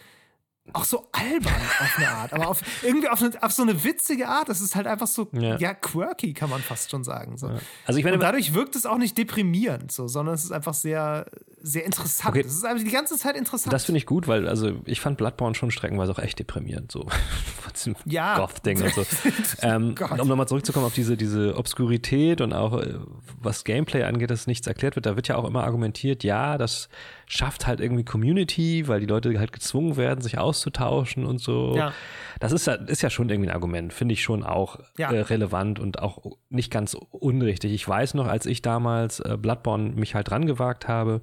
[0.74, 4.28] auch so albern auf eine Art, aber auf, irgendwie auf, eine, auf so eine witzige
[4.28, 4.50] Art.
[4.50, 5.74] Es ist halt einfach so, ja, Ja.
[5.74, 7.38] quirky, kann man fast schon sagen.
[7.38, 7.52] So.
[7.86, 10.74] Also ich meine, Und dadurch wirkt es auch nicht deprimierend, so, sondern es ist einfach
[10.74, 11.26] sehr,
[11.62, 12.30] sehr interessant.
[12.30, 12.46] Okay.
[12.46, 13.74] Es ist einfach die ganze Zeit interessant.
[13.74, 17.02] Das finde ich gut, weil also ich fand Bloodborne schon streckenweise auch echt deprimierend, so
[17.62, 18.38] von diesem Ja.
[18.38, 19.06] Goth-Ding und so.
[19.62, 20.20] ähm, Gott.
[20.20, 22.96] um nochmal zurückzukommen auf diese, diese Obskurität und auch äh,
[23.42, 26.90] was Gameplay angeht, dass nichts erklärt wird, da wird ja auch immer argumentiert, ja, das
[27.32, 31.76] schafft halt irgendwie Community, weil die Leute halt gezwungen werden, sich auszutauschen und so.
[31.78, 31.94] Ja.
[32.40, 35.12] Das ist ja, ist ja schon irgendwie ein Argument, finde ich schon auch Ja.
[35.12, 37.72] äh, relevant und auch nicht ganz unrichtig.
[37.72, 41.22] Ich weiß noch, als ich damals äh, Bloodborne mich halt dran gewagt habe,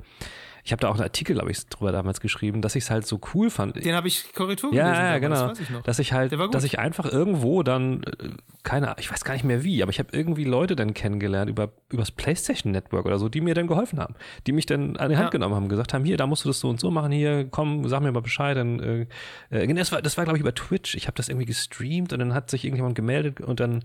[0.67, 3.07] ich habe da auch einen Artikel, glaube ich, drüber damals geschrieben, dass ich es halt
[3.07, 3.77] so cool fand.
[3.77, 5.05] Den habe ich Korrektur Ja, gelesen.
[5.05, 5.51] ja, damals, genau.
[5.53, 5.83] weiß ich noch.
[5.85, 8.31] Dass ich halt, dass ich einfach irgendwo dann, äh,
[8.65, 11.71] keine, ich weiß gar nicht mehr wie, aber ich habe irgendwie Leute dann kennengelernt über
[11.93, 14.17] übers PlayStation Network oder so, die mir dann geholfen haben,
[14.49, 15.31] die mich dann an die Hand Ja.
[15.31, 17.89] genommen haben, gesagt haben, hier, da musst du das so und so machen, hier, komm,
[17.89, 18.57] sag mir mal Bescheid.
[18.57, 19.07] Dann, äh,
[19.51, 20.97] äh, das war, das war glaube ich über Twitch.
[20.97, 23.85] Ich habe das irgendwie gestreamt und dann hat sich irgendjemand gemeldet und dann,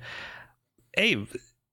[0.94, 1.28] ey.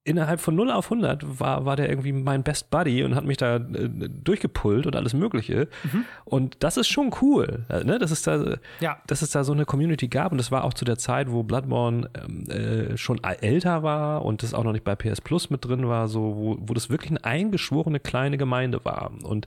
[0.08, 3.36] Innerhalb von 0 auf 100 war, war der irgendwie mein Best Buddy und hat mich
[3.36, 5.68] da äh, durchgepullt und alles Mögliche.
[5.84, 6.04] Mhm.
[6.24, 7.98] Und das ist schon cool, äh, ne?
[7.98, 9.00] Das ist da, Ja.
[9.06, 11.42] dass es da so eine Community gab und das war auch zu der Zeit, wo
[11.42, 15.64] Bloodborne ähm, äh, schon älter war und das auch noch nicht bei PS Plus mit
[15.64, 19.46] drin war, so wo, wo das wirklich eine eingeschworene kleine Gemeinde war und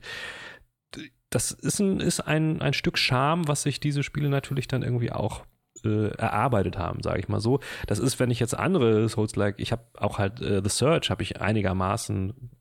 [1.30, 5.12] das ist ein, ist ein, ein Stück Charme, was sich diese Spiele natürlich dann irgendwie
[5.14, 5.46] auch
[5.86, 7.60] äh, erarbeitet haben, sage ich mal so.
[7.88, 11.24] Das ist, wenn ich jetzt andere Souls-like, ich habe auch halt äh, The Search, habe
[11.24, 12.52] ich einigermaßen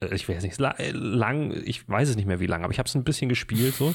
[0.00, 2.78] äh, ich weiß nicht, la- lang, ich weiß es nicht mehr wie lang, aber ich
[2.78, 3.94] habe es ein bisschen gespielt so.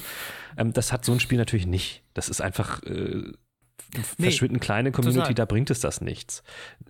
[0.58, 2.04] Ähm, das hat so ein Spiel natürlich nicht.
[2.14, 3.32] Das ist einfach äh,
[4.18, 5.34] Nee, verschwindend kleine Community, total.
[5.36, 6.42] da bringt es das nichts.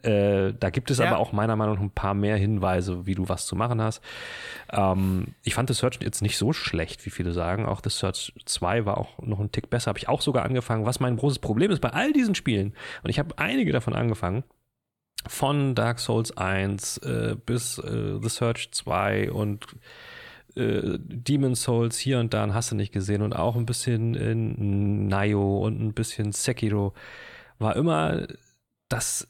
[0.03, 1.07] Äh, da gibt es Ja.
[1.07, 4.01] aber auch meiner Meinung nach ein paar mehr Hinweise, wie du was zu machen hast.
[4.71, 7.65] Ähm, ich fand The Search jetzt nicht so schlecht, wie viele sagen.
[7.65, 9.89] Auch The Search 2 war auch noch ein Tick besser.
[9.89, 10.85] Habe ich auch sogar angefangen.
[10.85, 12.73] Was mein großes Problem ist bei all diesen Spielen,
[13.03, 14.43] und ich habe einige davon angefangen,
[15.27, 19.65] von Dark Souls 1 äh, bis äh, The Search 2 und
[20.55, 25.07] äh, Demon Souls hier und da hast du nicht gesehen und auch ein bisschen in
[25.07, 26.93] Nayo und ein bisschen Sekiro
[27.59, 28.27] war immer
[28.89, 29.27] das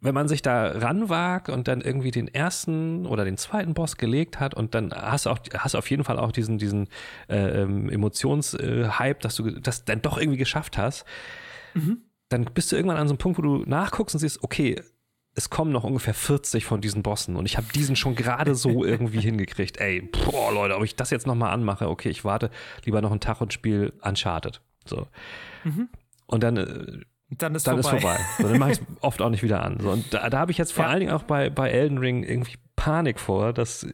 [0.00, 4.38] wenn man sich da ranwagt und dann irgendwie den ersten oder den zweiten Boss gelegt
[4.38, 6.88] hat und dann hast du auch hast auf jeden Fall auch diesen diesen
[7.28, 11.04] äh, ähm, Emotionshype, dass du das dann doch irgendwie geschafft hast,
[12.28, 14.80] dann bist du irgendwann an so einem Punkt, wo du nachguckst und siehst, okay,
[15.38, 18.84] es kommen noch ungefähr 40 von diesen Bossen und ich habe diesen schon gerade so
[18.84, 19.76] irgendwie hingekriegt.
[19.78, 22.50] Ey, boah, Leute, ob ich das jetzt nochmal anmache, okay, ich warte
[22.84, 24.60] lieber noch einen Tag und spiele Uncharted.
[24.84, 25.06] So.
[26.26, 27.96] Und dann, äh, Dann ist dann vorbei.
[27.98, 28.20] ist vorbei.
[28.38, 29.78] So, dann mache ich es oft auch nicht wieder an.
[29.80, 30.90] So, und da, da habe ich jetzt vor Ja.
[30.90, 33.86] allen Dingen auch bei, bei Elden Ring irgendwie Panik vor, dass,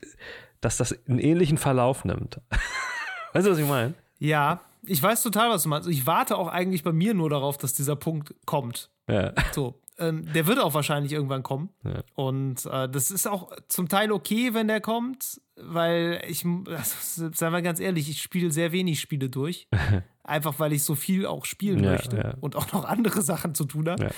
[0.61, 2.41] dass das einen ähnlichen Verlauf nimmt.
[3.35, 3.95] weißt du, was ich meine?
[4.19, 5.89] Ja, ich weiß total, was du meinst.
[5.89, 8.91] Ich warte auch eigentlich bei mir nur darauf, dass dieser Punkt kommt.
[9.11, 9.33] Ja.
[9.53, 11.69] So, ähm, der wird auch wahrscheinlich irgendwann kommen.
[11.85, 12.03] Ja.
[12.15, 17.53] Und äh, das ist auch zum Teil okay, wenn der kommt, weil ich, also, seien
[17.53, 19.69] wir ganz ehrlich, ich spiele sehr wenig Spiele durch.
[20.25, 22.35] Einfach weil ich so viel auch spielen Ja, möchte ja.
[22.41, 24.11] und auch noch andere Sachen zu tun habe.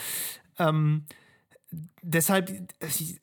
[0.59, 1.05] Ähm,
[2.03, 2.51] deshalb,
[2.81, 3.20] ich,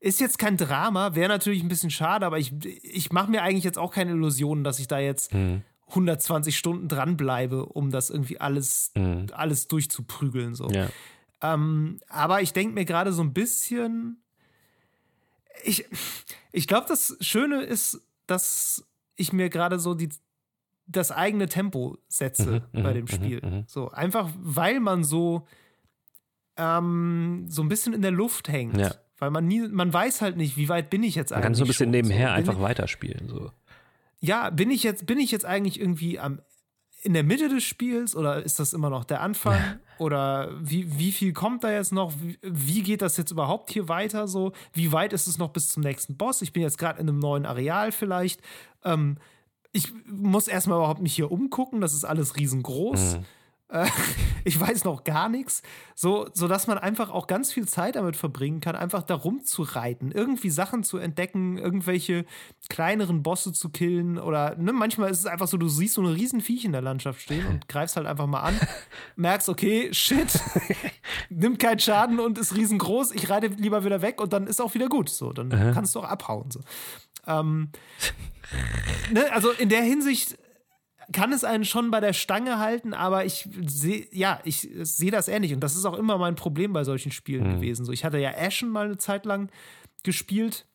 [0.00, 2.52] ist jetzt kein Drama, wäre natürlich ein bisschen schade, aber ich,
[2.82, 5.62] ich mache mir eigentlich jetzt auch keine Illusionen, dass ich da jetzt Mhm.
[5.88, 9.26] 120 Stunden dranbleibe, um das irgendwie alles, Mhm.
[9.32, 10.54] alles durchzuprügeln.
[10.54, 10.68] So.
[10.70, 10.88] Ja.
[11.44, 14.22] Ähm, aber ich denke mir gerade so ein bisschen.
[15.62, 15.84] Ich,
[16.52, 18.86] ich glaube, das Schöne ist, dass
[19.16, 20.08] ich mir gerade so die,
[20.86, 23.40] das eigene Tempo setze Mhm, bei mhm, dem mhm, Spiel.
[23.44, 23.64] mhm.
[23.66, 25.46] So, einfach weil man so,
[26.56, 28.76] ähm, so ein bisschen in der Luft hängt.
[28.78, 28.94] Ja.
[29.18, 31.44] Weil man nie, man weiß halt nicht, wie weit bin ich jetzt Man eigentlich.
[31.44, 31.90] kann so ein bisschen schon.
[31.92, 33.28] nebenher so, einfach weiterspielen.
[33.28, 33.50] So.
[34.20, 36.40] ja, bin ich jetzt, bin ich jetzt eigentlich irgendwie am,
[37.04, 39.60] in der Mitte des Spiels oder ist das immer noch der Anfang?
[39.98, 42.12] oder wie, wie viel kommt da jetzt noch?
[42.20, 44.52] Wie, wie geht das jetzt überhaupt hier weiter so?
[44.72, 46.42] Wie weit ist es noch bis zum nächsten Boss?
[46.42, 48.40] Ich bin jetzt gerade in einem neuen Areal vielleicht.
[48.84, 49.18] Ähm,
[49.72, 53.18] ich muss erstmal überhaupt mich hier umgucken, das ist alles riesengroß.
[53.68, 53.86] Äh,
[54.44, 55.62] ich weiß noch gar nichts,
[55.94, 60.12] so, so dass man einfach auch ganz viel Zeit damit verbringen kann, einfach da rumzureiten,
[60.12, 62.26] irgendwie Sachen zu entdecken, irgendwelche
[62.68, 66.14] kleineren Bosse zu killen oder ne, manchmal ist es einfach so, du siehst so eine
[66.14, 68.60] riesen Viech in der Landschaft stehen und greifst halt einfach mal an,
[69.16, 70.28] merkst, okay, shit,
[71.30, 74.74] nimmt keinen Schaden und ist riesengroß, ich reite lieber wieder weg und dann ist auch
[74.74, 76.60] wieder gut, so, dann kannst du auch abhauen, so.
[77.26, 77.70] Ähm,
[79.10, 80.36] ne, also in der Hinsicht
[81.12, 85.28] kann es einen schon bei der Stange halten, aber ich sehe, ja, ich sehe das
[85.28, 85.52] ähnlich.
[85.52, 87.84] Und das ist auch immer mein Problem bei solchen Spielen gewesen.
[87.84, 89.50] So, ich hatte ja Ashen mal eine Zeit lang
[90.02, 90.66] gespielt.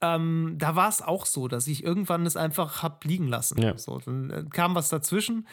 [0.00, 3.60] Ähm, da war es auch so, dass ich irgendwann es einfach hab liegen lassen.
[3.60, 3.76] Ja.
[3.76, 5.48] So, dann äh, kam was dazwischen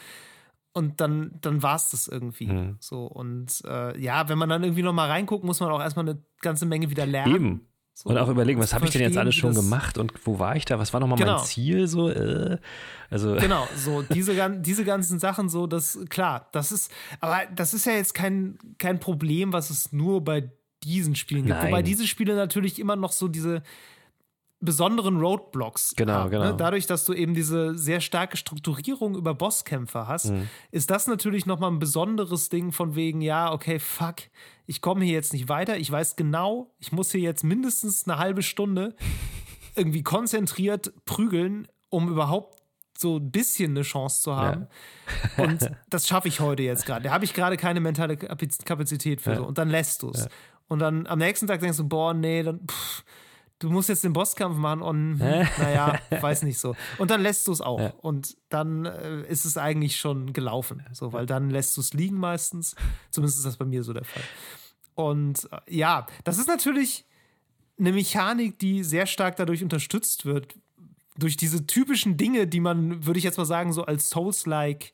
[0.72, 2.46] und dann, dann war es das irgendwie.
[2.46, 2.76] Mhm.
[2.80, 6.08] So, und äh, ja, wenn man dann irgendwie noch mal reinguckt, muss man auch erstmal
[6.08, 7.34] eine ganze Menge wieder lernen.
[7.34, 7.68] Eben.
[7.98, 10.54] So, Und auch überlegen, was habe ich denn jetzt alles schon gemacht und wo war
[10.54, 10.78] ich da?
[10.78, 11.36] Was war nochmal Genau.
[11.38, 11.88] mein Ziel?
[11.88, 12.58] So, äh,
[13.08, 17.86] also, Genau, so diese, diese ganzen Sachen, so das, klar, das ist, aber das ist
[17.86, 20.50] ja jetzt kein, kein Problem, was es nur bei
[20.84, 21.56] diesen Spielen gibt.
[21.56, 21.68] Nein.
[21.68, 23.62] Wobei diese Spiele natürlich immer noch so diese
[24.60, 26.30] besonderen Roadblocks Genau, haben.
[26.30, 26.44] genau.
[26.44, 26.54] Ne?
[26.56, 30.48] Dadurch, dass du eben diese sehr starke Strukturierung über Bosskämpfer hast, Mhm.
[30.70, 34.16] ist das natürlich nochmal ein besonderes Ding von wegen, ja, okay, fuck,
[34.66, 35.76] ich komme hier jetzt nicht weiter.
[35.76, 38.94] Ich weiß genau, ich muss hier jetzt mindestens eine halbe Stunde
[39.76, 42.56] irgendwie konzentriert prügeln, um überhaupt
[42.98, 44.68] so ein bisschen eine Chance zu haben.
[45.36, 47.04] Und das schaffe ich heute jetzt gerade.
[47.04, 49.44] Da habe ich gerade keine mentale Kapazität für so.
[49.44, 50.28] Und dann lässt du es.
[50.66, 53.04] Und dann am nächsten Tag denkst du, boah, nee, dann, pff,
[53.58, 56.76] du musst jetzt den Bosskampf machen und hm, naja, weiß nicht so.
[56.98, 57.94] Und dann lässt du es auch.
[57.98, 60.84] Und dann äh, ist es eigentlich schon gelaufen.
[60.92, 62.74] So, weil dann lässt du es liegen meistens.
[63.10, 64.22] Zumindest ist das bei mir so der Fall.
[64.94, 67.04] Und äh, ja, das ist natürlich
[67.78, 70.54] eine Mechanik, die sehr stark dadurch unterstützt wird.
[71.18, 74.92] Durch diese typischen Dinge, die man, würde ich jetzt mal sagen, so als Souls-like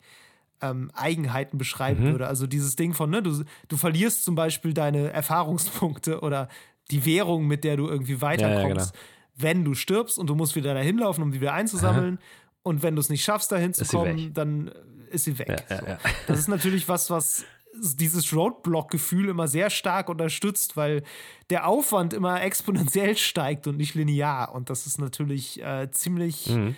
[0.61, 2.27] ähm, Eigenheiten beschreiben würde.
[2.27, 6.47] Also dieses Ding von, ne, du, du verlierst zum Beispiel deine Erfahrungspunkte oder
[6.91, 9.05] die Währung, mit der du irgendwie weiterkommst, genau.
[9.35, 12.19] wenn du stirbst und du musst wieder dahin laufen, um die wieder einzusammeln.
[12.61, 14.71] Und wenn du es nicht schaffst, dahin zu kommen, dann
[15.09, 15.65] ist sie weg.
[15.69, 15.85] Ja, ja, so.
[15.87, 15.97] ja.
[16.27, 21.03] Das ist natürlich was, was dieses Roadblock-Gefühl immer sehr stark unterstützt, weil
[21.49, 24.53] der Aufwand immer exponentiell steigt und nicht linear.
[24.53, 26.75] Und das ist natürlich äh, ziemlich, Mhm.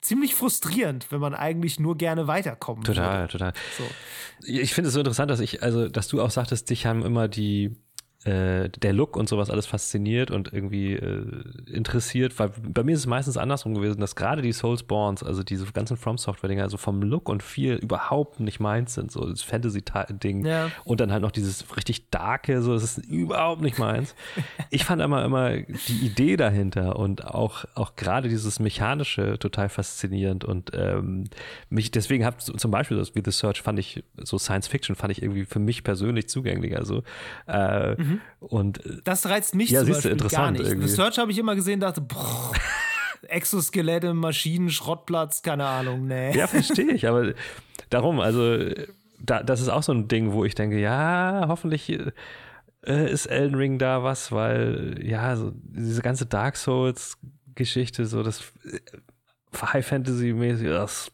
[0.00, 3.00] ziemlich frustrierend, wenn man eigentlich nur gerne weiterkommen würde.
[3.00, 3.52] total, total.
[3.76, 3.84] So.
[4.46, 7.28] Ich finde es so interessant, dass ich, also, dass du auch sagtest, dich haben immer
[7.28, 7.76] die,
[8.28, 11.24] äh, der Look und sowas alles fasziniert und irgendwie äh,
[11.72, 15.64] interessiert, weil bei mir ist es meistens andersrum gewesen, dass gerade die Soulsborns, also diese
[15.72, 20.44] ganzen From Software-Dinger, also vom Look und viel überhaupt nicht meins sind, so das Fantasy-Ding
[20.44, 20.70] Ja.
[20.84, 24.14] und dann halt noch dieses richtig darke, so, das ist überhaupt nicht meins.
[24.70, 30.44] Ich fand immer, immer die Idee dahinter und auch, auch gerade dieses Mechanische total faszinierend
[30.44, 31.24] und ähm,
[31.70, 35.12] mich, deswegen hab zum Beispiel das wie The Search fand ich, so Science Fiction fand
[35.12, 37.02] ich irgendwie für mich persönlich zugänglicher, so.
[37.46, 37.96] Äh,
[38.40, 40.68] Und äh, Das reizt mich Ja, zum Beispiel gar interessant nicht.
[40.68, 40.88] irgendwie.
[40.88, 42.52] The Search habe ich immer gesehen, dachte, boah,
[43.28, 46.36] Exoskelette, Maschinen, Schrottplatz, keine Ahnung, nee.
[46.36, 47.32] Ja, verstehe ich, aber
[47.90, 48.58] darum, also
[49.20, 51.90] da, das ist auch so ein Ding, wo ich denke, ja, hoffentlich
[52.86, 57.18] äh, ist Elden Ring da was, weil ja, so diese ganze Dark Souls
[57.54, 58.78] Geschichte, so das äh,
[59.60, 61.10] High Fantasy mäßig, das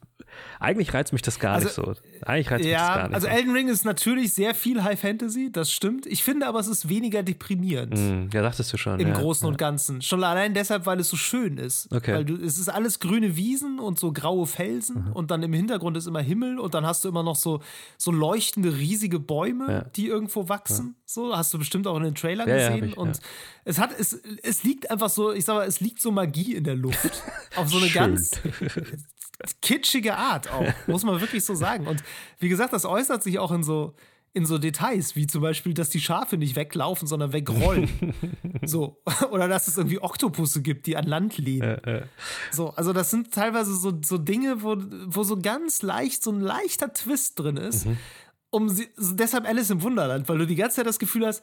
[0.60, 1.94] eigentlich reizt mich das gar Also, nicht so.
[2.26, 3.14] Eigentlich reizt mich das Ja, gar nicht.
[3.14, 3.32] also so.
[3.32, 6.06] Elden Ring ist natürlich sehr viel High Fantasy, das stimmt.
[6.06, 7.96] Ich finde aber, es ist weniger deprimierend.
[7.98, 8.98] Hm, ja, dachtest du schon.
[9.00, 9.50] Im ja, Großen ja.
[9.50, 10.02] und Ganzen.
[10.02, 11.92] Schon allein deshalb, weil es so schön ist.
[11.92, 12.14] Okay.
[12.14, 15.12] Weil du, es ist alles grüne Wiesen und so graue Felsen Mhm.
[15.12, 17.60] und dann im Hintergrund ist immer Himmel und dann hast du immer noch so,
[17.98, 19.80] so leuchtende, riesige Bäume, Ja.
[19.96, 20.96] die irgendwo wachsen.
[21.06, 22.88] So, hast du bestimmt auch in den Trailern Ja, ja, hab gesehen.
[22.90, 23.22] ich, und ja.
[23.64, 26.64] es hat, es, es liegt einfach so, ich sag mal, es liegt so Magie in
[26.64, 27.22] der Luft.
[27.56, 28.02] auf so eine Schön.
[28.02, 28.30] ganz
[29.62, 31.86] kitschige Art auch, muss man wirklich so sagen.
[31.86, 32.02] Und
[32.38, 33.94] wie gesagt, das äußert sich auch in so
[34.36, 37.88] in so Details, wie zum Beispiel, dass die Schafe nicht weglaufen, sondern wegrollen.
[38.64, 39.00] so.
[39.30, 41.78] Oder dass es irgendwie Oktopusse gibt, die an Land lehnen.
[41.84, 42.02] Äh, äh.
[42.50, 44.76] So, also das sind teilweise so, so Dinge, wo,
[45.06, 47.86] wo so ganz leicht, so ein leichter Twist drin ist.
[47.86, 47.96] Mhm.
[48.50, 51.40] Um sie, so deshalb Alice im Wunderland, weil du die ganze Zeit das Gefühl hast,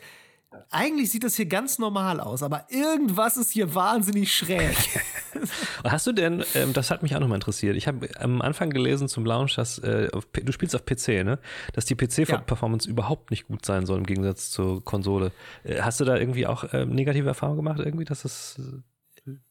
[0.70, 4.76] eigentlich sieht das hier ganz normal aus, aber irgendwas ist hier wahnsinnig schräg.
[5.84, 9.08] Hast du denn, ähm, das hat mich auch nochmal interessiert, ich habe am Anfang gelesen
[9.08, 11.40] zum Launch, dass äh, auf, du spielst auf PC, ne?
[11.74, 15.32] Dass die PC-Performance überhaupt nicht gut sein soll im Gegensatz zur Konsole.
[15.64, 18.60] Äh, hast du da irgendwie auch äh, negative Erfahrungen gemacht, irgendwie, dass es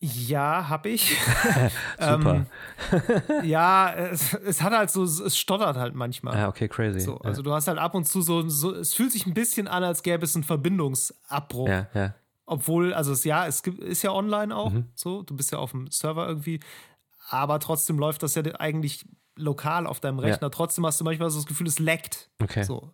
[0.01, 1.17] ja, hab ich.
[1.99, 2.47] super.
[2.93, 6.37] Ähm, ja, es, es hat halt so, es stottert halt manchmal.
[6.37, 7.01] ah, okay, crazy.
[7.01, 9.69] So, also du hast halt ab und zu so, so, es fühlt sich ein bisschen
[9.69, 11.69] an, als gäbe es einen Verbindungsabbruch.
[11.69, 12.15] ja, ja.
[12.47, 14.89] Obwohl, also es, ja, es gibt, ist ja online auch, Mhm.
[14.97, 16.59] so, du bist ja auf dem Server irgendwie,
[17.29, 19.07] aber trotzdem läuft das ja eigentlich
[19.37, 20.51] lokal auf deinem Rechner.
[20.51, 22.29] Trotzdem hast du manchmal so das Gefühl, es leckt.
[22.43, 22.65] Okay.
[22.65, 22.93] So.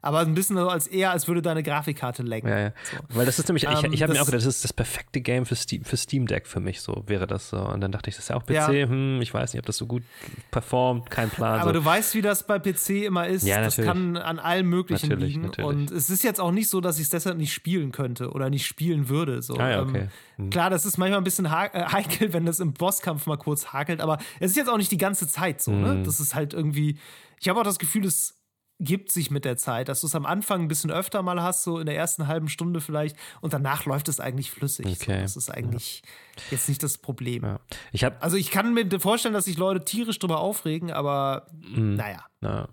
[0.00, 2.48] Aber ein bisschen so als eher, als würde deine Grafikkarte lecken.
[2.48, 2.72] Ja, ja.
[2.84, 3.16] So.
[3.16, 4.72] Weil das ist nämlich, ich, Ähm, ich habe mir das- auch gedacht, das ist das
[4.72, 7.58] perfekte Game für Steam, für Steam Deck für mich, so wäre das so.
[7.58, 8.88] Und dann dachte ich, das ist ja auch PC, Ja.
[8.88, 10.04] hm, ich weiß nicht, ob das so gut
[10.52, 11.58] performt, kein Plan.
[11.60, 11.80] Aber so.
[11.80, 13.44] du weißt, wie das bei PC immer ist.
[13.46, 13.88] Ja, das natürlich.
[13.88, 15.46] kann an allem Möglichen Natürlich, liegen.
[15.46, 15.68] natürlich.
[15.68, 18.50] Und es ist jetzt auch nicht so, dass ich es deshalb nicht spielen könnte oder
[18.50, 19.42] nicht spielen würde.
[19.42, 19.54] So.
[19.56, 20.08] Ah ja, Ähm, okay.
[20.36, 20.50] Hm.
[20.50, 21.48] Klar, das ist manchmal ein bisschen äh,
[21.92, 24.96] heikel, wenn das im Bosskampf mal kurz hakelt, aber es ist jetzt auch nicht die
[24.98, 25.72] ganze Zeit so.
[25.72, 25.82] Mhm.
[25.82, 26.02] Ne?
[26.04, 26.98] Das ist halt irgendwie.
[27.40, 28.37] Ich habe auch das Gefühl, es
[28.80, 31.64] gibt sich mit der Zeit, dass du es am Anfang ein bisschen öfter mal hast,
[31.64, 34.86] so in der ersten halben Stunde vielleicht, und danach läuft es eigentlich flüssig.
[34.86, 35.16] Okay.
[35.16, 35.22] So.
[35.22, 36.02] Das ist eigentlich
[36.50, 37.42] jetzt nicht das Problem.
[37.44, 37.60] Ja.
[37.92, 41.94] Ich habe, Also ich kann mir vorstellen, dass sich Leute tierisch drüber aufregen, aber Mhm.
[41.94, 42.68] naja, na,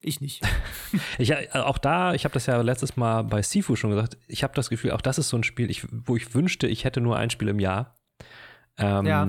[0.00, 0.42] ich nicht.
[1.18, 4.42] Ich, äh, auch da, ich habe das ja letztes Mal bei Sifu schon gesagt, ich
[4.44, 7.00] habe das Gefühl, auch das ist so ein Spiel, ich, wo ich wünschte, ich hätte
[7.00, 7.96] nur ein Spiel im Jahr.
[8.80, 9.26] Ähm, Ja.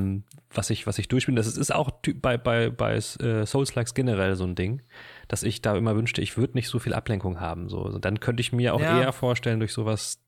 [0.54, 1.36] was ich, was ich durchspiele.
[1.36, 1.90] Das ist, ist auch
[2.22, 4.84] bei, bei, bei äh, Souls-Likes generell so ein Ding,
[5.30, 7.70] dass ich da immer wünschte, ich würde nicht so viel Ablenkung haben.
[7.70, 7.84] So.
[7.84, 9.00] Also dann könnte ich mir auch Ja.
[9.00, 10.20] eher vorstellen, durch sowas,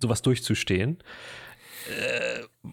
[0.00, 0.98] sowas durchzustehen.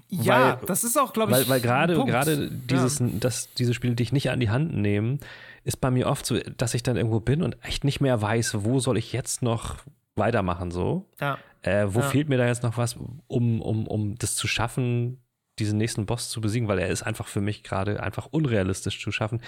[0.10, 3.96] Ja, Weil- das ist auch, glaube ich, Weil, weil gerade, gerade dieses, dass diese Spiele
[3.96, 5.20] dich nicht an die Hand nehmen,
[5.64, 8.64] ist bei mir oft so, dass ich dann irgendwo bin und echt nicht mehr weiß,
[8.64, 9.78] wo soll ich jetzt noch
[10.16, 11.10] weitermachen, so.
[11.20, 11.38] Ja.
[11.62, 12.06] Äh, wo Ja.
[12.06, 12.96] fehlt mir da jetzt noch was,
[13.28, 15.22] um, um, um das zu schaffen,
[15.60, 19.12] diesen nächsten Boss zu besiegen, weil er ist einfach für mich gerade einfach unrealistisch zu
[19.12, 19.42] schaffen.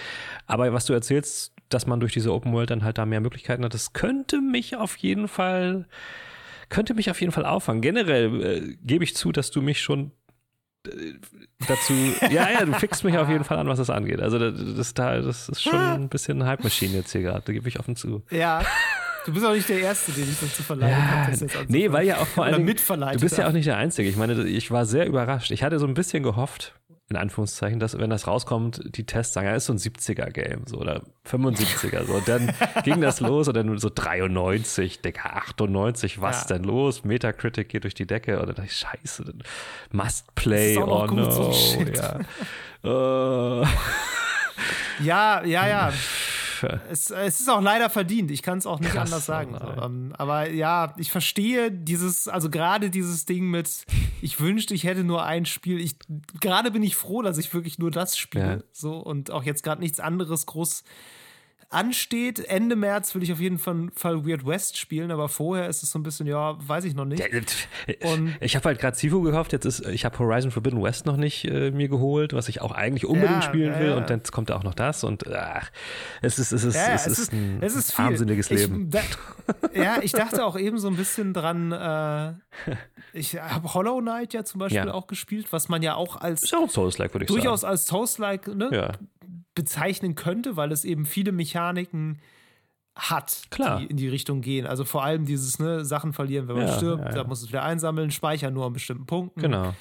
[0.46, 3.64] Aber was du erzählst, dass man durch diese Open World dann halt da mehr Möglichkeiten
[3.64, 5.86] hat, das könnte mich auf jeden Fall,
[6.68, 7.82] könnte mich auf jeden Fall auffangen.
[7.82, 10.12] Generell äh, gebe ich zu, dass du mich schon
[10.86, 10.90] äh,
[11.68, 11.92] dazu,
[12.30, 14.20] ja, ja, du fixst mich auf jeden Fall an, was das angeht.
[14.20, 17.52] Also das, das, da- das ist schon ein bisschen eine Hype-Maschine jetzt hier gerade, da
[17.52, 18.22] gebe ich offen zu.
[18.30, 18.62] Ja.
[19.26, 21.30] Du bist auch nicht der Erste, den ich dazu verleihen habe.
[21.30, 23.52] das jetzt nee, weil ja auch vor mitverleitet du bist ja habe.
[23.52, 24.06] auch nicht der Einzige.
[24.06, 25.50] Ich meine, ich war sehr überrascht.
[25.50, 26.74] Ich hatte so ein bisschen gehofft,
[27.10, 30.78] in Anführungszeichen, dass wenn das rauskommt, die Tests sagen, ja, ist so ein 70er-Game so,
[30.78, 32.04] oder 75er.
[32.06, 32.14] So.
[32.14, 32.52] Und dann
[32.84, 36.56] ging das los und dann so 93, Digga, 98, was Ja.
[36.56, 37.04] denn los?
[37.04, 38.40] Metacritic geht durch die Decke.
[38.40, 39.34] Und dann dachte ich, scheiße,
[39.92, 41.30] must play, oh no.
[41.30, 42.00] so ein Shit.
[45.02, 45.42] Ja.
[45.44, 45.92] Ja, ja,
[46.64, 46.80] ja.
[46.90, 48.30] Es, es ist auch leider verdient.
[48.30, 49.56] Ich kann es auch nicht Krass, anders sagen.
[49.58, 53.84] So, ähm, aber ja, ich verstehe dieses, also gerade dieses Ding mit,
[54.22, 55.80] ich wünschte, ich hätte nur ein Spiel.
[55.80, 55.96] Ich,
[56.40, 58.44] gerade bin ich froh, dass ich wirklich nur das spiele.
[58.44, 58.58] Ja.
[58.72, 60.84] So und auch jetzt gerade nichts anderes groß
[61.74, 62.38] ansteht.
[62.38, 63.90] Ende März will ich auf jeden Fall,
[64.26, 67.22] Weird West spielen, aber vorher ist es so ein bisschen, ja, weiß ich noch nicht.
[68.02, 71.16] Und- ich habe halt gerade Sifu gekauft, jetzt ist, ich habe Horizon Forbidden West noch
[71.16, 73.96] nicht äh, mir geholt, was ich auch eigentlich unbedingt Ja, spielen ja, will ja.
[73.96, 75.70] und dann kommt auch noch das und ach,
[76.22, 78.04] es ist, es ist, Ja, es, ist, ein es ist viel.
[78.04, 78.90] wahnsinniges ich, Leben.
[78.90, 79.00] Da,
[79.74, 82.32] ja, ich dachte auch eben so ein bisschen dran, äh,
[83.12, 86.54] ich habe Hollow Knight ja zum Beispiel auch gespielt, was man ja auch als Ist
[86.54, 87.70] auch Souls-like, würde ich durchaus sagen.
[87.72, 88.92] als Toast-like ne, Ja.
[89.54, 92.18] Bezeichnen könnte, weil es eben viele Mechaniken
[92.96, 93.80] hat, Klar.
[93.80, 94.66] die in die Richtung gehen.
[94.66, 97.16] Also vor allem dieses ne, Sachen verlieren, wenn man Ja, stirbt, ja, ja.
[97.16, 99.40] da muss es wieder einsammeln, speichern nur an bestimmten Punkten.
[99.40, 99.74] Genau.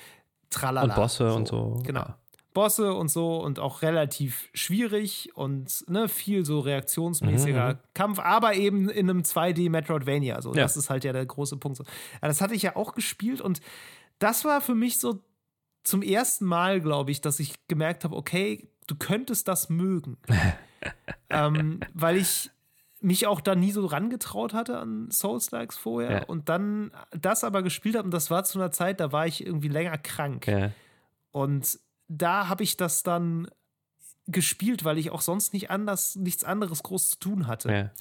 [0.49, 0.93] Tralala.
[0.93, 1.79] Und Bosse und so.
[1.85, 2.05] Genau.
[2.53, 8.89] Bosse und so und auch relativ schwierig und ne, viel so reaktionsmäßiger Kampf, aber eben
[8.89, 10.39] in einem 2D Metroidvania.
[10.41, 11.77] So, Mhm, das ist halt ja der große Punkt.
[11.77, 11.83] So.
[12.21, 13.59] Das hatte ich ja auch gespielt und
[14.19, 15.23] das war für mich so
[15.83, 20.17] zum ersten Mal, glaube ich, dass ich gemerkt habe, okay, du könntest das mögen.
[21.29, 22.49] ähm, weil ich
[23.01, 26.23] mich auch da nie so rangetraut hatte an Souls-Likes vorher Ja.
[26.25, 29.45] und dann das aber gespielt habe und das war zu einer Zeit, da war ich
[29.45, 30.47] irgendwie länger krank.
[30.47, 30.71] Ja.
[31.31, 33.49] Und da habe ich das dann
[34.27, 37.71] gespielt, weil ich auch sonst nicht anders, nichts anderes groß zu tun hatte.
[37.73, 37.91] ja,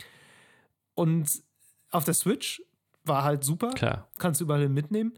[0.95, 1.43] Und
[1.91, 2.63] auf der Switch
[3.05, 4.09] war halt super, klar.
[4.19, 5.15] kannst du überall mitnehmen.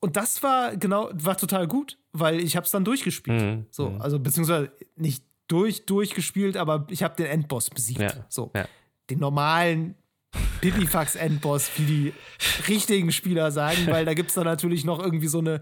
[0.00, 3.42] Und das war genau, war total gut, weil ich habe es dann durchgespielt.
[3.42, 8.00] Mhm, So, also beziehungsweise nicht durch durchgespielt, aber ich habe den Endboss besiegt.
[8.00, 8.66] Ja, So, ja.
[9.10, 9.96] den normalen
[10.60, 12.14] Pipifax Endboss, wie die
[12.68, 15.60] richtigen Spieler sagen, weil da gibt es dann natürlich noch irgendwie so eine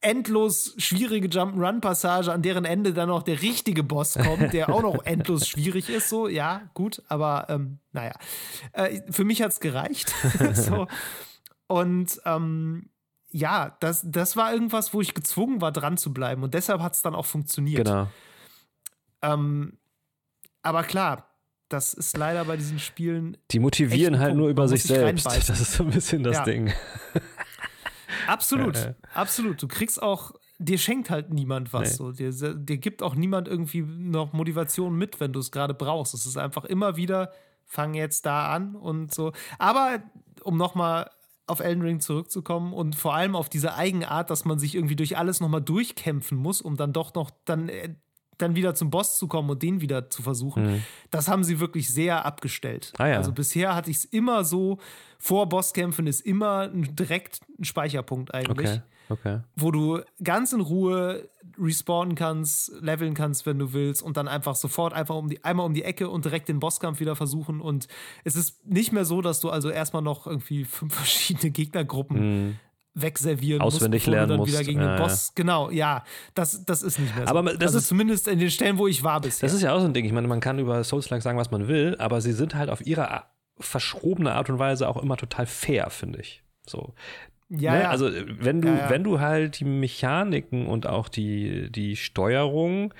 [0.00, 5.02] endlos schwierige Jump'n'Run-Passage, an deren Ende dann noch der richtige Boss kommt, der auch noch
[5.04, 6.08] endlos schwierig ist.
[6.08, 8.12] So, ja, gut, aber ähm, naja.
[8.72, 10.12] Äh, für mich hat es gereicht.
[10.52, 10.86] so.
[11.66, 12.88] Und ähm,
[13.36, 16.42] ja, das, das war irgendwas, wo ich gezwungen war, dran zu bleiben.
[16.42, 17.86] Und deshalb hat es dann auch funktioniert.
[17.86, 18.08] Genau.
[19.20, 19.76] Ähm,
[20.62, 21.28] aber klar,
[21.68, 23.36] das ist leider bei diesen Spielen.
[23.50, 25.26] Die motivieren halt nur über sich selbst.
[25.48, 26.44] Das ist so ein bisschen das ja.
[26.44, 26.72] Ding.
[28.26, 29.62] Absolut, absolut.
[29.62, 31.90] Du kriegst auch, dir schenkt halt niemand was.
[31.90, 31.96] Nee.
[31.96, 32.12] So.
[32.12, 36.12] Dir, dir gibt auch niemand irgendwie noch Motivation mit, wenn du es gerade brauchst.
[36.12, 37.30] Es ist einfach immer wieder,
[37.66, 39.32] fang jetzt da an und so.
[39.58, 40.02] Aber
[40.42, 41.08] um nochmal
[41.46, 45.16] auf Elden Ring zurückzukommen und vor allem auf diese Eigenart, dass man sich irgendwie durch
[45.16, 47.94] alles nochmal durchkämpfen muss, um dann doch noch dann äh,
[48.38, 50.82] dann wieder zum Boss zu kommen und den wieder zu versuchen, mhm.
[51.10, 52.92] das haben sie wirklich sehr abgestellt.
[52.98, 53.16] Ah, ja.
[53.16, 54.78] Also bisher hatte ich es immer so,
[55.18, 58.68] vor Bosskämpfen ist immer direkt ein Speicherpunkt eigentlich.
[58.68, 58.82] Okay.
[59.08, 59.40] Okay.
[59.56, 61.28] Wo du ganz in Ruhe
[61.58, 65.66] respawnen kannst, leveln kannst, wenn du willst, und dann einfach sofort einfach um die, einmal
[65.66, 67.60] um die Ecke und direkt den Bosskampf wieder versuchen.
[67.60, 67.88] Und
[68.24, 72.56] es ist nicht mehr so, dass du also erstmal noch irgendwie fünf verschiedene Gegnergruppen mhm
[72.96, 74.52] wegservieren Auswendig musst, lernen dann musst.
[74.52, 75.32] wieder gegen ja, den Boss.
[75.34, 76.02] Genau, ja,
[76.34, 77.36] das, das ist nicht mehr so.
[77.36, 79.46] Aber das also ist zumindest in den Stellen, wo ich war bisher.
[79.46, 80.06] Das ist ja auch so ein Ding.
[80.06, 82.84] Ich meine, man kann über Souls-like sagen, was man will, aber sie sind halt auf
[82.86, 83.24] ihre
[83.60, 86.42] verschrobene Art und Weise auch immer total fair, finde ich.
[86.66, 86.94] So.
[87.48, 87.82] Ja, ne?
[87.82, 87.90] ja.
[87.90, 92.92] Also wenn du, ja, wenn du halt die Mechaniken und auch die, die Steuerung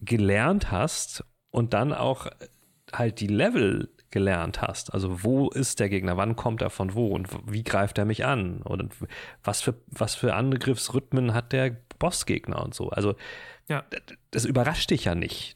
[0.00, 2.26] gelernt hast und dann auch
[2.92, 4.94] halt die Level gelernt hast.
[4.94, 8.24] Also wo ist der Gegner, wann kommt er von wo und wie greift er mich
[8.24, 8.94] an und
[9.42, 12.90] was für, was für Angriffsrhythmen hat der Bossgegner und so.
[12.90, 13.16] Also
[13.68, 13.84] ja.
[14.30, 15.55] das überrascht dich ja nicht.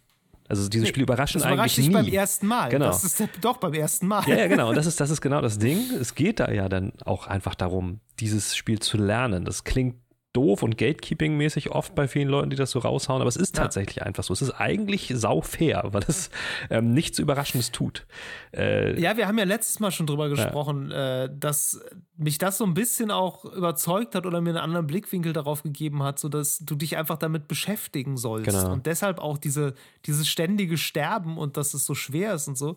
[0.50, 1.90] Also diese Spiele überraschen das eigentlich nie.
[1.90, 2.70] beim ersten Mal.
[2.70, 2.86] Genau.
[2.86, 4.28] Das ist doch beim ersten Mal.
[4.28, 4.68] Ja, ja, genau.
[4.70, 5.78] Und das ist, das ist genau das Ding.
[6.00, 9.44] Es geht da ja dann auch einfach darum, dieses Spiel zu lernen.
[9.44, 9.94] Das klingt
[10.32, 13.96] doof und Gatekeeping-mäßig oft bei vielen Leuten, die das so raushauen, aber es ist tatsächlich
[13.96, 14.02] ja.
[14.04, 14.32] einfach so.
[14.32, 16.30] Es ist eigentlich sau fair, weil es
[16.70, 18.06] ähm, nichts Überraschendes tut.
[18.54, 21.24] Äh, ja, wir haben ja letztes Mal schon drüber gesprochen, ja.
[21.24, 21.80] äh, dass
[22.16, 26.02] mich das so ein bisschen auch überzeugt hat oder mir einen anderen Blickwinkel darauf gegeben
[26.02, 28.46] hat, so dass du dich einfach damit beschäftigen sollst.
[28.46, 28.72] Genau.
[28.72, 29.74] Und deshalb auch diese,
[30.06, 32.76] dieses ständige Sterben und dass es so schwer ist und so,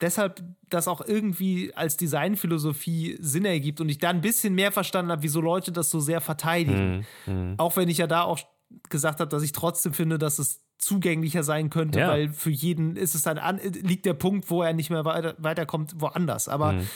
[0.00, 5.12] deshalb das auch irgendwie als Designphilosophie Sinn ergibt und ich da ein bisschen mehr verstanden
[5.12, 7.06] habe, wieso Leute das so sehr verteidigen.
[7.26, 7.54] Mhm.
[7.58, 8.40] Auch wenn ich ja da auch
[8.88, 12.08] gesagt habe, dass ich trotzdem finde, dass es zugänglicher sein könnte, ja.
[12.08, 15.34] weil für jeden ist es dann an, liegt der Punkt, wo er nicht mehr weiter,
[15.38, 16.48] weiterkommt, woanders.
[16.48, 16.88] Aber mhm.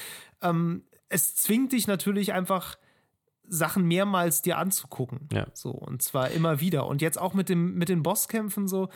[0.42, 2.76] ähm, es zwingt dich natürlich einfach
[3.49, 5.28] Sachen mehrmals dir anzugucken.
[5.32, 5.46] Ja.
[5.55, 6.86] So, und zwar immer wieder.
[6.86, 8.88] Und jetzt auch mit, dem, mit den Bosskämpfen so,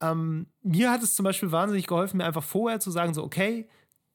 [0.00, 3.68] ähm, mir hat es zum Beispiel wahnsinnig geholfen, mir einfach vorher zu sagen, so, okay,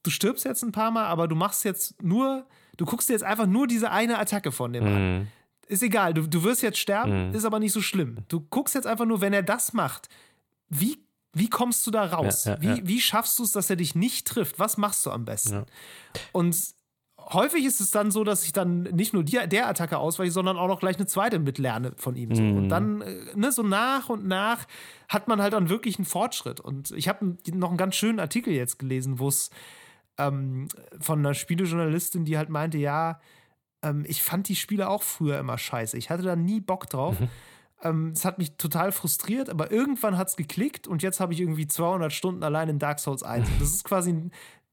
[0.04, 2.46] du stirbst jetzt ein paar Mal, aber du machst jetzt nur,
[2.78, 4.96] du guckst dir jetzt einfach nur diese eine Attacke von dem mhm.
[4.96, 5.28] an.
[5.68, 7.36] Ist egal, du, du wirst jetzt sterben, mhm.
[7.36, 8.18] ist aber nicht so schlimm.
[8.28, 10.10] Du guckst jetzt einfach nur, wenn er das macht,
[10.70, 12.46] wie, wie kommst du da raus?
[12.46, 12.80] Ja, ja, wie, ja.
[12.84, 14.60] wie schaffst du es, dass er dich nicht trifft?
[14.60, 15.66] Was machst du am besten?
[16.32, 16.58] Und
[17.34, 20.58] häufig ist es dann so, dass ich dann nicht nur die, der Attacke ausweiche, sondern
[20.58, 22.36] auch noch gleich eine zweite mitlerne von ihm.
[22.36, 22.42] So.
[22.42, 22.58] Mm.
[22.58, 24.66] Und dann, äh, ne, so nach und nach
[25.10, 26.60] hat man halt dann wirklich einen Fortschritt.
[26.60, 29.50] Und ich habe noch einen ganz schönen Artikel jetzt gelesen, wo es
[30.18, 30.68] ähm,
[31.00, 33.20] von einer Spielejournalistin, die halt meinte, ja,
[33.82, 35.98] ähm, ich fand die Spiele auch früher immer scheiße.
[35.98, 37.20] Ich hatte da nie Bock drauf.
[37.20, 37.30] Mhm.
[37.84, 41.40] Ähm, es hat mich total frustriert, aber irgendwann hat es geklickt und jetzt habe ich
[41.40, 43.50] irgendwie 200 Stunden allein in Dark Souls 1.
[43.50, 44.30] Und das ist quasi,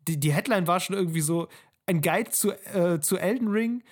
[0.07, 1.49] die, die Headline war schon irgendwie so,
[1.89, 3.83] ein Guide zu, äh, zu Elden Ring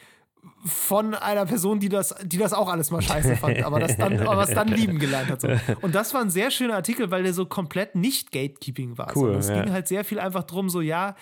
[0.64, 4.20] von einer Person, die das, die das auch alles mal scheiße fand, aber das dann,
[4.26, 5.40] aber es dann lieben gelernt hat.
[5.40, 5.48] So.
[5.80, 9.16] Und das war ein sehr schöner Artikel, weil der so komplett nicht Gatekeeping war.
[9.16, 9.62] Cool, es ja.
[9.62, 11.16] ging halt sehr viel einfach drum, so ja,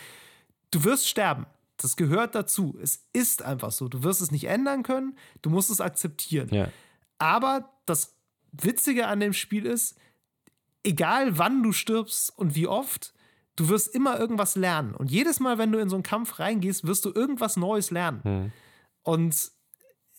[0.70, 1.46] du wirst sterben.
[1.76, 2.78] Das gehört dazu.
[2.80, 3.88] Es ist einfach so.
[3.88, 5.18] Du wirst es nicht ändern können.
[5.42, 6.48] Du musst es akzeptieren.
[6.52, 6.68] Ja.
[7.18, 8.14] Aber das
[8.52, 9.96] Witzige an dem Spiel ist,
[10.84, 13.13] egal wann du stirbst und wie oft,
[13.56, 14.94] du wirst immer irgendwas lernen.
[14.94, 18.20] Und jedes Mal, wenn du in so einen Kampf reingehst, wirst du irgendwas Neues lernen.
[18.22, 18.52] Hm.
[19.02, 19.52] Und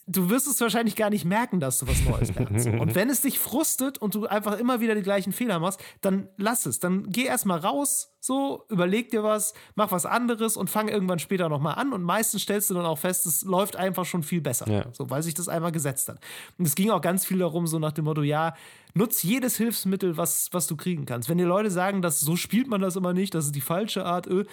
[0.08, 2.68] du wirst es wahrscheinlich gar nicht merken, dass du was Neues lernst.
[2.80, 6.30] und wenn es dich frustet und du einfach immer wieder die gleichen Fehler machst, dann
[6.38, 6.80] lass es.
[6.80, 11.49] Dann geh erstmal raus, so, überleg dir was, mach was anderes und fang irgendwann später
[11.49, 11.93] nochmal an.
[11.93, 14.70] Und meistens stellst du dann auch fest, es läuft einfach schon viel besser.
[14.70, 14.86] Ja.
[14.93, 16.20] So, weil sich das einmal gesetzt hat.
[16.58, 18.56] Und es ging auch ganz viel darum, so nach dem Motto, ja,
[18.93, 21.30] nutz jedes Hilfsmittel, was, was du kriegen kannst.
[21.30, 24.06] Wenn dir Leute sagen, dass so spielt man das immer nicht, das ist die falsche
[24.06, 24.45] Art, öh,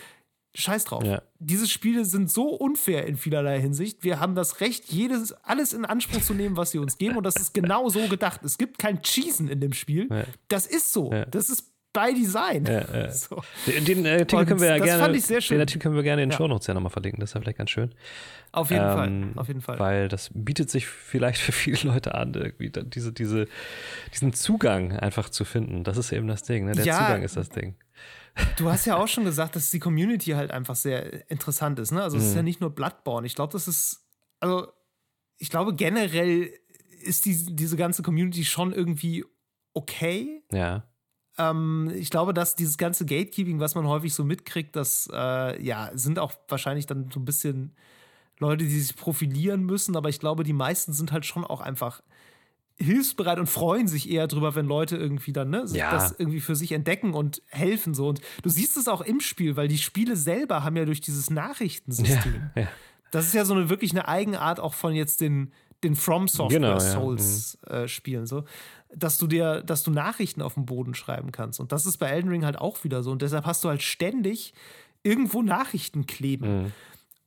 [0.55, 1.03] Scheiß drauf.
[1.03, 1.23] Ja.
[1.39, 4.05] Diese Spiele sind so unfair in vielerlei Hinsicht.
[4.05, 7.17] Wir haben das Recht, jedes, alles in Anspruch zu nehmen, was sie uns geben.
[7.17, 8.43] Und das ist genau so gedacht.
[8.45, 10.09] Es gibt kein Cheesen in dem Spiel.
[10.11, 10.25] Ja.
[10.49, 11.11] Das ist so.
[11.11, 11.25] Ja.
[11.25, 12.65] Das ist by Design.
[13.13, 13.43] So.
[13.67, 15.03] Den, den äh, Artikel können wir ja das gerne.
[15.03, 15.57] Fand ich sehr schön.
[15.57, 16.39] Den Artikel können wir gerne in den ja.
[16.39, 17.21] Shownotes ja nochmal verlinken.
[17.21, 17.95] Das ist ja vielleicht ganz schön.
[18.53, 19.33] Auf jeden ähm, Fall.
[19.37, 19.79] Auf jeden Fall.
[19.79, 23.47] Weil das bietet sich vielleicht für viele Leute an, irgendwie diese, diese,
[24.13, 25.85] diesen Zugang einfach zu finden.
[25.85, 26.67] Das ist eben das Ding.
[26.67, 26.73] Ne?
[26.73, 27.75] Der Zugang ist das Ding.
[28.57, 31.91] Du hast ja auch schon gesagt, dass die Community halt einfach sehr interessant ist.
[31.91, 32.03] Ne?
[32.03, 32.28] Also es mhm.
[32.28, 33.26] ist ja nicht nur Bloodborne.
[33.26, 34.07] Ich glaube, das ist,
[34.41, 34.68] also
[35.39, 36.51] ich glaube generell
[37.03, 39.24] ist die, diese ganze Community schon irgendwie
[39.74, 40.43] okay.
[40.53, 40.85] Ja.
[41.39, 45.91] Ähm, ich glaube, dass dieses ganze Gatekeeping, was man häufig so mitkriegt, das äh, ja,
[45.95, 47.74] sind auch wahrscheinlich dann so ein bisschen
[48.39, 52.03] Leute, die sich profilieren müssen, aber ich glaube, die meisten sind halt schon auch einfach
[52.83, 55.91] hilfsbereit und freuen sich eher drüber, wenn Leute irgendwie dann ne, ja.
[55.91, 58.09] das irgendwie für sich entdecken und helfen so.
[58.09, 61.30] Und du siehst es auch im Spiel, weil die Spiele selber haben ja durch dieses
[61.30, 62.51] Nachrichtensystem.
[62.55, 62.68] Ja, ja.
[63.11, 65.53] Das ist ja so eine wirklich eine Eigenart auch von jetzt den,
[65.85, 67.74] den From Software genau, Souls mhm.
[67.74, 68.45] äh, Spielen so,
[68.95, 71.61] dass du dir, dass du Nachrichten auf dem Boden schreiben kannst.
[71.61, 73.11] Und das ist bei Elden Ring halt auch wieder so.
[73.11, 74.55] Und deshalb hast du halt ständig
[75.03, 76.62] irgendwo Nachrichten kleben.
[76.62, 76.72] Mhm.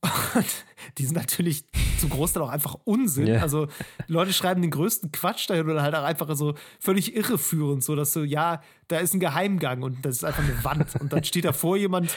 [0.02, 0.64] Und
[0.98, 1.64] die sind natürlich
[1.98, 3.26] zum Großteil auch einfach Unsinn.
[3.26, 3.42] Yeah.
[3.42, 3.68] Also
[4.06, 8.12] Leute schreiben den größten Quatsch dahin oder halt auch einfach so völlig irreführend, so dass
[8.12, 11.00] so, ja, da ist ein Geheimgang und das ist einfach eine Wand.
[11.00, 12.14] Und dann steht davor jemand,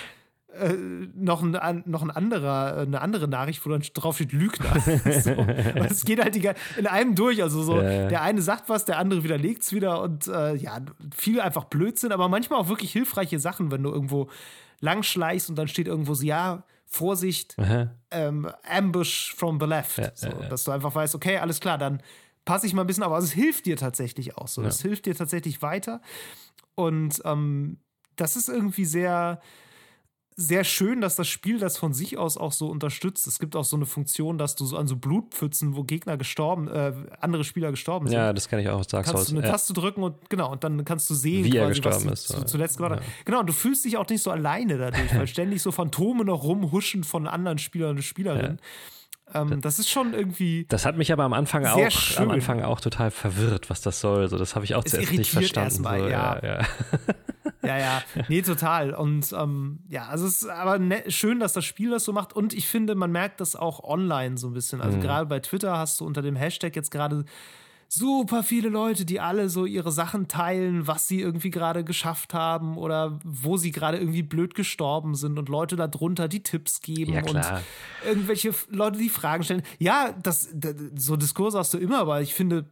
[0.53, 0.73] äh,
[1.15, 4.79] noch, ein, noch ein anderer, eine andere Nachricht, wo dann drauf steht Lügner.
[5.21, 5.31] so.
[5.85, 7.43] es geht halt die, in einem durch.
[7.43, 8.07] Also so, ja, ja.
[8.07, 10.79] der eine sagt was, der andere widerlegt es wieder und äh, ja,
[11.15, 14.27] viel einfach Blödsinn, aber manchmal auch wirklich hilfreiche Sachen, wenn du irgendwo
[14.81, 17.55] langschleichst und dann steht irgendwo so, ja, Vorsicht,
[18.11, 19.97] ähm, Ambush from the left.
[19.99, 20.49] Ja, so, ja.
[20.49, 22.01] Dass du einfach weißt, okay, alles klar, dann
[22.45, 23.13] passe ich mal ein bisschen auf.
[23.13, 24.63] Also es hilft dir tatsächlich auch so.
[24.63, 26.01] Es hilft dir tatsächlich weiter.
[26.73, 27.77] Und ähm,
[28.15, 29.39] das ist irgendwie sehr,
[30.39, 33.27] sehr schön, dass das Spiel das von sich aus auch so unterstützt.
[33.27, 36.69] Es gibt auch so eine Funktion, dass du so an so Blutpfützen, wo Gegner gestorben,
[36.69, 38.15] äh, andere Spieler gestorben sind.
[38.15, 39.17] Ja, das kenne ich auch aus Dark Souls.
[39.17, 39.51] Kannst du eine ja.
[39.51, 42.33] Taste drücken und genau, und dann kannst du sehen, wie quasi, er gestorben was ist.
[42.33, 43.05] Du, zuletzt gemacht ja.
[43.25, 46.43] Genau, und du fühlst dich auch nicht so alleine dadurch, weil ständig so Phantome noch
[46.43, 48.59] rumhuschen von anderen Spielern und Spielerinnen.
[49.33, 49.41] Ja.
[49.41, 50.65] Ähm, das ist schon irgendwie.
[50.69, 52.23] Das hat mich aber am Anfang auch schön.
[52.23, 54.27] am Anfang auch total verwirrt, was das soll.
[54.27, 55.83] So, das habe ich auch es zuerst nicht verstanden.
[55.83, 56.39] Mal, so, ja.
[56.41, 56.67] Ja, ja.
[57.63, 58.03] ja, ja.
[58.27, 58.93] Nee, total.
[58.93, 62.33] Und ähm, ja, also es ist aber ne schön, dass das Spiel das so macht.
[62.33, 64.81] Und ich finde, man merkt das auch online so ein bisschen.
[64.81, 65.01] Also mhm.
[65.01, 67.25] gerade bei Twitter hast du unter dem Hashtag jetzt gerade
[67.91, 72.77] super viele Leute, die alle so ihre Sachen teilen, was sie irgendwie gerade geschafft haben
[72.77, 77.23] oder wo sie gerade irgendwie blöd gestorben sind und Leute darunter die Tipps geben ja,
[77.23, 77.41] und
[78.05, 79.63] irgendwelche Leute die Fragen stellen.
[79.79, 82.71] Ja, das, das so Diskurse hast du immer, aber ich finde,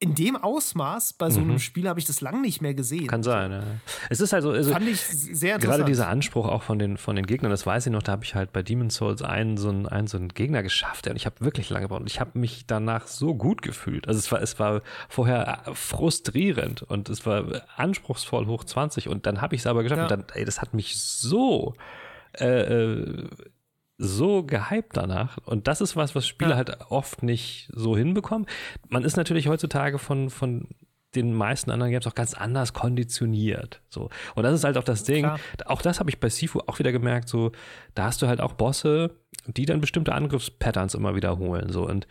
[0.00, 1.58] in dem Ausmaß bei so einem mhm.
[1.58, 3.08] Spiel habe ich das lang nicht mehr gesehen.
[3.08, 3.62] Kann sein, ja.
[4.08, 5.78] Es ist also, also fand ich sehr interessant.
[5.78, 8.24] Gerade dieser Anspruch auch von den, von den Gegnern, das weiß ich noch, da habe
[8.24, 11.26] ich halt bei Demon's Souls einen so einen, einen, so einen Gegner geschafft und ich
[11.26, 14.06] habe wirklich lange gebraucht und ich habe mich danach so gut gefühlt.
[14.06, 19.40] Also es war, es war vorher frustrierend und es war anspruchsvoll hoch 20 und dann
[19.40, 20.16] habe ich es aber geschafft ja.
[20.16, 21.74] und dann, ey, das hat mich so
[22.38, 23.28] äh, äh
[23.98, 25.38] so gehypt danach.
[25.44, 26.56] Und das ist was, was Spieler ja.
[26.56, 28.46] halt oft nicht so hinbekommen.
[28.88, 30.68] Man ist natürlich heutzutage von, von
[31.14, 33.82] den meisten anderen Games auch ganz anders konditioniert.
[33.88, 34.08] So.
[34.36, 35.24] Und das ist halt auch das Ding.
[35.24, 35.40] Klar.
[35.66, 37.28] Auch das habe ich bei Sifu auch wieder gemerkt.
[37.28, 37.50] So,
[37.94, 39.10] da hast du halt auch Bosse,
[39.46, 41.72] die dann bestimmte Angriffspatterns immer wiederholen.
[41.72, 41.86] So.
[41.86, 42.06] Und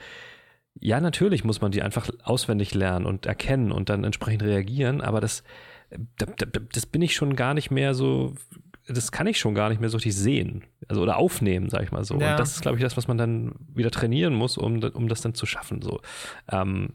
[0.79, 5.01] ja, natürlich muss man die einfach auswendig lernen und erkennen und dann entsprechend reagieren.
[5.01, 5.43] Aber das,
[6.73, 8.33] das bin ich schon gar nicht mehr so
[8.87, 10.63] das kann ich schon gar nicht mehr so richtig sehen.
[10.87, 12.19] Also oder aufnehmen, sag ich mal so.
[12.19, 12.31] Ja.
[12.31, 15.21] Und das ist, glaube ich, das, was man dann wieder trainieren muss, um, um das
[15.21, 15.81] dann zu schaffen.
[15.81, 16.01] So.
[16.51, 16.93] Ähm,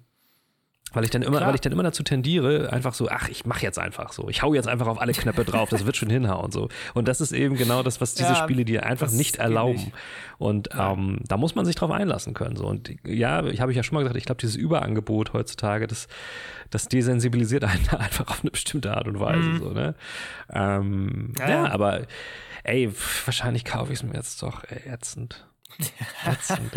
[0.93, 1.49] weil ich dann immer, Klar.
[1.49, 4.28] weil ich dann immer dazu tendiere, einfach so, ach, ich mache jetzt einfach so.
[4.28, 6.53] Ich hau jetzt einfach auf alle Knöpfe drauf, das wird schon hinhauen.
[6.53, 6.68] so.
[6.95, 9.74] Und das ist eben genau das, was diese ja, Spiele dir einfach nicht erlauben.
[9.74, 9.93] Nicht.
[10.38, 12.57] Und ähm, da muss man sich drauf einlassen können.
[12.57, 12.66] So.
[12.66, 16.09] Und ja, ich habe ich ja schon mal gesagt, ich glaube, dieses Überangebot heutzutage, das,
[16.70, 19.38] das desensibilisiert einen einfach auf eine bestimmte Art und Weise.
[19.38, 19.59] Mhm.
[19.59, 19.95] So, ne?
[20.53, 21.49] Ähm, ja.
[21.49, 22.03] ja, aber
[22.64, 22.90] ey,
[23.24, 25.47] wahrscheinlich kaufe ich es mir jetzt doch ey, ätzend.
[26.25, 26.75] Ätzend,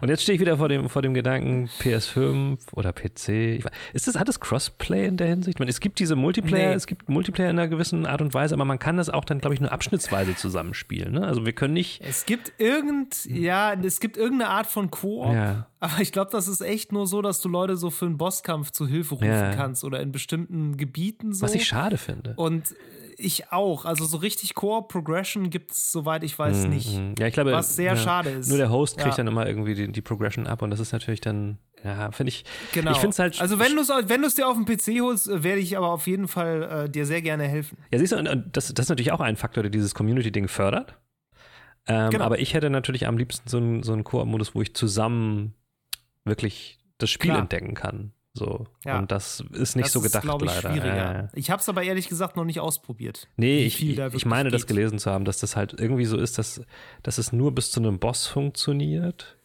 [0.00, 3.64] Und jetzt stehe ich wieder vor dem, vor dem Gedanken PS5 oder PC.
[3.92, 5.58] Ist das, hat es Crossplay in der Hinsicht?
[5.58, 6.74] Meine, es gibt diese Multiplayer, nee.
[6.74, 9.38] es gibt Multiplayer in einer gewissen Art und Weise, aber man kann das auch dann,
[9.40, 11.12] glaube ich, nur abschnittsweise zusammenspielen.
[11.12, 11.26] Ne?
[11.26, 12.00] Also wir können nicht.
[12.02, 15.32] Es gibt irgend, ja, es gibt irgendeine Art von Koop.
[15.32, 15.66] Ja.
[15.80, 18.70] Aber ich glaube, das ist echt nur so, dass du Leute so für einen Bosskampf
[18.70, 19.54] zu Hilfe rufen ja.
[19.54, 21.42] kannst oder in bestimmten Gebieten so.
[21.42, 22.32] Was ich schade finde.
[22.36, 22.74] Und
[23.18, 23.84] ich auch.
[23.84, 27.00] Also so richtig Core-Progression gibt es, soweit ich weiß, mm, nicht.
[27.18, 28.48] Ja, ich glaube, was sehr ja, schade ist.
[28.48, 29.16] Nur der Host kriegt ja.
[29.16, 32.44] dann immer irgendwie die, die, Progression ab und das ist natürlich dann, ja, finde ich.
[32.72, 32.92] Genau.
[32.92, 33.40] Ich finde halt.
[33.40, 36.06] Also wenn du es wenn dir auf dem PC holst, äh, werde ich aber auf
[36.06, 37.78] jeden Fall äh, dir sehr gerne helfen.
[37.90, 40.48] Ja, siehst du, und, und das, das ist natürlich auch ein Faktor, der dieses Community-Ding
[40.48, 40.96] fördert.
[41.86, 42.24] Ähm, genau.
[42.24, 45.54] Aber ich hätte natürlich am liebsten so einen, so einen Koop-Modus, wo ich zusammen
[46.24, 47.40] wirklich das Spiel Klar.
[47.40, 48.12] entdecken kann.
[48.36, 48.66] So.
[48.84, 48.98] Ja.
[48.98, 50.70] Und das ist nicht das so gedacht, ist, ich, leider.
[50.72, 50.96] Schwieriger.
[50.96, 51.28] Ja.
[51.34, 53.28] Ich habe es aber ehrlich gesagt noch nicht ausprobiert.
[53.36, 54.54] Nee, ich, ich meine, geht.
[54.54, 56.60] das gelesen zu haben, dass das halt irgendwie so ist, dass,
[57.04, 59.36] dass es nur bis zu einem Boss funktioniert.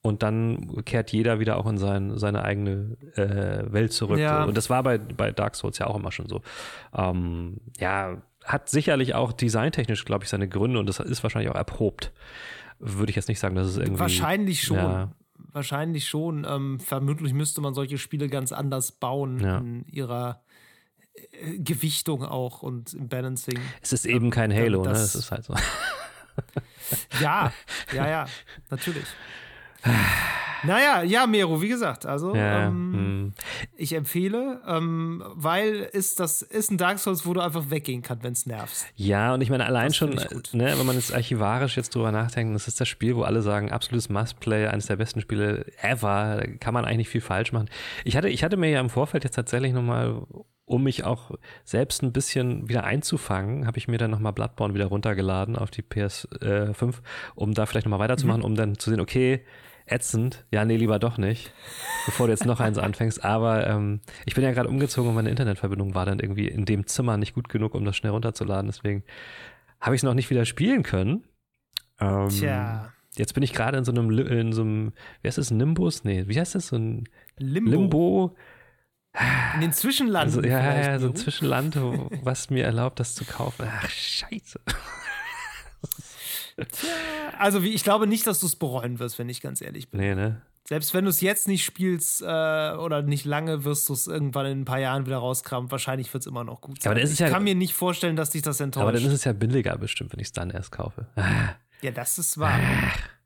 [0.00, 4.20] Und dann kehrt jeder wieder auch in sein, seine eigene äh, Welt zurück.
[4.20, 4.44] Ja.
[4.44, 6.40] Und das war bei, bei Dark Souls ja auch immer schon so.
[6.94, 11.56] Ähm, ja, hat sicherlich auch designtechnisch, glaube ich, seine Gründe und das ist wahrscheinlich auch
[11.56, 12.12] erprobt.
[12.78, 13.98] Würde ich jetzt nicht sagen, dass es irgendwie.
[13.98, 14.76] Wahrscheinlich schon.
[14.76, 15.12] Ja.
[15.52, 16.46] Wahrscheinlich schon.
[16.48, 19.58] Ähm, vermutlich müsste man solche Spiele ganz anders bauen ja.
[19.58, 20.42] in ihrer
[21.14, 23.58] äh, Gewichtung auch und im Balancing.
[23.80, 24.90] Es ist eben kein Halo, ne?
[24.90, 25.54] Es ist halt so.
[27.20, 27.52] ja,
[27.94, 28.26] ja, ja,
[28.70, 29.06] natürlich.
[30.64, 33.32] Naja, ja, Mero, wie gesagt, also ja, ähm, hm.
[33.76, 38.24] ich empfehle, ähm, weil ist das ist ein Dark Souls, wo du einfach weggehen kannst,
[38.24, 38.86] wenn es nervt.
[38.96, 42.54] Ja, und ich meine, allein das schon, ne, wenn man jetzt archivarisch jetzt drüber nachdenkt,
[42.54, 46.74] das ist das Spiel, wo alle sagen, absolutes Must-Play, eines der besten Spiele ever, kann
[46.74, 47.70] man eigentlich nicht viel falsch machen.
[48.04, 50.22] Ich hatte, ich hatte mir ja im Vorfeld jetzt tatsächlich nochmal
[50.64, 51.30] um mich auch
[51.64, 55.82] selbst ein bisschen wieder einzufangen, habe ich mir dann nochmal Bloodborne wieder runtergeladen auf die
[55.82, 56.92] PS5, äh,
[57.36, 58.46] um da vielleicht nochmal weiterzumachen, mhm.
[58.46, 59.44] um dann zu sehen, okay,
[59.90, 60.46] ätzend.
[60.50, 61.52] Ja, nee, lieber doch nicht,
[62.06, 63.24] bevor du jetzt noch eins anfängst.
[63.24, 66.86] Aber ähm, ich bin ja gerade umgezogen und meine Internetverbindung war dann irgendwie in dem
[66.86, 68.66] Zimmer nicht gut genug, um das schnell runterzuladen.
[68.66, 69.02] Deswegen
[69.80, 71.24] habe ich es noch nicht wieder spielen können.
[72.00, 72.92] Ähm, Tja.
[73.16, 76.04] Jetzt bin ich gerade in so einem, in so einem, wie heißt das, Nimbus?
[76.04, 76.68] Nee, wie heißt das?
[76.68, 77.70] So ein Limbo.
[77.70, 78.36] Limbo.
[79.54, 80.36] In den Zwischenlanden.
[80.36, 81.76] Also, ja, ja, so ein Zwischenland,
[82.22, 83.66] was mir erlaubt, das zu kaufen.
[83.68, 84.60] Ach, scheiße.
[87.38, 90.00] Also wie, ich glaube nicht, dass du es bereuen wirst, wenn ich ganz ehrlich bin.
[90.00, 90.42] Nee, ne?
[90.68, 94.44] Selbst wenn du es jetzt nicht spielst äh, oder nicht lange, wirst du es irgendwann
[94.46, 95.70] in ein paar Jahren wieder rauskramen.
[95.70, 96.90] Wahrscheinlich wird es immer noch gut sein.
[96.90, 98.82] Aber ich ja, kann mir nicht vorstellen, dass dich das enttäuscht.
[98.82, 101.06] Aber dann ist es ja billiger bestimmt, wenn ich es dann erst kaufe.
[101.80, 102.58] Ja, das ist wahr.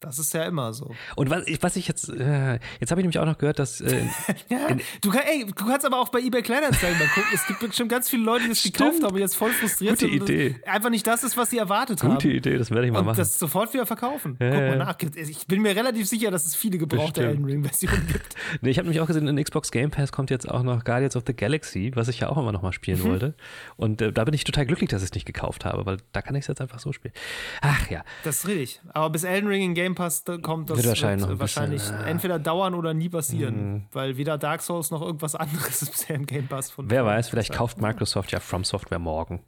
[0.02, 0.94] Das ist ja immer so.
[1.16, 3.80] Und was ich, was ich jetzt, äh, jetzt habe ich nämlich auch noch gehört, dass.
[3.80, 4.02] Äh,
[4.48, 4.68] ja,
[5.00, 7.30] du, kann, ey, du kannst aber auch bei eBay Kleinanzeigen mal gucken.
[7.32, 10.10] Es gibt bestimmt ganz viele Leute, die das gekauft haben und jetzt voll frustriert Gute
[10.10, 10.28] sind.
[10.28, 10.56] Idee.
[10.66, 12.14] einfach nicht das ist, was sie erwartet Gute haben.
[12.14, 13.18] Gute Idee, das werde ich mal und machen.
[13.18, 14.36] Das sofort wieder verkaufen.
[14.40, 14.96] Ja, Guck mal nach.
[15.16, 18.34] Ich bin mir relativ sicher, dass es viele gebrauchte Elden Ring-Versionen gibt.
[18.60, 21.16] nee, ich habe nämlich auch gesehen, in Xbox Game Pass kommt jetzt auch noch Guardians
[21.16, 23.04] of the Galaxy, was ich ja auch immer noch mal spielen mhm.
[23.04, 23.34] wollte.
[23.76, 26.22] Und äh, da bin ich total glücklich, dass ich es nicht gekauft habe, weil da
[26.22, 27.14] kann ich es jetzt einfach so spielen.
[27.60, 28.04] Ach ja.
[28.24, 28.80] Das ist richtig.
[28.92, 32.38] Aber bis Elden Ring in Game Pass kommt, das wird wahrscheinlich, wird wahrscheinlich bisschen, entweder
[32.38, 33.86] dauern oder nie passieren, mm.
[33.92, 36.90] weil weder Dark Souls noch irgendwas anderes ist bisher im Game Pass von.
[36.90, 39.40] Wer weiß, vielleicht kauft Microsoft ja From Software morgen.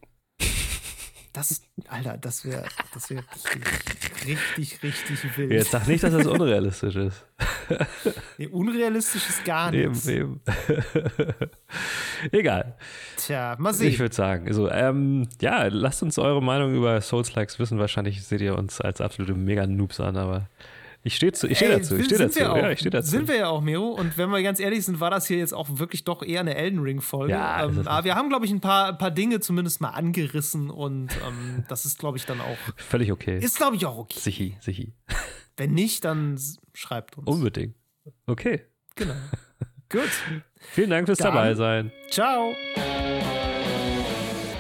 [1.35, 2.65] Das, Alter, das wäre
[2.95, 4.25] das wär richtig,
[4.83, 5.51] richtig, richtig wild.
[5.51, 7.27] Jetzt sag nicht, dass das unrealistisch ist.
[8.39, 10.07] Nee, unrealistisch ist gar nichts.
[10.07, 10.77] Eben, eben.
[12.33, 12.77] Egal.
[13.17, 13.89] Tja, mal sehen.
[13.89, 17.79] Ich würde sagen, also, ähm, ja, lasst uns eure Meinung über Souls-Likes wissen.
[17.79, 20.49] Wahrscheinlich seht ihr uns als absolute Mega-Noobs an, aber
[21.07, 22.41] ich stehe steh dazu, ich stehe dazu.
[22.41, 23.11] Ja, ich steh dazu.
[23.11, 23.89] Sind wir ja auch, Miro.
[23.89, 26.55] Und wenn wir ganz ehrlich sind, war das hier jetzt auch wirklich doch eher eine
[26.55, 27.31] Elden Ring-Folge.
[27.35, 30.71] Ja, ähm, aber wir haben, glaube ich, ein paar, ein paar Dinge zumindest mal angerissen
[30.71, 32.57] und ähm, das ist, glaube ich, dann auch.
[32.77, 33.39] Völlig okay.
[33.39, 34.19] Ist, glaube ich, auch okay.
[34.19, 34.95] Sichi, sichi.
[35.59, 36.41] Wenn nicht, dann
[36.73, 37.29] schreibt uns.
[37.29, 37.77] Unbedingt.
[38.27, 38.63] Okay.
[38.95, 39.15] Genau.
[39.91, 40.11] Gut.
[40.57, 41.93] Vielen Dank fürs dann, dabei sein.
[42.11, 42.55] Ciao.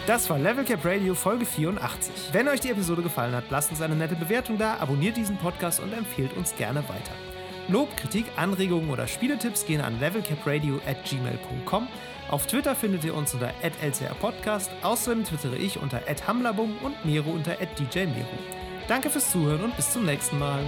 [0.06, 2.12] Das war Level Cap Radio Folge 84.
[2.32, 5.80] Wenn euch die Episode gefallen hat, lasst uns eine nette Bewertung da, abonniert diesen Podcast
[5.80, 7.12] und empfehlt uns gerne weiter.
[7.68, 11.88] Lob, Kritik, Anregungen oder Spieletipps gehen an levelcapradio at gmail.com.
[12.28, 14.70] Auf Twitter findet ihr uns unter lcrpodcast.
[14.82, 18.26] Außerdem twittere ich unter hamlabum und Mero unter djmero.
[18.86, 20.64] Danke fürs Zuhören und bis zum nächsten Mal.